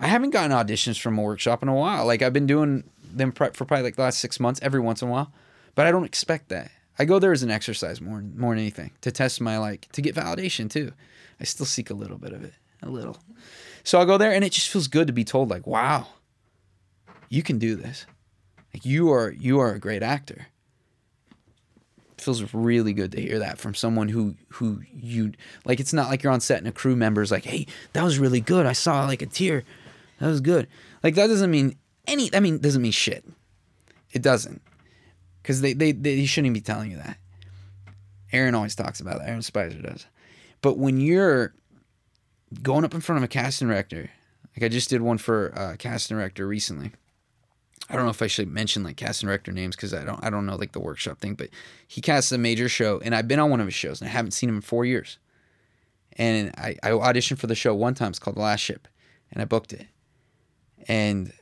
I 0.00 0.08
haven't 0.08 0.30
gotten 0.30 0.50
auditions 0.50 1.00
from 1.00 1.16
a 1.16 1.22
workshop 1.22 1.62
in 1.62 1.68
a 1.68 1.74
while. 1.74 2.06
Like 2.06 2.22
I've 2.22 2.32
been 2.32 2.48
doing 2.48 2.90
them 3.04 3.30
for 3.30 3.50
probably 3.50 3.84
like 3.84 3.94
the 3.94 4.02
last 4.02 4.18
six 4.18 4.40
months 4.40 4.58
every 4.64 4.80
once 4.80 5.00
in 5.00 5.08
a 5.08 5.10
while, 5.12 5.32
but 5.78 5.86
I 5.86 5.92
don't 5.92 6.04
expect 6.04 6.48
that. 6.48 6.72
I 6.98 7.04
go 7.04 7.20
there 7.20 7.30
as 7.30 7.44
an 7.44 7.52
exercise 7.52 8.00
more 8.00 8.20
more 8.34 8.50
than 8.50 8.58
anything 8.58 8.90
to 9.02 9.12
test 9.12 9.40
my 9.40 9.58
like 9.58 9.86
to 9.92 10.02
get 10.02 10.16
validation 10.16 10.68
too. 10.68 10.90
I 11.40 11.44
still 11.44 11.66
seek 11.66 11.88
a 11.88 11.94
little 11.94 12.18
bit 12.18 12.32
of 12.32 12.42
it, 12.42 12.52
a 12.82 12.88
little. 12.88 13.16
So 13.84 14.00
I 14.00 14.04
go 14.04 14.18
there 14.18 14.32
and 14.32 14.42
it 14.42 14.50
just 14.50 14.70
feels 14.70 14.88
good 14.88 15.06
to 15.06 15.12
be 15.12 15.22
told 15.22 15.50
like, 15.50 15.68
wow, 15.68 16.08
you 17.28 17.44
can 17.44 17.60
do 17.60 17.76
this. 17.76 18.06
Like 18.74 18.84
you 18.84 19.12
are 19.12 19.30
you 19.30 19.60
are 19.60 19.72
a 19.72 19.78
great 19.78 20.02
actor. 20.02 20.48
It 22.16 22.22
feels 22.22 22.52
really 22.52 22.92
good 22.92 23.12
to 23.12 23.20
hear 23.20 23.38
that 23.38 23.58
from 23.58 23.76
someone 23.76 24.08
who 24.08 24.34
who 24.54 24.80
you 24.92 25.34
like. 25.64 25.78
It's 25.78 25.92
not 25.92 26.08
like 26.08 26.24
you're 26.24 26.32
on 26.32 26.40
set 26.40 26.58
and 26.58 26.66
a 26.66 26.72
crew 26.72 26.96
member's 26.96 27.30
like, 27.30 27.44
hey, 27.44 27.68
that 27.92 28.02
was 28.02 28.18
really 28.18 28.40
good. 28.40 28.66
I 28.66 28.72
saw 28.72 29.06
like 29.06 29.22
a 29.22 29.26
tear. 29.26 29.62
That 30.18 30.26
was 30.26 30.40
good. 30.40 30.66
Like 31.04 31.14
that 31.14 31.28
doesn't 31.28 31.52
mean 31.52 31.76
any. 32.08 32.34
I 32.34 32.40
mean, 32.40 32.58
doesn't 32.58 32.82
mean 32.82 32.90
shit. 32.90 33.24
It 34.10 34.22
doesn't, 34.22 34.62
because 35.48 35.62
they, 35.62 35.72
they 35.72 35.92
they 35.92 36.26
shouldn't 36.26 36.52
be 36.52 36.60
telling 36.60 36.90
you 36.90 36.98
that. 36.98 37.16
Aaron 38.34 38.54
always 38.54 38.74
talks 38.74 39.00
about 39.00 39.18
that. 39.18 39.30
Aaron 39.30 39.40
Spicer 39.40 39.80
does. 39.80 40.04
But 40.60 40.76
when 40.76 41.00
you're 41.00 41.54
going 42.60 42.84
up 42.84 42.92
in 42.92 43.00
front 43.00 43.16
of 43.16 43.22
a 43.22 43.28
casting 43.28 43.68
director, 43.68 44.10
like 44.54 44.62
I 44.62 44.68
just 44.68 44.90
did 44.90 45.00
one 45.00 45.16
for 45.16 45.46
a 45.46 45.78
casting 45.78 46.18
director 46.18 46.46
recently. 46.46 46.92
I 47.88 47.96
don't 47.96 48.04
know 48.04 48.10
if 48.10 48.20
I 48.20 48.26
should 48.26 48.48
mention 48.48 48.82
like 48.82 48.98
casting 48.98 49.26
director 49.26 49.50
names 49.50 49.74
because 49.74 49.94
I 49.94 50.04
don't 50.04 50.22
I 50.22 50.28
don't 50.28 50.44
know 50.44 50.56
like 50.56 50.72
the 50.72 50.80
workshop 50.80 51.18
thing, 51.18 51.32
but 51.32 51.48
he 51.86 52.02
casts 52.02 52.30
a 52.30 52.36
major 52.36 52.68
show 52.68 53.00
and 53.02 53.14
I've 53.14 53.26
been 53.26 53.38
on 53.38 53.48
one 53.48 53.60
of 53.60 53.66
his 53.66 53.74
shows 53.74 54.02
and 54.02 54.10
I 54.10 54.12
haven't 54.12 54.32
seen 54.32 54.50
him 54.50 54.56
in 54.56 54.60
four 54.60 54.84
years. 54.84 55.16
And 56.18 56.52
I, 56.58 56.76
I 56.82 56.90
auditioned 56.90 57.38
for 57.38 57.46
the 57.46 57.54
show 57.54 57.74
one 57.74 57.94
time. 57.94 58.10
It's 58.10 58.18
called 58.18 58.36
The 58.36 58.42
Last 58.42 58.60
Ship, 58.60 58.86
and 59.32 59.40
I 59.40 59.46
booked 59.46 59.72
it. 59.72 59.86
And 60.88 61.32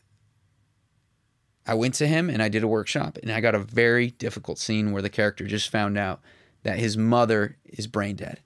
I 1.67 1.75
went 1.75 1.95
to 1.95 2.07
him 2.07 2.31
and 2.31 2.43
I 2.43 2.49
did 2.49 2.63
a 2.63 2.69
workshop 2.69 3.19
and 3.23 3.33
I 3.33 3.41
got 3.41 3.55
a 3.55 3.59
very 3.59 4.11
difficult 4.13 4.59
scene 4.59 4.93
where 4.93 5.03
the 5.03 5.11
character 5.11 5.47
just 5.47 5.69
found 5.69 5.99
out 5.99 6.21
that 6.63 6.79
his 6.79 6.97
mother 6.97 7.57
is 7.65 7.87
brain 7.87 8.17
dead. 8.17 8.41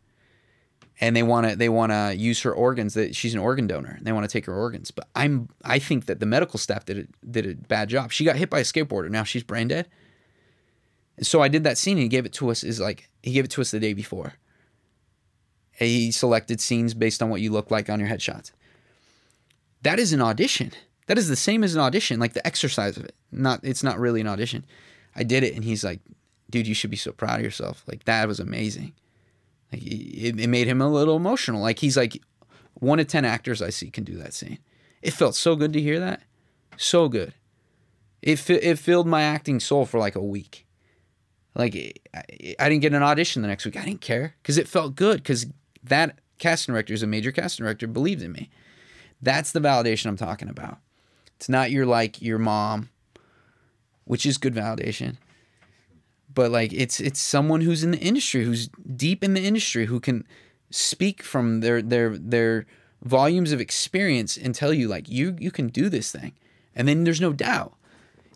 And 1.03 1.17
they 1.17 1.23
want 1.23 1.49
to 1.49 1.57
they 1.57 1.71
want 1.71 1.93
to 1.93 2.15
use 2.15 2.43
her 2.43 2.53
organs 2.53 2.93
that 2.93 3.17
she's 3.17 3.33
an 3.33 3.41
organ 3.41 3.67
donor. 3.67 3.95
And 3.97 4.07
they 4.07 4.13
want 4.13 4.29
to 4.29 4.33
take 4.33 4.45
her 4.45 4.55
organs. 4.55 4.91
But 4.91 5.09
I'm 5.15 5.49
I 5.65 5.79
think 5.79 6.07
that 6.07 6.21
the 6.21 6.27
medical 6.27 6.59
staff 6.59 6.85
did 6.85 6.99
a, 6.99 7.27
did 7.27 7.47
a 7.47 7.55
bad 7.55 7.89
job. 7.89 8.13
She 8.13 8.25
got 8.25 8.37
hit 8.37 8.51
by 8.51 8.61
a 8.61 8.65
skateboarder. 8.65 9.11
Now 9.11 9.25
she's 9.25 9.43
brain 9.43 9.69
dead. 9.69 9.89
And 11.17 11.27
so 11.27 11.43
I 11.43 11.49
did 11.49 11.65
that 11.65 11.79
scene 11.79 11.97
and 11.97 12.03
he 12.03 12.09
gave 12.09 12.27
it 12.27 12.33
to 12.35 12.51
us 12.51 12.63
is 12.63 12.81
like 12.81 13.09
he 13.23 13.33
gave 13.33 13.45
it 13.45 13.51
to 13.53 13.63
us 13.63 13.71
the 13.71 13.81
day 13.81 13.95
before. 13.95 14.35
He 15.73 16.11
selected 16.11 16.61
scenes 16.61 16.93
based 16.93 17.23
on 17.23 17.31
what 17.31 17.41
you 17.41 17.51
look 17.51 17.71
like 17.71 17.89
on 17.89 18.01
your 18.01 18.09
headshots. 18.09 18.53
That 19.83 19.99
is 19.99 20.13
an 20.13 20.21
audition. 20.21 20.73
That 21.11 21.19
is 21.19 21.27
the 21.27 21.35
same 21.35 21.65
as 21.65 21.75
an 21.75 21.81
audition, 21.81 22.21
like 22.21 22.35
the 22.35 22.47
exercise 22.47 22.97
of 22.97 23.05
it. 23.05 23.17
Not 23.33 23.59
it's 23.65 23.83
not 23.83 23.99
really 23.99 24.21
an 24.21 24.29
audition. 24.29 24.65
I 25.17 25.25
did 25.25 25.43
it, 25.43 25.57
and 25.57 25.65
he's 25.65 25.83
like, 25.83 25.99
"Dude, 26.49 26.69
you 26.69 26.75
should 26.75 26.93
be 26.93 26.97
so 26.97 27.11
proud 27.11 27.41
of 27.41 27.45
yourself. 27.45 27.83
Like 27.89 28.05
that 28.05 28.29
was 28.29 28.39
amazing." 28.39 28.93
Like 29.73 29.83
it, 29.83 30.39
it 30.39 30.47
made 30.47 30.69
him 30.69 30.81
a 30.81 30.89
little 30.89 31.17
emotional. 31.17 31.63
Like 31.63 31.81
he's 31.81 31.97
like, 31.97 32.23
one 32.75 33.01
of 33.01 33.09
ten 33.09 33.25
actors 33.25 33.61
I 33.61 33.71
see 33.71 33.91
can 33.91 34.05
do 34.05 34.19
that 34.19 34.35
scene. 34.35 34.61
It 35.03 35.13
felt 35.13 35.35
so 35.35 35.57
good 35.57 35.73
to 35.73 35.81
hear 35.81 35.99
that, 35.99 36.23
so 36.77 37.09
good. 37.09 37.35
It 38.23 38.49
it 38.49 38.79
filled 38.79 39.09
my 39.09 39.23
acting 39.23 39.59
soul 39.59 39.87
for 39.87 39.99
like 39.99 40.15
a 40.15 40.23
week. 40.23 40.65
Like 41.57 41.75
I, 42.15 42.23
I 42.61 42.69
didn't 42.69 42.83
get 42.83 42.95
an 42.95 43.03
audition 43.03 43.43
the 43.43 43.49
next 43.49 43.65
week. 43.65 43.77
I 43.77 43.85
didn't 43.85 44.01
care 44.01 44.37
because 44.45 44.59
it 44.59 44.69
felt 44.69 44.95
good 44.95 45.17
because 45.17 45.47
that 45.83 46.21
casting 46.39 46.73
director 46.73 46.95
is 46.95 47.03
a 47.03 47.09
major 47.09 47.33
casting 47.33 47.65
director 47.65 47.89
believed 47.89 48.23
in 48.23 48.31
me. 48.31 48.49
That's 49.21 49.51
the 49.51 49.61
validation 49.61 50.07
I'm 50.07 50.17
talking 50.17 50.49
about. 50.49 50.79
It's 51.41 51.49
not 51.49 51.71
your 51.71 51.87
like 51.87 52.21
your 52.21 52.39
mom, 52.39 52.91
which 54.05 54.27
is 54.27 54.37
good 54.37 54.55
validation. 54.55 55.17
But 56.35 56.51
like 56.51 56.71
it's 56.75 57.01
it's 57.01 57.19
someone 57.19 57.63
who's 57.63 57.83
in 57.83 57.93
the 57.93 57.99
industry, 57.99 58.45
who's 58.45 58.69
deep 58.69 59.25
in 59.25 59.33
the 59.33 59.43
industry, 59.43 59.87
who 59.87 60.01
can 60.01 60.27
speak 60.69 61.23
from 61.23 61.61
their 61.61 61.81
their 61.81 62.19
their 62.19 62.67
volumes 63.03 63.53
of 63.53 63.61
experience 63.61 64.37
and 64.37 64.55
tell 64.55 64.75
you 64.75 64.87
like 64.87 65.09
you 65.09 65.35
you 65.41 65.51
can 65.51 65.69
do 65.69 65.89
this 65.89 66.13
thing. 66.13 66.33
And 66.77 66.87
then 66.87 67.05
there's 67.05 67.23
no 67.23 67.33
doubt. 67.33 67.73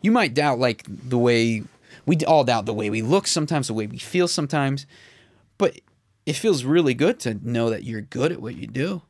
You 0.01 0.11
might 0.11 0.33
doubt 0.33 0.59
like 0.59 0.85
the 0.89 1.19
way 1.19 1.63
we 2.07 2.17
all 2.27 2.45
doubt 2.45 2.65
the 2.65 2.73
way 2.73 2.89
we 2.89 3.03
look 3.03 3.27
sometimes, 3.27 3.67
the 3.67 3.75
way 3.75 3.87
we 3.87 3.99
feel 3.99 4.29
sometimes, 4.29 4.87
but 5.59 5.79
it 6.25 6.37
feels 6.37 6.65
really 6.65 6.95
good 6.95 7.21
to 7.21 7.35
know 7.35 7.69
that 7.69 7.85
you're 7.85 8.01
good 8.01 8.33
at 8.33 8.41
what 8.41 8.57
you 8.57 8.67
do. 8.67 9.03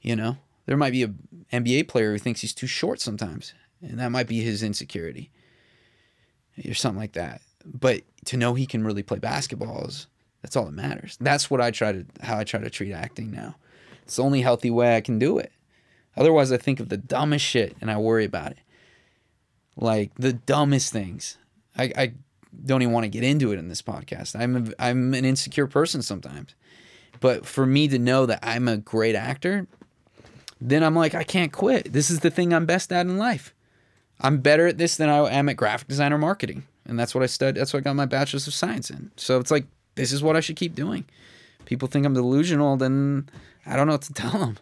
You 0.00 0.14
know? 0.14 0.36
There 0.66 0.76
might 0.76 0.92
be 0.92 1.02
a 1.02 1.14
NBA 1.52 1.88
player 1.88 2.12
who 2.12 2.18
thinks 2.18 2.40
he's 2.40 2.54
too 2.54 2.66
short 2.66 3.00
sometimes, 3.00 3.54
and 3.80 3.98
that 3.98 4.10
might 4.10 4.26
be 4.26 4.40
his 4.42 4.62
insecurity 4.62 5.30
or 6.66 6.74
something 6.74 7.00
like 7.00 7.12
that. 7.12 7.40
But 7.64 8.02
to 8.26 8.36
know 8.36 8.54
he 8.54 8.66
can 8.66 8.84
really 8.84 9.02
play 9.02 9.18
basketball 9.18 9.86
is 9.86 10.06
That's 10.42 10.56
all 10.56 10.66
that 10.66 10.72
matters. 10.72 11.16
That's 11.20 11.50
what 11.50 11.60
I 11.60 11.70
try 11.70 11.92
to 11.92 12.06
how 12.20 12.38
I 12.38 12.44
try 12.44 12.60
to 12.60 12.70
treat 12.70 12.92
acting 12.92 13.30
now. 13.30 13.56
It's 14.02 14.16
the 14.16 14.22
only 14.22 14.42
healthy 14.42 14.70
way 14.70 14.96
I 14.96 15.00
can 15.00 15.18
do 15.18 15.38
it. 15.38 15.52
Otherwise, 16.16 16.50
I 16.50 16.56
think 16.56 16.80
of 16.80 16.88
the 16.88 16.96
dumbest 16.96 17.44
shit 17.44 17.76
and 17.80 17.90
I 17.90 17.98
worry 17.98 18.24
about 18.24 18.52
it. 18.52 18.58
Like 19.76 20.12
the 20.16 20.32
dumbest 20.32 20.92
things. 20.92 21.38
I, 21.76 21.92
I 21.96 22.12
don't 22.64 22.82
even 22.82 22.92
want 22.92 23.04
to 23.04 23.10
get 23.10 23.22
into 23.22 23.52
it 23.52 23.58
in 23.58 23.68
this 23.68 23.82
podcast. 23.82 24.38
I'm 24.38 24.56
a, 24.56 24.84
I'm 24.84 25.14
an 25.14 25.24
insecure 25.24 25.68
person 25.68 26.02
sometimes. 26.02 26.54
But 27.20 27.46
for 27.46 27.66
me 27.66 27.88
to 27.88 27.98
know 27.98 28.26
that 28.26 28.40
I'm 28.42 28.66
a 28.68 28.76
great 28.76 29.14
actor, 29.14 29.66
then 30.60 30.82
I'm 30.82 30.94
like, 30.94 31.14
I 31.14 31.24
can't 31.24 31.52
quit. 31.52 31.92
This 31.92 32.10
is 32.10 32.20
the 32.20 32.30
thing 32.30 32.52
I'm 32.52 32.66
best 32.66 32.92
at 32.92 33.06
in 33.06 33.16
life. 33.18 33.54
I'm 34.20 34.38
better 34.38 34.66
at 34.66 34.78
this 34.78 34.96
than 34.96 35.08
I 35.08 35.30
am 35.30 35.48
at 35.48 35.56
graphic 35.56 35.88
design 35.88 36.12
or 36.12 36.18
marketing. 36.18 36.64
And 36.86 36.98
that's 36.98 37.14
what 37.14 37.22
I 37.22 37.26
studied. 37.26 37.60
That's 37.60 37.72
what 37.72 37.80
I 37.80 37.82
got 37.82 37.96
my 37.96 38.06
bachelor's 38.06 38.46
of 38.46 38.54
science 38.54 38.90
in. 38.90 39.12
So 39.16 39.38
it's 39.38 39.50
like, 39.50 39.66
this 39.94 40.12
is 40.12 40.22
what 40.22 40.36
I 40.36 40.40
should 40.40 40.56
keep 40.56 40.74
doing. 40.74 41.04
People 41.66 41.86
think 41.86 42.06
I'm 42.06 42.14
delusional, 42.14 42.76
then 42.76 43.28
I 43.66 43.76
don't 43.76 43.86
know 43.86 43.94
what 43.94 44.02
to 44.02 44.12
tell 44.14 44.38
them 44.38 44.58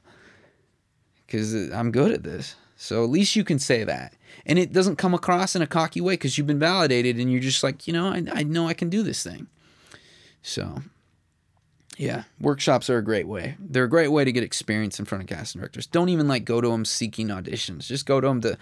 because 1.26 1.54
I'm 1.70 1.90
good 1.90 2.12
at 2.12 2.22
this. 2.22 2.56
So 2.76 3.02
at 3.02 3.10
least 3.10 3.36
you 3.36 3.44
can 3.44 3.58
say 3.58 3.84
that. 3.84 4.14
And 4.44 4.58
it 4.58 4.72
doesn't 4.72 4.96
come 4.96 5.14
across 5.14 5.56
in 5.56 5.62
a 5.62 5.66
cocky 5.66 6.00
way 6.00 6.14
because 6.14 6.36
you've 6.36 6.46
been 6.46 6.58
validated 6.58 7.16
and 7.16 7.32
you're 7.32 7.40
just 7.40 7.62
like, 7.62 7.86
you 7.86 7.92
know, 7.92 8.08
I, 8.08 8.22
I 8.32 8.42
know 8.42 8.68
I 8.68 8.74
can 8.74 8.90
do 8.90 9.02
this 9.02 9.22
thing. 9.22 9.46
So, 10.42 10.82
yeah, 11.96 12.24
workshops 12.40 12.90
are 12.90 12.98
a 12.98 13.04
great 13.04 13.26
way. 13.26 13.56
They're 13.58 13.84
a 13.84 13.88
great 13.88 14.08
way 14.08 14.24
to 14.24 14.32
get 14.32 14.42
experience 14.42 14.98
in 14.98 15.06
front 15.06 15.22
of 15.22 15.28
casting 15.28 15.60
directors. 15.60 15.86
Don't 15.86 16.10
even 16.10 16.28
like 16.28 16.44
go 16.44 16.60
to 16.60 16.68
them 16.68 16.84
seeking 16.84 17.28
auditions. 17.28 17.86
Just 17.86 18.06
go 18.06 18.20
to 18.20 18.26
them 18.28 18.40
to 18.42 18.58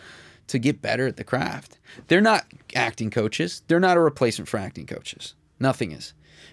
to 0.47 0.59
get 0.59 0.83
better 0.83 1.07
at 1.07 1.17
the 1.17 1.25
craft. 1.25 1.79
They're 2.09 2.21
not 2.21 2.45
acting 2.75 3.11
coaches. 3.11 3.63
They're 3.67 3.81
not 3.81 3.97
a 3.97 4.01
replacement 4.01 4.49
for 4.49 4.59
acting 4.59 4.87
coaches. 4.87 5.35
Nothing 5.59 5.91
is. 5.93 6.13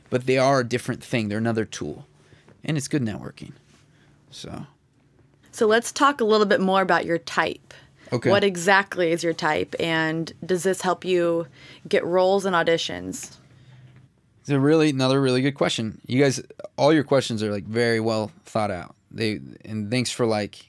But 0.09 0.25
they 0.25 0.37
are 0.37 0.61
a 0.61 0.67
different 0.67 1.03
thing. 1.03 1.27
They're 1.27 1.37
another 1.37 1.65
tool. 1.65 2.07
And 2.63 2.77
it's 2.77 2.87
good 2.87 3.01
networking. 3.01 3.51
So, 4.29 4.65
So 5.51 5.67
let's 5.67 5.91
talk 5.91 6.21
a 6.21 6.23
little 6.23 6.45
bit 6.45 6.61
more 6.61 6.81
about 6.81 7.05
your 7.05 7.17
type. 7.17 7.73
Okay. 8.13 8.29
What 8.29 8.43
exactly 8.43 9.11
is 9.11 9.23
your 9.23 9.33
type, 9.33 9.73
and 9.79 10.31
does 10.45 10.63
this 10.63 10.81
help 10.81 11.05
you 11.05 11.47
get 11.87 12.05
roles 12.05 12.45
and 12.45 12.53
auditions? 12.53 13.37
It's 14.41 14.49
a 14.49 14.59
really 14.59 14.89
another 14.89 15.21
really 15.21 15.41
good 15.41 15.53
question. 15.53 16.01
You 16.07 16.21
guys, 16.21 16.41
all 16.77 16.91
your 16.91 17.03
questions 17.03 17.43
are 17.43 17.51
like 17.51 17.65
very 17.65 17.99
well 17.99 18.31
thought 18.45 18.71
out. 18.71 18.95
They 19.11 19.39
and 19.63 19.89
thanks 19.91 20.11
for 20.11 20.25
like 20.25 20.65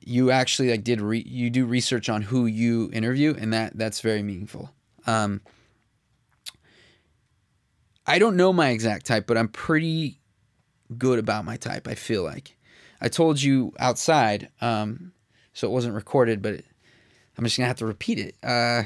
you 0.00 0.30
actually 0.30 0.70
like 0.70 0.82
did 0.82 1.00
re, 1.00 1.20
you 1.20 1.48
do 1.50 1.64
research 1.64 2.08
on 2.08 2.22
who 2.22 2.46
you 2.46 2.90
interview, 2.92 3.36
and 3.38 3.52
that 3.52 3.76
that's 3.78 4.00
very 4.00 4.22
meaningful. 4.22 4.70
Um, 5.06 5.40
I 8.06 8.18
don't 8.18 8.36
know 8.36 8.52
my 8.52 8.70
exact 8.70 9.06
type, 9.06 9.26
but 9.28 9.38
I'm 9.38 9.48
pretty 9.48 10.20
good 10.98 11.20
about 11.20 11.44
my 11.44 11.56
type. 11.56 11.86
I 11.86 11.94
feel 11.94 12.24
like 12.24 12.56
I 13.00 13.08
told 13.08 13.40
you 13.40 13.72
outside, 13.78 14.48
um, 14.60 15.12
so 15.52 15.68
it 15.68 15.70
wasn't 15.70 15.94
recorded, 15.94 16.42
but 16.42 16.62
I'm 17.38 17.44
just 17.44 17.56
gonna 17.56 17.68
have 17.68 17.76
to 17.78 17.86
repeat 17.86 18.18
it. 18.18 18.34
Uh, 18.42 18.82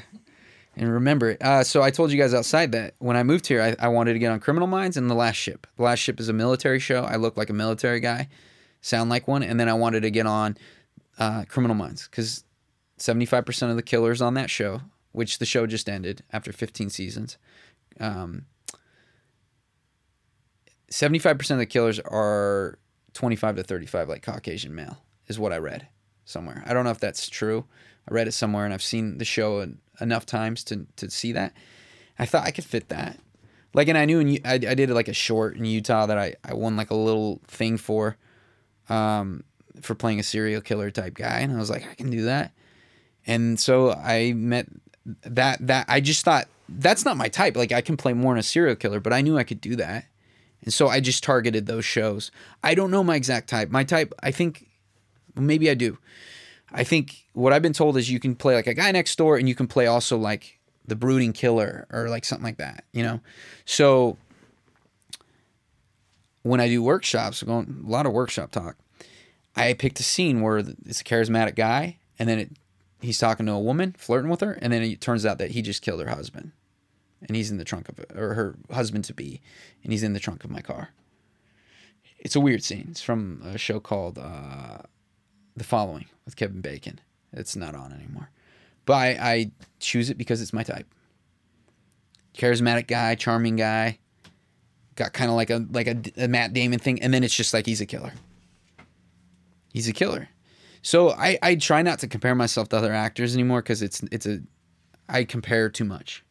and 0.77 0.93
remember 0.93 1.31
it. 1.31 1.43
Uh, 1.43 1.63
so 1.63 1.83
I 1.83 1.91
told 1.91 2.11
you 2.11 2.19
guys 2.19 2.35
outside 2.35 2.73
that 2.73 2.95
when 2.99 3.17
I 3.17 3.23
moved 3.23 3.47
here, 3.47 3.63
I, 3.63 3.77
I 3.79 3.89
wanted 3.89 4.15
to 4.15 4.19
get 4.19 4.33
on 4.33 4.41
Criminal 4.41 4.67
Minds 4.69 4.97
and 4.97 5.09
The 5.09 5.15
Last 5.15 5.37
Ship. 5.37 5.67
The 5.77 5.83
Last 5.83 6.01
Ship 6.01 6.19
is 6.19 6.29
a 6.29 6.33
military 6.33 6.79
show. 6.79 7.05
I 7.05 7.17
look 7.17 7.37
like 7.37 7.51
a 7.51 7.55
military 7.55 8.01
guy, 8.01 8.29
sound 8.81 9.11
like 9.11 9.29
one, 9.29 9.43
and 9.43 9.59
then 9.59 9.69
I 9.69 9.75
wanted 9.75 10.01
to 10.01 10.11
get 10.11 10.27
on 10.27 10.57
uh, 11.19 11.45
Criminal 11.49 11.77
Minds 11.77 12.09
because 12.09 12.45
75% 12.99 13.71
of 13.71 13.77
the 13.77 13.83
killers 13.83 14.21
on 14.21 14.35
that 14.35 14.51
show, 14.51 14.83
which 15.13 15.39
the 15.39 15.47
show 15.47 15.67
just 15.67 15.89
ended 15.89 16.23
after 16.33 16.53
15 16.53 16.91
seasons, 16.91 17.39
um, 18.01 18.47
75% 20.91 21.51
of 21.51 21.59
the 21.59 21.67
killers 21.67 22.01
are 22.01 22.79
25 23.15 23.57
to 23.57 23.63
35, 23.63 24.09
like 24.09 24.23
Caucasian 24.23 24.75
male, 24.75 24.99
is 25.29 25.39
what 25.39 25.53
I 25.53 25.59
read 25.59 25.89
somewhere. 26.25 26.63
I 26.67 26.73
don't 26.73 26.85
know 26.85 26.91
if 26.91 27.01
that's 27.01 27.29
true. 27.29 27.65
I 28.09 28.15
read 28.15 28.29
it 28.29 28.33
somewhere 28.33 28.65
and 28.65 28.75
I've 28.75 28.83
seen 28.83 29.19
the 29.19 29.25
show 29.25 29.67
enough 30.01 30.27
times 30.27 30.65
to, 30.65 30.87
to 30.97 31.11
see 31.11 31.33
that. 31.33 31.53
I 32.19 32.27
thought 32.27 32.47
I 32.47 32.51
could 32.51 32.65
fit 32.65 32.89
that. 32.91 33.19
Like, 33.73 33.89
and 33.89 33.99
I 33.99 34.05
knew 34.05 34.21
in, 34.21 34.39
I 34.45 34.59
did 34.59 34.91
like 34.91 35.09
a 35.09 35.15
short 35.15 35.57
in 35.57 35.65
Utah 35.65 36.07
that 36.07 36.19
I, 36.19 36.35
I 36.45 36.55
won 36.55 36.77
like 36.77 36.91
a 36.91 36.95
little 36.95 37.41
thing 37.49 37.77
for, 37.77 38.17
um, 38.89 39.43
for 39.81 39.95
playing 39.95 40.21
a 40.21 40.23
serial 40.23 40.61
killer 40.61 40.91
type 40.91 41.15
guy. 41.15 41.41
And 41.41 41.53
I 41.53 41.57
was 41.57 41.71
like, 41.71 41.89
I 41.91 41.95
can 41.95 42.11
do 42.11 42.25
that. 42.25 42.53
And 43.27 43.59
so 43.59 43.93
I 43.93 44.33
met 44.35 44.69
that, 45.23 45.67
that 45.67 45.87
I 45.89 46.01
just 46.01 46.25
thought 46.25 46.47
that's 46.69 47.05
not 47.05 47.17
my 47.17 47.29
type. 47.29 47.57
Like 47.57 47.73
I 47.73 47.81
can 47.81 47.97
play 47.97 48.13
more 48.13 48.33
in 48.33 48.39
a 48.39 48.45
serial 48.45 48.77
killer, 48.77 49.01
but 49.01 49.13
I 49.13 49.23
knew 49.23 49.37
I 49.37 49.45
could 49.45 49.61
do 49.61 49.77
that. 49.77 50.07
And 50.63 50.73
so 50.73 50.89
I 50.89 51.01
just 51.01 51.25
targeted 51.25 51.67
those 51.67 51.85
shows. 51.85 52.31
I 52.63 52.75
don't 52.75 52.91
know 52.91 53.05
my 53.05 53.17
exact 53.17 53.49
type. 53.49 53.71
My 53.71 53.85
type, 53.85 54.15
I 54.23 54.31
think, 54.31 54.69
maybe 55.37 55.71
I 55.71 55.75
do. 55.75 55.99
I 56.73 56.85
think 56.85 57.25
what 57.33 57.53
I've 57.53 57.63
been 57.63 57.73
told 57.73 57.97
is 57.97 58.11
you 58.11 58.21
can 58.21 58.35
play 58.35 58.55
like 58.55 58.67
a 58.67 58.75
guy 58.75 58.91
next 58.91 59.17
door 59.17 59.37
and 59.37 59.49
you 59.49 59.55
can 59.55 59.67
play 59.67 59.87
also 59.87 60.19
like 60.19 60.59
the 60.87 60.97
brooding 60.97 61.33
killer 61.33 61.87
or 61.91 62.09
like 62.09 62.25
something 62.25 62.45
like 62.45 62.59
that, 62.59 62.85
you 62.93 63.03
know? 63.03 63.21
So 63.65 64.19
when 66.43 66.61
I 66.61 66.69
do 66.69 66.83
workshops, 66.83 67.43
going 67.43 67.85
a 67.87 67.91
lot 67.91 68.07
of 68.07 68.13
workshop 68.13 68.51
talk. 68.51 68.77
I 69.57 69.73
picked 69.73 70.01
a 70.01 70.03
scene 70.03 70.41
where 70.41 70.59
it's 70.59 71.01
a 71.01 71.05
charismatic 71.05 71.55
guy 71.55 71.99
and 72.19 72.29
then 72.29 72.39
it, 72.39 72.51
he's 73.01 73.19
talking 73.19 73.47
to 73.47 73.53
a 73.53 73.61
woman, 73.61 73.95
flirting 73.97 74.31
with 74.31 74.41
her, 74.41 74.59
and 74.61 74.73
then 74.73 74.83
it 74.83 75.01
turns 75.01 75.25
out 75.25 75.39
that 75.39 75.53
he 75.53 75.63
just 75.63 75.83
killed 75.83 76.01
her 76.01 76.09
husband. 76.09 76.53
And 77.27 77.37
he's 77.37 77.51
in 77.51 77.57
the 77.57 77.65
trunk 77.65 77.89
of 77.89 78.05
or 78.15 78.35
her 78.35 78.57
husband 78.71 79.05
to 79.05 79.15
be, 79.15 79.41
and 79.83 79.93
he's 79.93 80.03
in 80.03 80.13
the 80.13 80.21
trunk 80.21 80.45
of 80.45 80.51
my 80.51 80.61
car. 80.61 80.91
It's 82.19 82.37
a 82.37 82.41
weird 82.41 82.63
scene. 82.63 82.89
It's 82.91 83.03
from 83.03 83.43
a 83.45 83.57
show 83.57 83.81
called 83.81 84.19
uh, 84.19 84.79
The 85.57 85.65
Following 85.65 86.07
with 86.25 86.37
Kevin 86.37 86.61
Bacon. 86.61 87.01
It's 87.33 87.57
not 87.57 87.75
on 87.75 87.93
anymore. 87.93 88.31
But 88.87 88.95
I, 88.95 89.09
I 89.21 89.51
choose 89.81 90.11
it 90.11 90.19
because 90.19 90.43
it's 90.43 90.53
my 90.53 90.63
type. 90.63 90.87
Charismatic 92.37 92.87
guy, 92.87 93.15
charming 93.15 93.57
guy. 93.57 93.99
Got 94.97 95.13
kind 95.13 95.31
of 95.31 95.37
like 95.37 95.51
a 95.51 95.67
like 95.71 95.87
a, 95.87 96.25
a 96.25 96.29
Matt 96.29 96.53
Damon 96.53 96.79
thing, 96.79 97.03
and 97.03 97.13
then 97.13 97.25
it's 97.25 97.35
just 97.35 97.53
like 97.53 97.67
he's 97.67 97.81
a 97.81 97.87
killer. 97.87 98.13
He's 99.73 99.89
a 99.89 99.93
killer. 99.93 100.29
So 100.83 101.11
I, 101.11 101.39
I 101.43 101.55
try 101.57 101.83
not 101.83 101.99
to 102.01 102.07
compare 102.07 102.35
myself 102.35 102.69
to 102.69 102.77
other 102.77 102.93
actors 102.93 103.35
anymore 103.35 103.63
because 103.63 103.83
it's 103.83 104.03
it's 104.13 104.27
a 104.27 104.41
I 105.09 105.25
compare 105.25 105.69
too 105.69 105.85
much, 105.85 106.25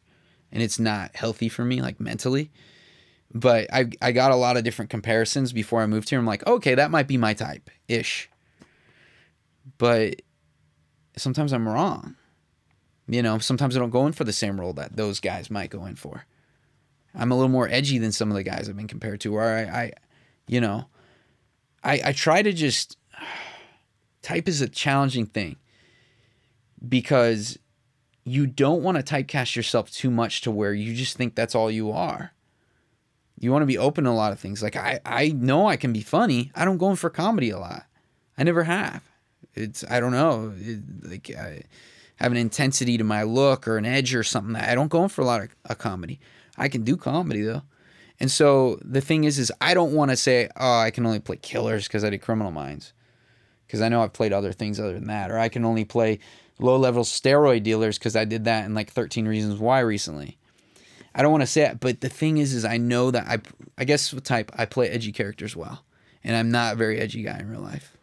and 0.50 0.62
it's 0.62 0.78
not 0.78 1.14
healthy 1.14 1.48
for 1.48 1.64
me 1.64 1.82
like 1.82 2.00
mentally. 2.00 2.50
But 3.34 3.72
I 3.72 3.90
I 4.00 4.12
got 4.12 4.30
a 4.30 4.36
lot 4.36 4.56
of 4.56 4.64
different 4.64 4.90
comparisons 4.90 5.52
before 5.52 5.82
I 5.82 5.86
moved 5.86 6.08
here. 6.08 6.18
I'm 6.18 6.26
like, 6.26 6.46
okay, 6.46 6.74
that 6.74 6.90
might 6.90 7.08
be 7.08 7.18
my 7.18 7.34
type 7.34 7.68
ish. 7.88 8.30
But 9.78 10.22
sometimes 11.16 11.52
I'm 11.52 11.68
wrong. 11.68 12.16
You 13.06 13.22
know, 13.22 13.38
sometimes 13.38 13.76
I 13.76 13.80
don't 13.80 13.90
go 13.90 14.06
in 14.06 14.12
for 14.12 14.24
the 14.24 14.32
same 14.32 14.58
role 14.58 14.72
that 14.74 14.96
those 14.96 15.20
guys 15.20 15.50
might 15.50 15.70
go 15.70 15.84
in 15.84 15.96
for. 15.96 16.24
I'm 17.14 17.30
a 17.30 17.34
little 17.34 17.50
more 17.50 17.68
edgy 17.68 17.98
than 17.98 18.12
some 18.12 18.30
of 18.30 18.34
the 18.34 18.42
guys 18.42 18.68
I've 18.68 18.76
been 18.76 18.88
compared 18.88 19.20
to. 19.20 19.32
Where 19.32 19.70
I, 19.70 19.82
I 19.82 19.92
you 20.48 20.60
know, 20.60 20.86
I 21.82 22.00
I 22.06 22.12
try 22.12 22.42
to 22.42 22.52
just 22.52 22.96
type 24.22 24.48
is 24.48 24.60
a 24.60 24.68
challenging 24.68 25.26
thing 25.26 25.56
because 26.86 27.58
you 28.24 28.46
don't 28.46 28.82
want 28.82 28.96
to 28.96 29.14
typecast 29.14 29.54
yourself 29.54 29.90
too 29.90 30.10
much 30.10 30.40
to 30.42 30.50
where 30.50 30.72
you 30.72 30.94
just 30.94 31.16
think 31.16 31.34
that's 31.34 31.54
all 31.54 31.70
you 31.70 31.92
are. 31.92 32.32
You 33.38 33.52
want 33.52 33.62
to 33.62 33.66
be 33.66 33.78
open 33.78 34.04
to 34.04 34.10
a 34.10 34.12
lot 34.12 34.32
of 34.32 34.40
things. 34.40 34.62
Like 34.62 34.76
I, 34.76 35.00
I 35.04 35.28
know 35.28 35.66
I 35.66 35.76
can 35.76 35.92
be 35.92 36.00
funny. 36.00 36.50
I 36.54 36.64
don't 36.64 36.78
go 36.78 36.90
in 36.90 36.96
for 36.96 37.10
comedy 37.10 37.50
a 37.50 37.58
lot. 37.58 37.84
I 38.38 38.42
never 38.42 38.64
have. 38.64 39.02
It's 39.54 39.84
I 39.88 40.00
don't 40.00 40.12
know. 40.12 40.52
It, 40.56 40.80
like 41.02 41.30
I 41.36 41.62
have 42.16 42.32
an 42.32 42.38
intensity 42.38 42.96
to 42.98 43.04
my 43.04 43.22
look 43.22 43.66
or 43.66 43.76
an 43.76 43.86
edge 43.86 44.14
or 44.14 44.22
something 44.22 44.56
I 44.56 44.74
don't 44.74 44.88
go 44.88 45.02
in 45.02 45.08
for 45.08 45.22
a 45.22 45.24
lot 45.24 45.42
of 45.42 45.48
a 45.64 45.74
comedy. 45.74 46.20
I 46.56 46.68
can 46.68 46.82
do 46.82 46.96
comedy 46.96 47.42
though. 47.42 47.62
And 48.20 48.30
so 48.30 48.78
the 48.82 49.00
thing 49.00 49.24
is, 49.24 49.38
is 49.38 49.52
I 49.60 49.74
don't 49.74 49.92
want 49.92 50.10
to 50.10 50.16
say, 50.16 50.48
oh, 50.56 50.78
I 50.78 50.90
can 50.90 51.04
only 51.04 51.18
play 51.18 51.36
killers 51.36 51.88
because 51.88 52.04
I 52.04 52.10
did 52.10 52.22
Criminal 52.22 52.52
Minds, 52.52 52.92
because 53.66 53.80
I 53.80 53.88
know 53.88 54.02
I've 54.02 54.12
played 54.12 54.32
other 54.32 54.52
things 54.52 54.78
other 54.78 54.94
than 54.94 55.08
that, 55.08 55.30
or 55.30 55.38
I 55.38 55.48
can 55.48 55.64
only 55.64 55.84
play 55.84 56.20
low 56.60 56.76
level 56.76 57.02
steroid 57.02 57.64
dealers 57.64 57.98
because 57.98 58.14
I 58.14 58.24
did 58.24 58.44
that 58.44 58.66
in 58.66 58.74
like 58.74 58.90
13 58.90 59.26
Reasons 59.26 59.58
Why 59.58 59.80
recently. 59.80 60.38
I 61.14 61.22
don't 61.22 61.32
want 61.32 61.42
to 61.42 61.46
say 61.46 61.62
it, 61.62 61.80
but 61.80 62.00
the 62.00 62.08
thing 62.08 62.38
is, 62.38 62.54
is 62.54 62.64
I 62.64 62.76
know 62.76 63.10
that 63.10 63.26
I, 63.26 63.38
I 63.78 63.84
guess 63.84 64.12
with 64.12 64.24
type 64.24 64.50
I 64.56 64.64
play 64.64 64.88
edgy 64.88 65.12
characters 65.12 65.56
well, 65.56 65.84
and 66.22 66.36
I'm 66.36 66.50
not 66.50 66.74
a 66.74 66.76
very 66.76 66.98
edgy 66.98 67.22
guy 67.22 67.38
in 67.38 67.50
real 67.50 67.60
life. 67.60 67.93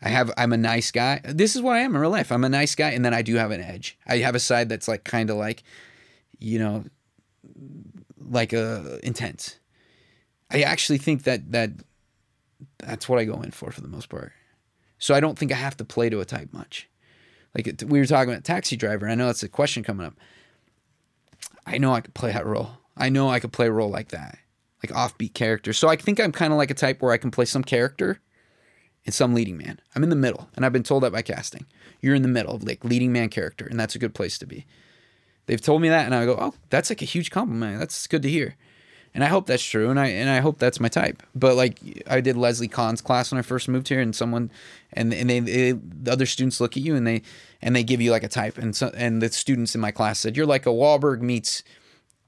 I 0.00 0.08
have 0.10 0.30
I'm 0.36 0.52
a 0.52 0.56
nice 0.56 0.90
guy. 0.90 1.20
This 1.24 1.56
is 1.56 1.62
what 1.62 1.76
I 1.76 1.80
am 1.80 1.94
in 1.94 2.00
real 2.00 2.10
life. 2.10 2.30
I'm 2.30 2.44
a 2.44 2.48
nice 2.48 2.74
guy, 2.74 2.90
and 2.90 3.04
then 3.04 3.14
I 3.14 3.22
do 3.22 3.34
have 3.36 3.50
an 3.50 3.60
edge. 3.60 3.98
I 4.06 4.18
have 4.18 4.34
a 4.34 4.40
side 4.40 4.68
that's 4.68 4.88
like 4.88 5.04
kind 5.04 5.30
of 5.30 5.36
like, 5.36 5.62
you 6.38 6.58
know, 6.58 6.84
like 8.18 8.52
a 8.52 9.00
intense. 9.02 9.58
I 10.50 10.62
actually 10.62 10.98
think 10.98 11.24
that 11.24 11.50
that 11.52 11.70
that's 12.78 13.08
what 13.08 13.18
I 13.18 13.24
go 13.24 13.42
in 13.42 13.50
for 13.50 13.70
for 13.70 13.80
the 13.80 13.88
most 13.88 14.08
part. 14.08 14.32
So 14.98 15.14
I 15.14 15.20
don't 15.20 15.38
think 15.38 15.52
I 15.52 15.56
have 15.56 15.76
to 15.78 15.84
play 15.84 16.08
to 16.10 16.20
a 16.20 16.24
type 16.24 16.52
much. 16.52 16.88
Like 17.54 17.66
it, 17.66 17.84
we 17.84 17.98
were 17.98 18.06
talking 18.06 18.30
about 18.30 18.44
taxi 18.44 18.76
driver. 18.76 19.08
I 19.08 19.14
know 19.14 19.26
that's 19.26 19.42
a 19.42 19.48
question 19.48 19.82
coming 19.82 20.06
up. 20.06 20.14
I 21.66 21.78
know 21.78 21.92
I 21.92 22.00
could 22.00 22.14
play 22.14 22.32
that 22.32 22.46
role. 22.46 22.70
I 22.96 23.08
know 23.08 23.28
I 23.30 23.40
could 23.40 23.52
play 23.52 23.66
a 23.66 23.72
role 23.72 23.90
like 23.90 24.08
that. 24.08 24.38
like 24.82 24.92
offbeat 24.92 25.34
character. 25.34 25.72
So 25.72 25.88
I 25.88 25.96
think 25.96 26.20
I'm 26.20 26.32
kind 26.32 26.52
of 26.52 26.56
like 26.56 26.70
a 26.70 26.74
type 26.74 27.02
where 27.02 27.12
I 27.12 27.16
can 27.16 27.30
play 27.30 27.44
some 27.44 27.64
character 27.64 28.20
and 29.08 29.14
some 29.14 29.32
leading 29.32 29.56
man. 29.56 29.80
I'm 29.96 30.02
in 30.02 30.10
the 30.10 30.16
middle, 30.16 30.50
and 30.54 30.66
I've 30.66 30.72
been 30.74 30.82
told 30.82 31.02
that 31.02 31.12
by 31.12 31.22
casting. 31.22 31.64
You're 32.02 32.14
in 32.14 32.20
the 32.20 32.28
middle 32.28 32.54
of 32.54 32.62
like 32.62 32.84
leading 32.84 33.10
man 33.10 33.30
character, 33.30 33.64
and 33.64 33.80
that's 33.80 33.94
a 33.94 33.98
good 33.98 34.12
place 34.12 34.36
to 34.36 34.44
be. 34.44 34.66
They've 35.46 35.62
told 35.62 35.80
me 35.80 35.88
that, 35.88 36.04
and 36.04 36.14
I 36.14 36.26
go, 36.26 36.36
oh, 36.38 36.52
that's 36.68 36.90
like 36.90 37.00
a 37.00 37.06
huge 37.06 37.30
compliment. 37.30 37.78
That's 37.78 38.06
good 38.06 38.20
to 38.20 38.28
hear, 38.28 38.56
and 39.14 39.24
I 39.24 39.28
hope 39.28 39.46
that's 39.46 39.64
true, 39.64 39.88
and 39.88 39.98
I 39.98 40.08
and 40.08 40.28
I 40.28 40.40
hope 40.40 40.58
that's 40.58 40.78
my 40.78 40.88
type. 40.88 41.22
But 41.34 41.56
like 41.56 41.78
I 42.06 42.20
did 42.20 42.36
Leslie 42.36 42.68
Kahn's 42.68 43.00
class 43.00 43.32
when 43.32 43.38
I 43.38 43.42
first 43.42 43.66
moved 43.66 43.88
here, 43.88 43.98
and 43.98 44.14
someone, 44.14 44.50
and 44.92 45.14
and 45.14 45.30
they, 45.30 45.40
they 45.40 45.72
the 45.72 46.12
other 46.12 46.26
students 46.26 46.60
look 46.60 46.76
at 46.76 46.82
you 46.82 46.94
and 46.94 47.06
they 47.06 47.22
and 47.62 47.74
they 47.74 47.84
give 47.84 48.02
you 48.02 48.10
like 48.10 48.24
a 48.24 48.28
type, 48.28 48.58
and 48.58 48.76
so 48.76 48.92
and 48.94 49.22
the 49.22 49.30
students 49.30 49.74
in 49.74 49.80
my 49.80 49.90
class 49.90 50.18
said 50.18 50.36
you're 50.36 50.44
like 50.44 50.66
a 50.66 50.68
Wahlberg 50.68 51.22
meets 51.22 51.62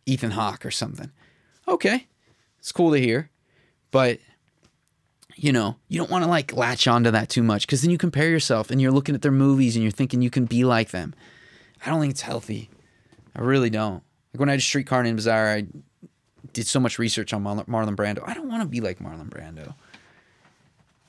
Ethan 0.07 0.31
Hawke 0.31 0.65
or 0.65 0.71
something. 0.71 1.11
Okay, 1.69 2.07
it's 2.59 2.73
cool 2.73 2.93
to 2.93 2.99
hear, 2.99 3.29
but 3.91 4.19
you 5.41 5.53
know, 5.53 5.77
you 5.89 5.97
don't 5.97 6.11
want 6.11 6.23
to 6.23 6.29
like 6.29 6.53
latch 6.55 6.87
onto 6.87 7.11
that 7.11 7.31
too 7.31 7.43
much 7.43 7.67
because 7.67 7.81
then 7.81 7.91
you 7.91 7.97
compare 7.97 8.29
yourself 8.29 8.71
and 8.71 8.79
you're 8.79 8.93
looking 8.93 9.15
at 9.15 9.23
their 9.23 9.33
movies 9.33 9.75
and 9.75 9.83
you're 9.83 9.91
thinking 9.91 10.21
you 10.21 10.29
can 10.29 10.45
be 10.45 10.65
like 10.65 10.91
them. 10.91 11.15
I 11.85 11.89
don't 11.89 11.99
think 11.99 12.11
it's 12.11 12.21
healthy. 12.21 12.69
I 13.35 13.41
really 13.41 13.71
don't. 13.71 14.03
Like 14.35 14.41
when 14.41 14.51
I 14.51 14.57
did 14.57 14.63
Streetcar 14.63 15.03
Named 15.03 15.17
Desire, 15.17 15.49
I 15.49 15.67
did 16.53 16.67
so 16.67 16.79
much 16.79 16.99
research 16.99 17.33
on 17.33 17.43
Marlon, 17.43 17.97
Brando. 17.97 18.23
I 18.27 18.35
don't 18.35 18.49
want 18.49 18.63
to 18.63 18.69
be 18.69 18.83
like 18.83 18.99
Marlon 18.99 19.31
Brando. 19.31 19.75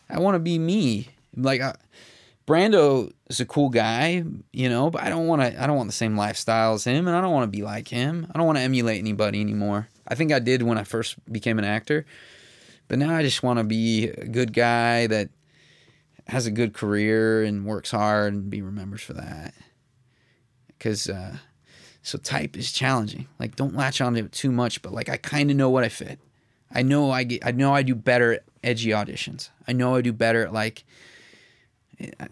I 0.09 0.19
want 0.19 0.35
to 0.35 0.39
be 0.39 0.57
me. 0.57 1.09
Like 1.35 1.59
I, 1.59 1.75
Brando 2.47 3.11
is 3.29 3.41
a 3.41 3.45
cool 3.45 3.67
guy, 3.67 4.23
you 4.53 4.69
know, 4.69 4.89
but 4.89 5.03
I 5.03 5.09
don't 5.09 5.27
want 5.27 5.41
to. 5.41 5.61
I 5.61 5.67
don't 5.67 5.75
want 5.75 5.89
the 5.89 5.93
same 5.93 6.15
lifestyle 6.15 6.75
as 6.75 6.85
him, 6.85 7.05
and 7.05 7.17
I 7.17 7.19
don't 7.19 7.33
want 7.33 7.51
to 7.51 7.57
be 7.57 7.63
like 7.63 7.89
him. 7.89 8.27
I 8.33 8.37
don't 8.37 8.47
want 8.47 8.59
to 8.59 8.63
emulate 8.63 8.99
anybody 8.99 9.41
anymore. 9.41 9.89
I 10.07 10.15
think 10.15 10.31
I 10.31 10.39
did 10.39 10.63
when 10.63 10.77
I 10.77 10.85
first 10.85 11.15
became 11.31 11.59
an 11.59 11.65
actor, 11.65 12.05
but 12.91 12.99
now 12.99 13.15
I 13.15 13.21
just 13.21 13.41
want 13.41 13.57
to 13.57 13.63
be 13.63 14.09
a 14.09 14.25
good 14.25 14.51
guy 14.51 15.07
that 15.07 15.29
has 16.27 16.45
a 16.45 16.51
good 16.51 16.73
career 16.73 17.41
and 17.41 17.65
works 17.65 17.91
hard 17.91 18.33
and 18.33 18.49
be 18.49 18.61
remembered 18.61 18.99
for 18.99 19.13
that. 19.13 19.53
Because 20.67 21.07
uh, 21.07 21.37
so 22.01 22.17
type 22.17 22.57
is 22.57 22.73
challenging. 22.73 23.29
Like 23.39 23.55
don't 23.55 23.77
latch 23.77 24.01
onto 24.01 24.25
it 24.25 24.33
too 24.33 24.51
much, 24.51 24.81
but 24.81 24.91
like 24.91 25.07
I 25.07 25.15
kind 25.15 25.49
of 25.49 25.55
know 25.55 25.69
what 25.69 25.85
I 25.85 25.87
fit. 25.87 26.19
I 26.69 26.81
know 26.81 27.11
I 27.11 27.23
get. 27.23 27.45
I 27.45 27.51
know 27.51 27.73
I 27.73 27.81
do 27.81 27.95
better 27.95 28.33
at 28.33 28.43
edgy 28.61 28.89
auditions. 28.89 29.51
I 29.65 29.71
know 29.71 29.95
I 29.95 30.01
do 30.01 30.11
better 30.11 30.43
at 30.47 30.51
like 30.51 30.83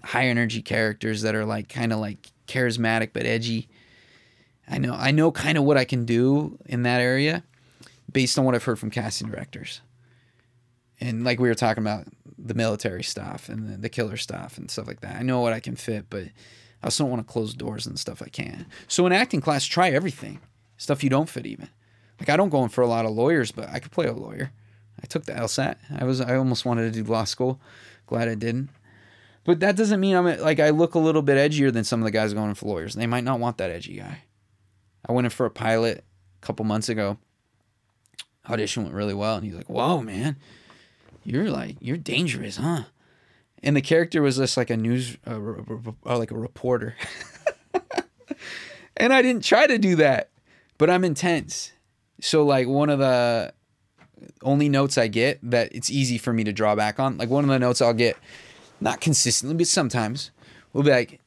high 0.03 0.27
energy 0.27 0.61
characters 0.61 1.21
that 1.21 1.35
are 1.35 1.45
like 1.45 1.69
kind 1.69 1.93
of 1.93 1.99
like 1.99 2.17
charismatic 2.47 3.11
but 3.13 3.25
edgy. 3.25 3.69
I 4.69 4.77
know 4.77 4.93
I 4.93 5.11
know 5.11 5.31
kind 5.31 5.57
of 5.57 5.63
what 5.63 5.77
I 5.77 5.85
can 5.85 6.03
do 6.03 6.59
in 6.65 6.83
that 6.83 6.99
area 6.99 7.43
based 8.11 8.37
on 8.37 8.43
what 8.43 8.55
I've 8.55 8.65
heard 8.65 8.77
from 8.77 8.91
casting 8.91 9.29
directors. 9.29 9.79
And 11.01 11.23
like 11.23 11.39
we 11.39 11.47
were 11.47 11.55
talking 11.55 11.83
about 11.83 12.05
the 12.37 12.53
military 12.53 13.03
stuff 13.03 13.49
and 13.49 13.69
the, 13.69 13.77
the 13.77 13.89
killer 13.89 14.17
stuff 14.17 14.57
and 14.57 14.69
stuff 14.69 14.87
like 14.87 15.01
that. 15.01 15.15
I 15.15 15.21
know 15.21 15.41
what 15.41 15.53
I 15.53 15.59
can 15.59 15.75
fit, 15.75 16.05
but 16.09 16.23
I 16.23 16.85
also 16.85 17.03
don't 17.03 17.11
want 17.11 17.27
to 17.27 17.31
close 17.31 17.53
doors 17.53 17.85
and 17.85 17.99
stuff 17.99 18.21
I 18.21 18.29
can. 18.29 18.65
So 18.87 19.05
in 19.05 19.11
acting 19.11 19.41
class, 19.41 19.65
try 19.65 19.89
everything. 19.89 20.39
Stuff 20.77 21.03
you 21.03 21.09
don't 21.09 21.29
fit 21.29 21.45
even. 21.45 21.69
Like 22.19 22.29
I 22.29 22.37
don't 22.37 22.49
go 22.49 22.63
in 22.63 22.69
for 22.69 22.81
a 22.81 22.87
lot 22.87 23.05
of 23.05 23.11
lawyers, 23.11 23.51
but 23.51 23.69
I 23.69 23.79
could 23.79 23.91
play 23.91 24.05
a 24.05 24.13
lawyer. 24.13 24.51
I 25.01 25.05
took 25.07 25.25
the 25.25 25.33
LSAT. 25.33 25.77
I 25.97 26.03
was 26.03 26.21
I 26.21 26.35
almost 26.35 26.65
wanted 26.65 26.93
to 26.93 27.03
do 27.03 27.09
law 27.09 27.23
school. 27.23 27.61
Glad 28.07 28.27
I 28.27 28.35
didn't. 28.35 28.69
But 29.45 29.61
that 29.61 29.75
doesn't 29.75 29.99
mean 29.99 30.15
I'm 30.15 30.25
like 30.39 30.59
I 30.59 30.69
look 30.69 30.95
a 30.95 30.99
little 30.99 31.21
bit 31.21 31.37
edgier 31.37 31.71
than 31.71 31.83
some 31.83 32.01
of 32.01 32.05
the 32.05 32.11
guys 32.11 32.33
going 32.33 32.49
in 32.49 32.55
for 32.55 32.67
lawyers. 32.67 32.95
They 32.95 33.07
might 33.07 33.23
not 33.23 33.39
want 33.39 33.57
that 33.57 33.71
edgy 33.71 33.97
guy. 33.97 34.23
I 35.07 35.13
went 35.13 35.25
in 35.25 35.31
for 35.31 35.45
a 35.45 35.51
pilot 35.51 36.03
a 36.41 36.45
couple 36.45 36.65
months 36.65 36.89
ago. 36.89 37.17
Audition 38.49 38.83
went 38.83 38.95
really 38.95 39.13
well, 39.13 39.35
and 39.35 39.45
he's 39.45 39.53
like, 39.53 39.69
"Whoa, 39.69 40.01
man, 40.01 40.37
you're 41.23 41.49
like 41.49 41.77
you're 41.79 41.97
dangerous, 41.97 42.57
huh?" 42.57 42.83
And 43.61 43.75
the 43.75 43.81
character 43.81 44.21
was 44.21 44.37
just 44.37 44.55
like 44.55 44.69
a 44.69 44.77
news, 44.77 45.17
uh, 45.27 45.37
like 46.05 46.31
a 46.31 46.37
reporter. 46.37 46.95
and 48.97 49.11
I 49.11 49.21
didn't 49.21 49.43
try 49.43 49.67
to 49.67 49.77
do 49.77 49.95
that, 49.97 50.29
but 50.77 50.89
I'm 50.89 51.03
intense. 51.03 51.73
So 52.21 52.45
like 52.45 52.67
one 52.67 52.89
of 52.89 52.99
the 52.99 53.53
only 54.43 54.69
notes 54.69 54.97
I 54.97 55.07
get 55.07 55.39
that 55.43 55.73
it's 55.73 55.89
easy 55.89 56.17
for 56.17 56.33
me 56.33 56.43
to 56.45 56.53
draw 56.53 56.75
back 56.75 56.99
on, 56.99 57.17
like 57.17 57.29
one 57.29 57.43
of 57.43 57.49
the 57.49 57.59
notes 57.59 57.81
I'll 57.81 57.93
get, 57.93 58.17
not 58.79 59.01
consistently, 59.01 59.57
but 59.57 59.67
sometimes, 59.67 60.31
will 60.73 60.83
be 60.83 60.91
like, 60.91 61.19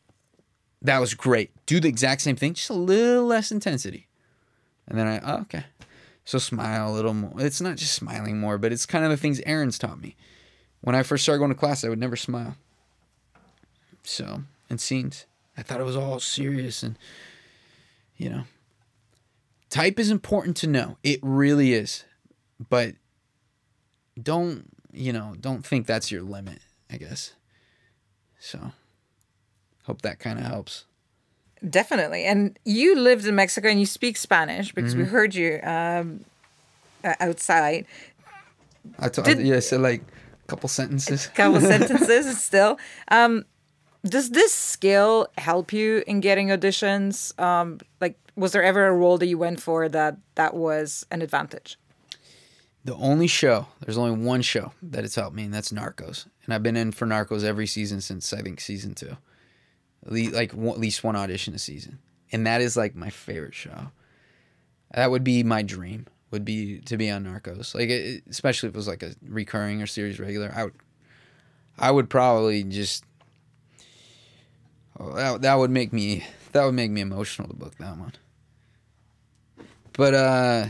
"That 0.80 1.00
was 1.00 1.14
great." 1.14 1.50
Do 1.66 1.80
the 1.80 1.88
exact 1.88 2.22
same 2.22 2.36
thing, 2.36 2.54
just 2.54 2.70
a 2.70 2.74
little 2.74 3.24
less 3.26 3.52
intensity, 3.52 4.08
and 4.86 4.98
then 4.98 5.06
I, 5.06 5.20
oh, 5.24 5.40
okay. 5.42 5.64
So 6.24 6.38
smile 6.38 6.90
a 6.90 6.94
little 6.94 7.14
more. 7.14 7.32
It's 7.38 7.60
not 7.60 7.76
just 7.76 7.94
smiling 7.94 8.38
more, 8.38 8.58
but 8.58 8.72
it's 8.72 8.86
kind 8.86 9.04
of 9.04 9.10
the 9.10 9.16
things 9.16 9.40
Aaron's 9.44 9.78
taught 9.78 10.00
me. 10.00 10.16
When 10.80 10.94
I 10.94 11.02
first 11.02 11.24
started 11.24 11.38
going 11.38 11.50
to 11.50 11.58
class, 11.58 11.84
I 11.84 11.88
would 11.88 11.98
never 11.98 12.16
smile. 12.16 12.56
So, 14.04 14.42
in 14.68 14.78
scenes, 14.78 15.26
I 15.56 15.62
thought 15.62 15.80
it 15.80 15.84
was 15.84 15.96
all 15.96 16.18
serious 16.18 16.82
and, 16.82 16.98
you 18.16 18.30
know, 18.30 18.44
type 19.70 19.98
is 19.98 20.10
important 20.10 20.56
to 20.58 20.66
know. 20.66 20.96
It 21.02 21.20
really 21.22 21.72
is. 21.72 22.04
But 22.68 22.94
don't, 24.20 24.68
you 24.92 25.12
know, 25.12 25.34
don't 25.40 25.64
think 25.64 25.86
that's 25.86 26.10
your 26.10 26.22
limit, 26.22 26.58
I 26.90 26.96
guess. 26.96 27.34
So, 28.38 28.72
hope 29.84 30.02
that 30.02 30.18
kind 30.18 30.38
of 30.38 30.44
helps. 30.44 30.84
Definitely. 31.68 32.24
And 32.24 32.58
you 32.64 32.96
lived 32.96 33.26
in 33.26 33.34
Mexico 33.34 33.68
and 33.68 33.78
you 33.78 33.86
speak 33.86 34.16
Spanish 34.16 34.72
because 34.72 34.96
we 34.96 35.04
heard 35.04 35.34
you 35.34 35.60
um, 35.62 36.24
outside. 37.04 37.86
I 38.98 39.08
t- 39.08 39.22
Did- 39.22 39.40
yeah, 39.40 39.56
I 39.56 39.60
said 39.60 39.80
like 39.80 40.02
a 40.02 40.46
couple 40.48 40.68
sentences. 40.68 41.26
couple 41.34 41.60
sentences 41.60 42.42
still. 42.42 42.78
Um, 43.08 43.44
does 44.04 44.30
this 44.30 44.52
skill 44.52 45.28
help 45.38 45.72
you 45.72 46.02
in 46.06 46.20
getting 46.20 46.48
auditions? 46.48 47.38
Um, 47.40 47.78
like, 48.00 48.18
was 48.34 48.50
there 48.52 48.62
ever 48.62 48.86
a 48.86 48.92
role 48.92 49.18
that 49.18 49.26
you 49.26 49.38
went 49.38 49.60
for 49.60 49.88
that 49.88 50.16
that 50.34 50.54
was 50.54 51.06
an 51.12 51.22
advantage? 51.22 51.78
The 52.84 52.96
only 52.96 53.28
show, 53.28 53.68
there's 53.80 53.96
only 53.98 54.24
one 54.24 54.42
show 54.42 54.72
that 54.82 55.04
it's 55.04 55.14
helped 55.14 55.36
me, 55.36 55.44
and 55.44 55.54
that's 55.54 55.70
Narcos. 55.70 56.26
And 56.44 56.52
I've 56.52 56.64
been 56.64 56.76
in 56.76 56.90
for 56.90 57.06
Narcos 57.06 57.44
every 57.44 57.68
season 57.68 58.00
since 58.00 58.32
I 58.32 58.42
think 58.42 58.60
season 58.60 58.94
two. 58.96 59.16
Like 60.04 60.52
at 60.52 60.78
least 60.78 61.04
one 61.04 61.16
audition 61.16 61.54
a 61.54 61.58
season, 61.58 61.98
and 62.32 62.46
that 62.46 62.60
is 62.60 62.76
like 62.76 62.94
my 62.94 63.10
favorite 63.10 63.54
show. 63.54 63.92
That 64.94 65.10
would 65.10 65.24
be 65.24 65.42
my 65.42 65.62
dream. 65.62 66.06
Would 66.32 66.44
be 66.44 66.80
to 66.86 66.96
be 66.96 67.10
on 67.10 67.24
Narcos, 67.24 67.74
like 67.74 67.90
especially 68.28 68.70
if 68.70 68.74
it 68.74 68.78
was 68.78 68.88
like 68.88 69.02
a 69.02 69.14
recurring 69.26 69.82
or 69.82 69.86
series 69.86 70.18
regular. 70.18 70.50
I 70.54 70.64
would, 70.64 70.74
I 71.78 71.90
would 71.90 72.08
probably 72.08 72.64
just. 72.64 73.04
Oh, 74.98 75.14
that 75.14 75.42
that 75.42 75.58
would 75.58 75.70
make 75.70 75.92
me 75.92 76.24
that 76.52 76.64
would 76.64 76.74
make 76.74 76.90
me 76.90 77.00
emotional 77.00 77.48
to 77.48 77.54
book 77.54 77.76
that 77.78 77.98
one. 77.98 78.12
But 79.92 80.14
uh, 80.14 80.66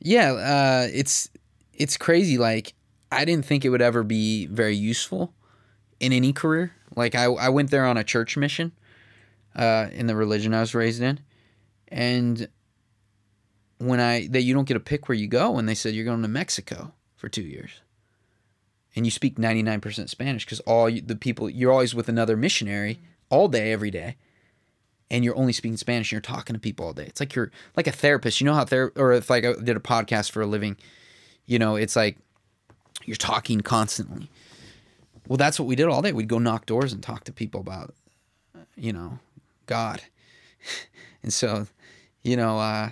yeah, 0.00 0.32
uh, 0.32 0.88
it's 0.92 1.28
it's 1.74 1.96
crazy. 1.96 2.38
Like 2.38 2.74
I 3.10 3.24
didn't 3.24 3.44
think 3.44 3.64
it 3.64 3.68
would 3.68 3.82
ever 3.82 4.02
be 4.02 4.46
very 4.46 4.76
useful 4.76 5.34
in 6.00 6.12
any 6.12 6.32
career. 6.32 6.72
Like 6.96 7.14
I 7.14 7.24
I 7.24 7.48
went 7.48 7.70
there 7.70 7.86
on 7.86 7.96
a 7.96 8.04
church 8.04 8.36
mission, 8.36 8.72
uh, 9.54 9.88
in 9.92 10.06
the 10.06 10.16
religion 10.16 10.54
I 10.54 10.60
was 10.60 10.74
raised 10.74 11.02
in, 11.02 11.20
and 11.88 12.48
when 13.78 14.00
I 14.00 14.28
that 14.28 14.42
you 14.42 14.54
don't 14.54 14.66
get 14.66 14.74
to 14.74 14.80
pick 14.80 15.08
where 15.08 15.16
you 15.16 15.26
go, 15.26 15.58
and 15.58 15.68
they 15.68 15.74
said 15.74 15.94
you're 15.94 16.04
going 16.04 16.22
to 16.22 16.28
Mexico 16.28 16.92
for 17.16 17.28
two 17.28 17.42
years, 17.42 17.70
and 18.94 19.04
you 19.06 19.10
speak 19.10 19.38
ninety 19.38 19.62
nine 19.62 19.80
percent 19.80 20.10
Spanish 20.10 20.44
because 20.44 20.60
all 20.60 20.88
you, 20.88 21.00
the 21.00 21.16
people 21.16 21.48
you're 21.48 21.72
always 21.72 21.94
with 21.94 22.08
another 22.08 22.36
missionary 22.36 23.00
all 23.30 23.48
day 23.48 23.72
every 23.72 23.90
day 23.90 24.16
and 25.12 25.24
you're 25.24 25.36
only 25.36 25.52
speaking 25.52 25.76
Spanish 25.76 26.10
and 26.10 26.12
you're 26.12 26.20
talking 26.22 26.54
to 26.54 26.60
people 26.60 26.86
all 26.86 26.94
day. 26.94 27.04
It's 27.04 27.20
like 27.20 27.34
you're 27.34 27.52
like 27.76 27.86
a 27.86 27.92
therapist. 27.92 28.40
You 28.40 28.46
know 28.46 28.54
how 28.54 28.64
ther 28.64 28.92
or 28.96 29.12
if 29.12 29.28
like 29.28 29.44
I 29.44 29.52
did 29.52 29.76
a 29.76 29.80
podcast 29.80 30.30
for 30.30 30.40
a 30.40 30.46
living, 30.46 30.76
you 31.44 31.58
know, 31.58 31.76
it's 31.76 31.94
like 31.94 32.16
you're 33.04 33.16
talking 33.16 33.60
constantly. 33.60 34.30
Well, 35.28 35.36
that's 35.36 35.58
what 35.58 35.66
we 35.66 35.76
did 35.76 35.86
all 35.86 36.02
day. 36.02 36.12
We'd 36.12 36.28
go 36.28 36.38
knock 36.38 36.66
doors 36.66 36.92
and 36.92 37.02
talk 37.02 37.24
to 37.24 37.32
people 37.32 37.60
about, 37.60 37.94
you 38.76 38.92
know, 38.92 39.18
God. 39.66 40.02
and 41.22 41.32
so, 41.32 41.66
you 42.22 42.36
know, 42.36 42.58
uh, 42.58 42.90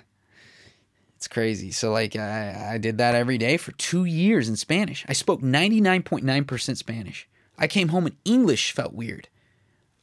it's 1.17 1.29
crazy. 1.29 1.71
So 1.71 1.93
like 1.93 2.17
I, 2.17 2.75
I 2.75 2.79
did 2.79 2.99
that 2.99 3.15
every 3.15 3.37
day 3.37 3.57
for 3.57 3.73
two 3.73 4.05
years 4.05 4.49
in 4.49 4.57
Spanish. 4.57 5.05
I 5.09 5.13
spoke 5.13 5.43
99.9% 5.43 6.77
Spanish. 6.77 7.29
I 7.59 7.67
came 7.67 7.89
home 7.89 8.07
and 8.07 8.17
English 8.25 8.73
felt 8.73 8.95
weird. 8.95 9.29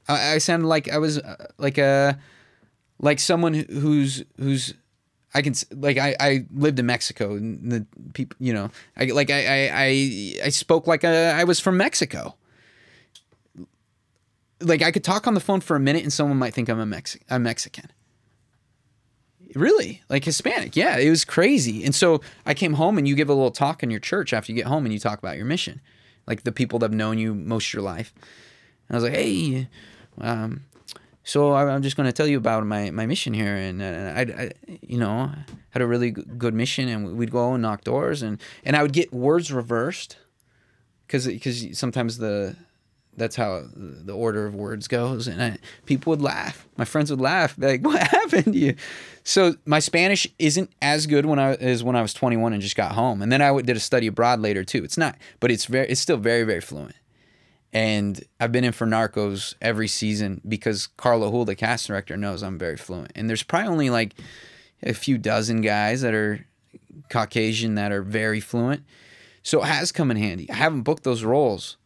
I, 0.08 0.34
I 0.34 0.38
sounded 0.38 0.68
like 0.68 0.92
I 0.92 1.00
was 1.00 1.18
uh, 1.18 1.48
like 1.58 1.78
a 1.78 2.20
like 3.00 3.20
someone 3.20 3.54
who's 3.54 4.24
who's 4.38 4.74
I 5.38 5.44
can 5.44 5.54
like 5.72 6.00
I, 6.00 6.16
I 6.20 6.46
lived 6.52 6.80
in 6.80 6.88
Mexico 6.88 7.36
and 7.36 7.72
the 7.72 7.86
people 8.14 8.36
you 8.40 8.52
know 8.52 8.72
I 8.98 9.06
like 9.06 9.30
I 9.30 9.68
I 9.68 10.34
I, 10.46 10.50
spoke 10.50 10.88
like 10.88 11.04
a, 11.04 11.32
I 11.32 11.44
was 11.44 11.60
from 11.60 11.78
Mexico. 11.78 12.36
Like 14.60 14.82
I 14.82 14.90
could 14.90 15.04
talk 15.04 15.28
on 15.28 15.36
the 15.36 15.40
phone 15.40 15.62
for 15.62 15.76
a 15.76 15.80
minute 15.80 16.02
and 16.02 16.12
someone 16.12 16.38
might 16.40 16.56
think 16.56 16.70
I'm 16.70 16.80
a 16.80 16.86
Mexi- 16.86 17.22
a 17.30 17.38
Mexican. 17.38 17.92
Really? 19.54 20.02
Like 20.10 20.26
Hispanic. 20.26 20.76
Yeah, 20.76 20.98
it 20.98 21.10
was 21.12 21.24
crazy. 21.24 21.84
And 21.84 21.94
so 21.94 22.22
I 22.44 22.56
came 22.56 22.74
home 22.74 22.98
and 22.98 23.08
you 23.08 23.14
give 23.14 23.30
a 23.30 23.34
little 23.34 23.52
talk 23.52 23.84
in 23.84 23.92
your 23.92 24.00
church 24.00 24.34
after 24.34 24.52
you 24.52 24.56
get 24.56 24.66
home 24.66 24.86
and 24.86 24.94
you 24.94 25.00
talk 25.00 25.20
about 25.20 25.38
your 25.38 25.46
mission. 25.46 25.82
Like 26.26 26.44
the 26.44 26.52
people 26.52 26.80
that 26.80 26.86
have 26.86 26.98
known 26.98 27.20
you 27.20 27.36
most 27.36 27.70
of 27.70 27.74
your 27.76 27.84
life. 27.84 28.12
And 28.90 28.96
I 28.96 29.00
was 29.00 29.04
like, 29.04 29.14
hey, 29.14 29.68
um, 30.20 30.64
so 31.28 31.54
I'm 31.54 31.82
just 31.82 31.98
going 31.98 32.08
to 32.08 32.14
tell 32.14 32.26
you 32.26 32.38
about 32.38 32.66
my, 32.66 32.90
my 32.90 33.06
mission 33.06 33.34
here. 33.34 33.54
And 33.54 33.84
I, 33.84 34.52
you 34.82 34.98
know, 34.98 35.30
had 35.72 35.82
a 35.82 35.86
really 35.86 36.12
good 36.12 36.54
mission 36.54 36.88
and 36.88 37.18
we'd 37.18 37.32
go 37.32 37.52
and 37.54 37.62
knock 37.62 37.84
doors 37.84 38.22
and, 38.22 38.42
and 38.64 38.78
I 38.78 38.82
would 38.82 38.94
get 38.94 39.12
words 39.12 39.52
reversed 39.52 40.16
because 41.06 41.28
because 41.28 41.78
sometimes 41.78 42.18
the 42.18 42.56
that's 43.18 43.36
how 43.36 43.64
the 43.74 44.14
order 44.14 44.46
of 44.46 44.56
words 44.56 44.88
goes 44.88 45.28
and 45.28 45.44
I, 45.44 45.58
people 45.86 46.12
would 46.12 46.22
laugh. 46.22 46.66
My 46.78 46.86
friends 46.86 47.12
would 47.12 47.20
laugh 47.20 47.56
like 47.58 47.82
what 47.86 48.02
happened 48.08 48.54
to 48.54 48.58
you? 48.58 48.76
So 49.26 49.56
my 49.66 49.80
spanish 49.80 50.28
isn't 50.40 50.72
as 50.82 51.08
good 51.08 51.26
when 51.26 51.40
i 51.40 51.56
as 51.56 51.84
when 51.84 51.98
i 51.98 52.02
was 52.02 52.14
21 52.14 52.54
and 52.54 52.62
just 52.62 52.78
got 52.78 52.94
home 52.94 53.22
and 53.22 53.30
then 53.30 53.42
i 53.42 53.62
did 53.62 53.76
a 53.76 53.82
study 53.82 54.08
abroad 54.08 54.40
later 54.40 54.64
too. 54.64 54.82
It's 54.86 54.98
not 54.98 55.18
but 55.42 55.52
it's 55.52 55.66
very 55.66 55.90
it's 55.90 56.00
still 56.00 56.18
very 56.18 56.44
very 56.44 56.62
fluent 56.62 56.96
and 57.74 58.24
i've 58.40 58.52
been 58.52 58.64
in 58.64 58.72
for 58.72 58.88
narcos 58.88 59.56
every 59.62 59.88
season 59.88 60.42
because 60.48 60.88
Carla 60.88 61.30
Hool, 61.30 61.46
the 61.46 61.56
cast 61.56 61.88
director 61.88 62.18
knows 62.18 62.44
i'm 62.44 62.58
very 62.58 62.78
fluent 62.78 63.12
and 63.16 63.30
there's 63.30 63.44
probably 63.44 63.68
only 63.68 63.90
like 63.90 64.16
a 64.84 64.94
few 64.94 65.18
dozen 65.18 65.62
guys 65.62 66.02
that 66.02 66.14
are 66.14 66.46
caucasian 67.10 67.76
that 67.76 67.92
are 67.92 68.02
very 68.02 68.40
fluent 68.40 68.84
so 69.44 69.62
it 69.62 69.66
has 69.66 69.92
come 69.92 70.12
in 70.12 70.18
handy 70.18 70.50
i 70.50 70.56
haven't 70.56 70.82
booked 70.82 71.04
those 71.04 71.24
roles 71.24 71.78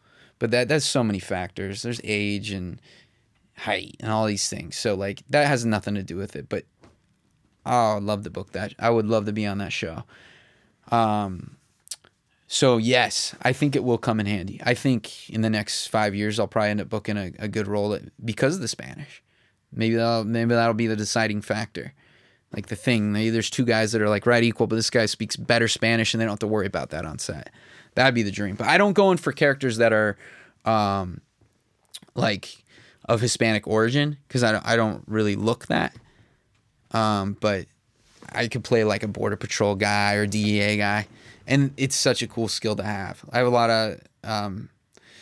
but 0.41 0.49
that 0.49 0.67
that's 0.67 0.85
so 0.85 1.03
many 1.03 1.19
factors. 1.19 1.83
There's 1.83 2.01
age 2.03 2.49
and 2.49 2.81
height 3.57 3.95
and 3.99 4.11
all 4.11 4.25
these 4.25 4.49
things. 4.49 4.75
So 4.75 4.95
like 4.95 5.21
that 5.29 5.45
has 5.45 5.63
nothing 5.63 5.93
to 5.93 6.01
do 6.01 6.17
with 6.17 6.35
it. 6.35 6.49
But 6.49 6.65
oh, 7.63 7.97
I'd 7.97 8.03
love 8.03 8.23
to 8.23 8.31
book 8.31 8.53
that. 8.53 8.73
I 8.79 8.89
would 8.89 9.05
love 9.05 9.27
to 9.27 9.33
be 9.33 9.45
on 9.45 9.59
that 9.59 9.71
show. 9.71 10.03
Um, 10.89 11.57
so 12.53 12.75
yes, 12.75 13.33
I 13.41 13.53
think 13.53 13.77
it 13.77 13.83
will 13.85 13.97
come 13.97 14.19
in 14.19 14.25
handy. 14.25 14.59
I 14.65 14.73
think 14.73 15.29
in 15.29 15.39
the 15.39 15.49
next 15.49 15.87
five 15.87 16.13
years 16.13 16.37
I'll 16.37 16.49
probably 16.49 16.71
end 16.71 16.81
up 16.81 16.89
booking 16.89 17.15
a, 17.15 17.31
a 17.39 17.47
good 17.47 17.65
role 17.65 17.97
because 18.25 18.55
of 18.55 18.61
the 18.61 18.67
Spanish. 18.67 19.23
Maybe 19.71 19.95
that'll 19.95 20.25
maybe 20.25 20.53
that'll 20.53 20.73
be 20.73 20.87
the 20.87 20.97
deciding 20.97 21.43
factor. 21.43 21.93
Like 22.53 22.67
the 22.67 22.75
thing, 22.75 23.13
maybe 23.13 23.29
there's 23.29 23.49
two 23.49 23.63
guys 23.63 23.93
that 23.93 24.01
are 24.01 24.09
like 24.09 24.25
right 24.25 24.43
equal, 24.43 24.67
but 24.67 24.75
this 24.75 24.89
guy 24.89 25.05
speaks 25.05 25.37
better 25.37 25.69
Spanish 25.69 26.13
and 26.13 26.19
they 26.19 26.25
don't 26.25 26.33
have 26.33 26.39
to 26.39 26.47
worry 26.47 26.65
about 26.65 26.89
that 26.89 27.05
on 27.05 27.19
set. 27.19 27.51
That'd 27.95 28.15
be 28.15 28.23
the 28.23 28.31
dream. 28.31 28.55
But 28.55 28.67
I 28.67 28.77
don't 28.77 28.91
go 28.91 29.11
in 29.11 29.17
for 29.17 29.31
characters 29.31 29.77
that 29.77 29.93
are 29.93 30.17
um, 30.65 31.21
like 32.15 32.65
of 33.05 33.21
Hispanic 33.21 33.65
origin 33.65 34.17
because 34.27 34.43
I 34.43 34.51
don't, 34.51 34.67
I 34.67 34.75
don't 34.75 35.05
really 35.07 35.37
look 35.37 35.67
that. 35.67 35.95
Um, 36.91 37.37
but 37.39 37.67
I 38.29 38.49
could 38.49 38.65
play 38.65 38.83
like 38.83 39.03
a 39.03 39.07
border 39.07 39.37
patrol 39.37 39.75
guy 39.75 40.15
or 40.15 40.27
DEA 40.27 40.75
guy, 40.75 41.07
and 41.51 41.73
it's 41.75 41.97
such 41.97 42.21
a 42.23 42.27
cool 42.27 42.47
skill 42.47 42.77
to 42.77 42.83
have. 42.83 43.25
I 43.29 43.37
have 43.39 43.45
a 43.45 43.51
lot 43.51 43.69
of 43.69 43.99
um, 44.23 44.69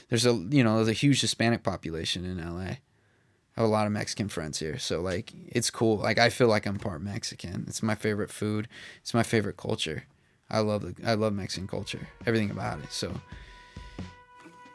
there's 0.09 0.27
a 0.27 0.33
you 0.33 0.63
know 0.63 0.75
there's 0.75 0.87
a 0.87 0.93
huge 0.93 1.21
Hispanic 1.21 1.63
population 1.63 2.23
in 2.23 2.37
LA. 2.37 2.61
I 2.61 3.61
have 3.61 3.65
a 3.65 3.71
lot 3.71 3.87
of 3.87 3.91
Mexican 3.91 4.29
friends 4.29 4.59
here, 4.59 4.77
so 4.77 5.01
like 5.01 5.33
it's 5.47 5.71
cool. 5.71 5.97
Like 5.97 6.19
I 6.19 6.29
feel 6.29 6.47
like 6.47 6.67
I'm 6.67 6.77
part 6.77 7.01
Mexican. 7.01 7.65
It's 7.67 7.81
my 7.81 7.95
favorite 7.95 8.29
food. 8.29 8.67
It's 9.01 9.13
my 9.13 9.23
favorite 9.23 9.57
culture. 9.57 10.03
I 10.51 10.59
love 10.59 10.83
the 10.83 10.95
I 11.03 11.15
love 11.15 11.33
Mexican 11.33 11.67
culture, 11.67 12.07
everything 12.27 12.51
about 12.51 12.79
it. 12.79 12.91
So, 12.93 13.11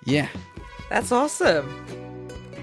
yeah, 0.04 0.28
that's 0.88 1.12
awesome. 1.12 1.68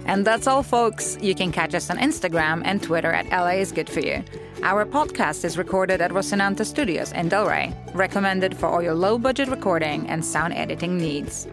And 0.05 0.25
that's 0.25 0.47
all, 0.47 0.63
folks. 0.63 1.17
You 1.21 1.35
can 1.35 1.51
catch 1.51 1.75
us 1.75 1.89
on 1.89 1.97
Instagram 1.97 2.61
and 2.65 2.81
Twitter 2.81 3.11
at 3.11 3.29
LA 3.29 3.61
is 3.61 3.71
Good 3.71 3.89
For 3.89 3.99
You. 3.99 4.23
Our 4.63 4.85
podcast 4.85 5.45
is 5.45 5.57
recorded 5.57 6.01
at 6.01 6.11
Rosinante 6.11 6.65
Studios 6.65 7.11
in 7.11 7.29
Delray, 7.29 7.73
recommended 7.93 8.57
for 8.57 8.67
all 8.67 8.81
your 8.81 8.95
low 8.95 9.17
budget 9.17 9.49
recording 9.49 10.07
and 10.07 10.23
sound 10.25 10.53
editing 10.53 10.97
needs. 10.97 11.47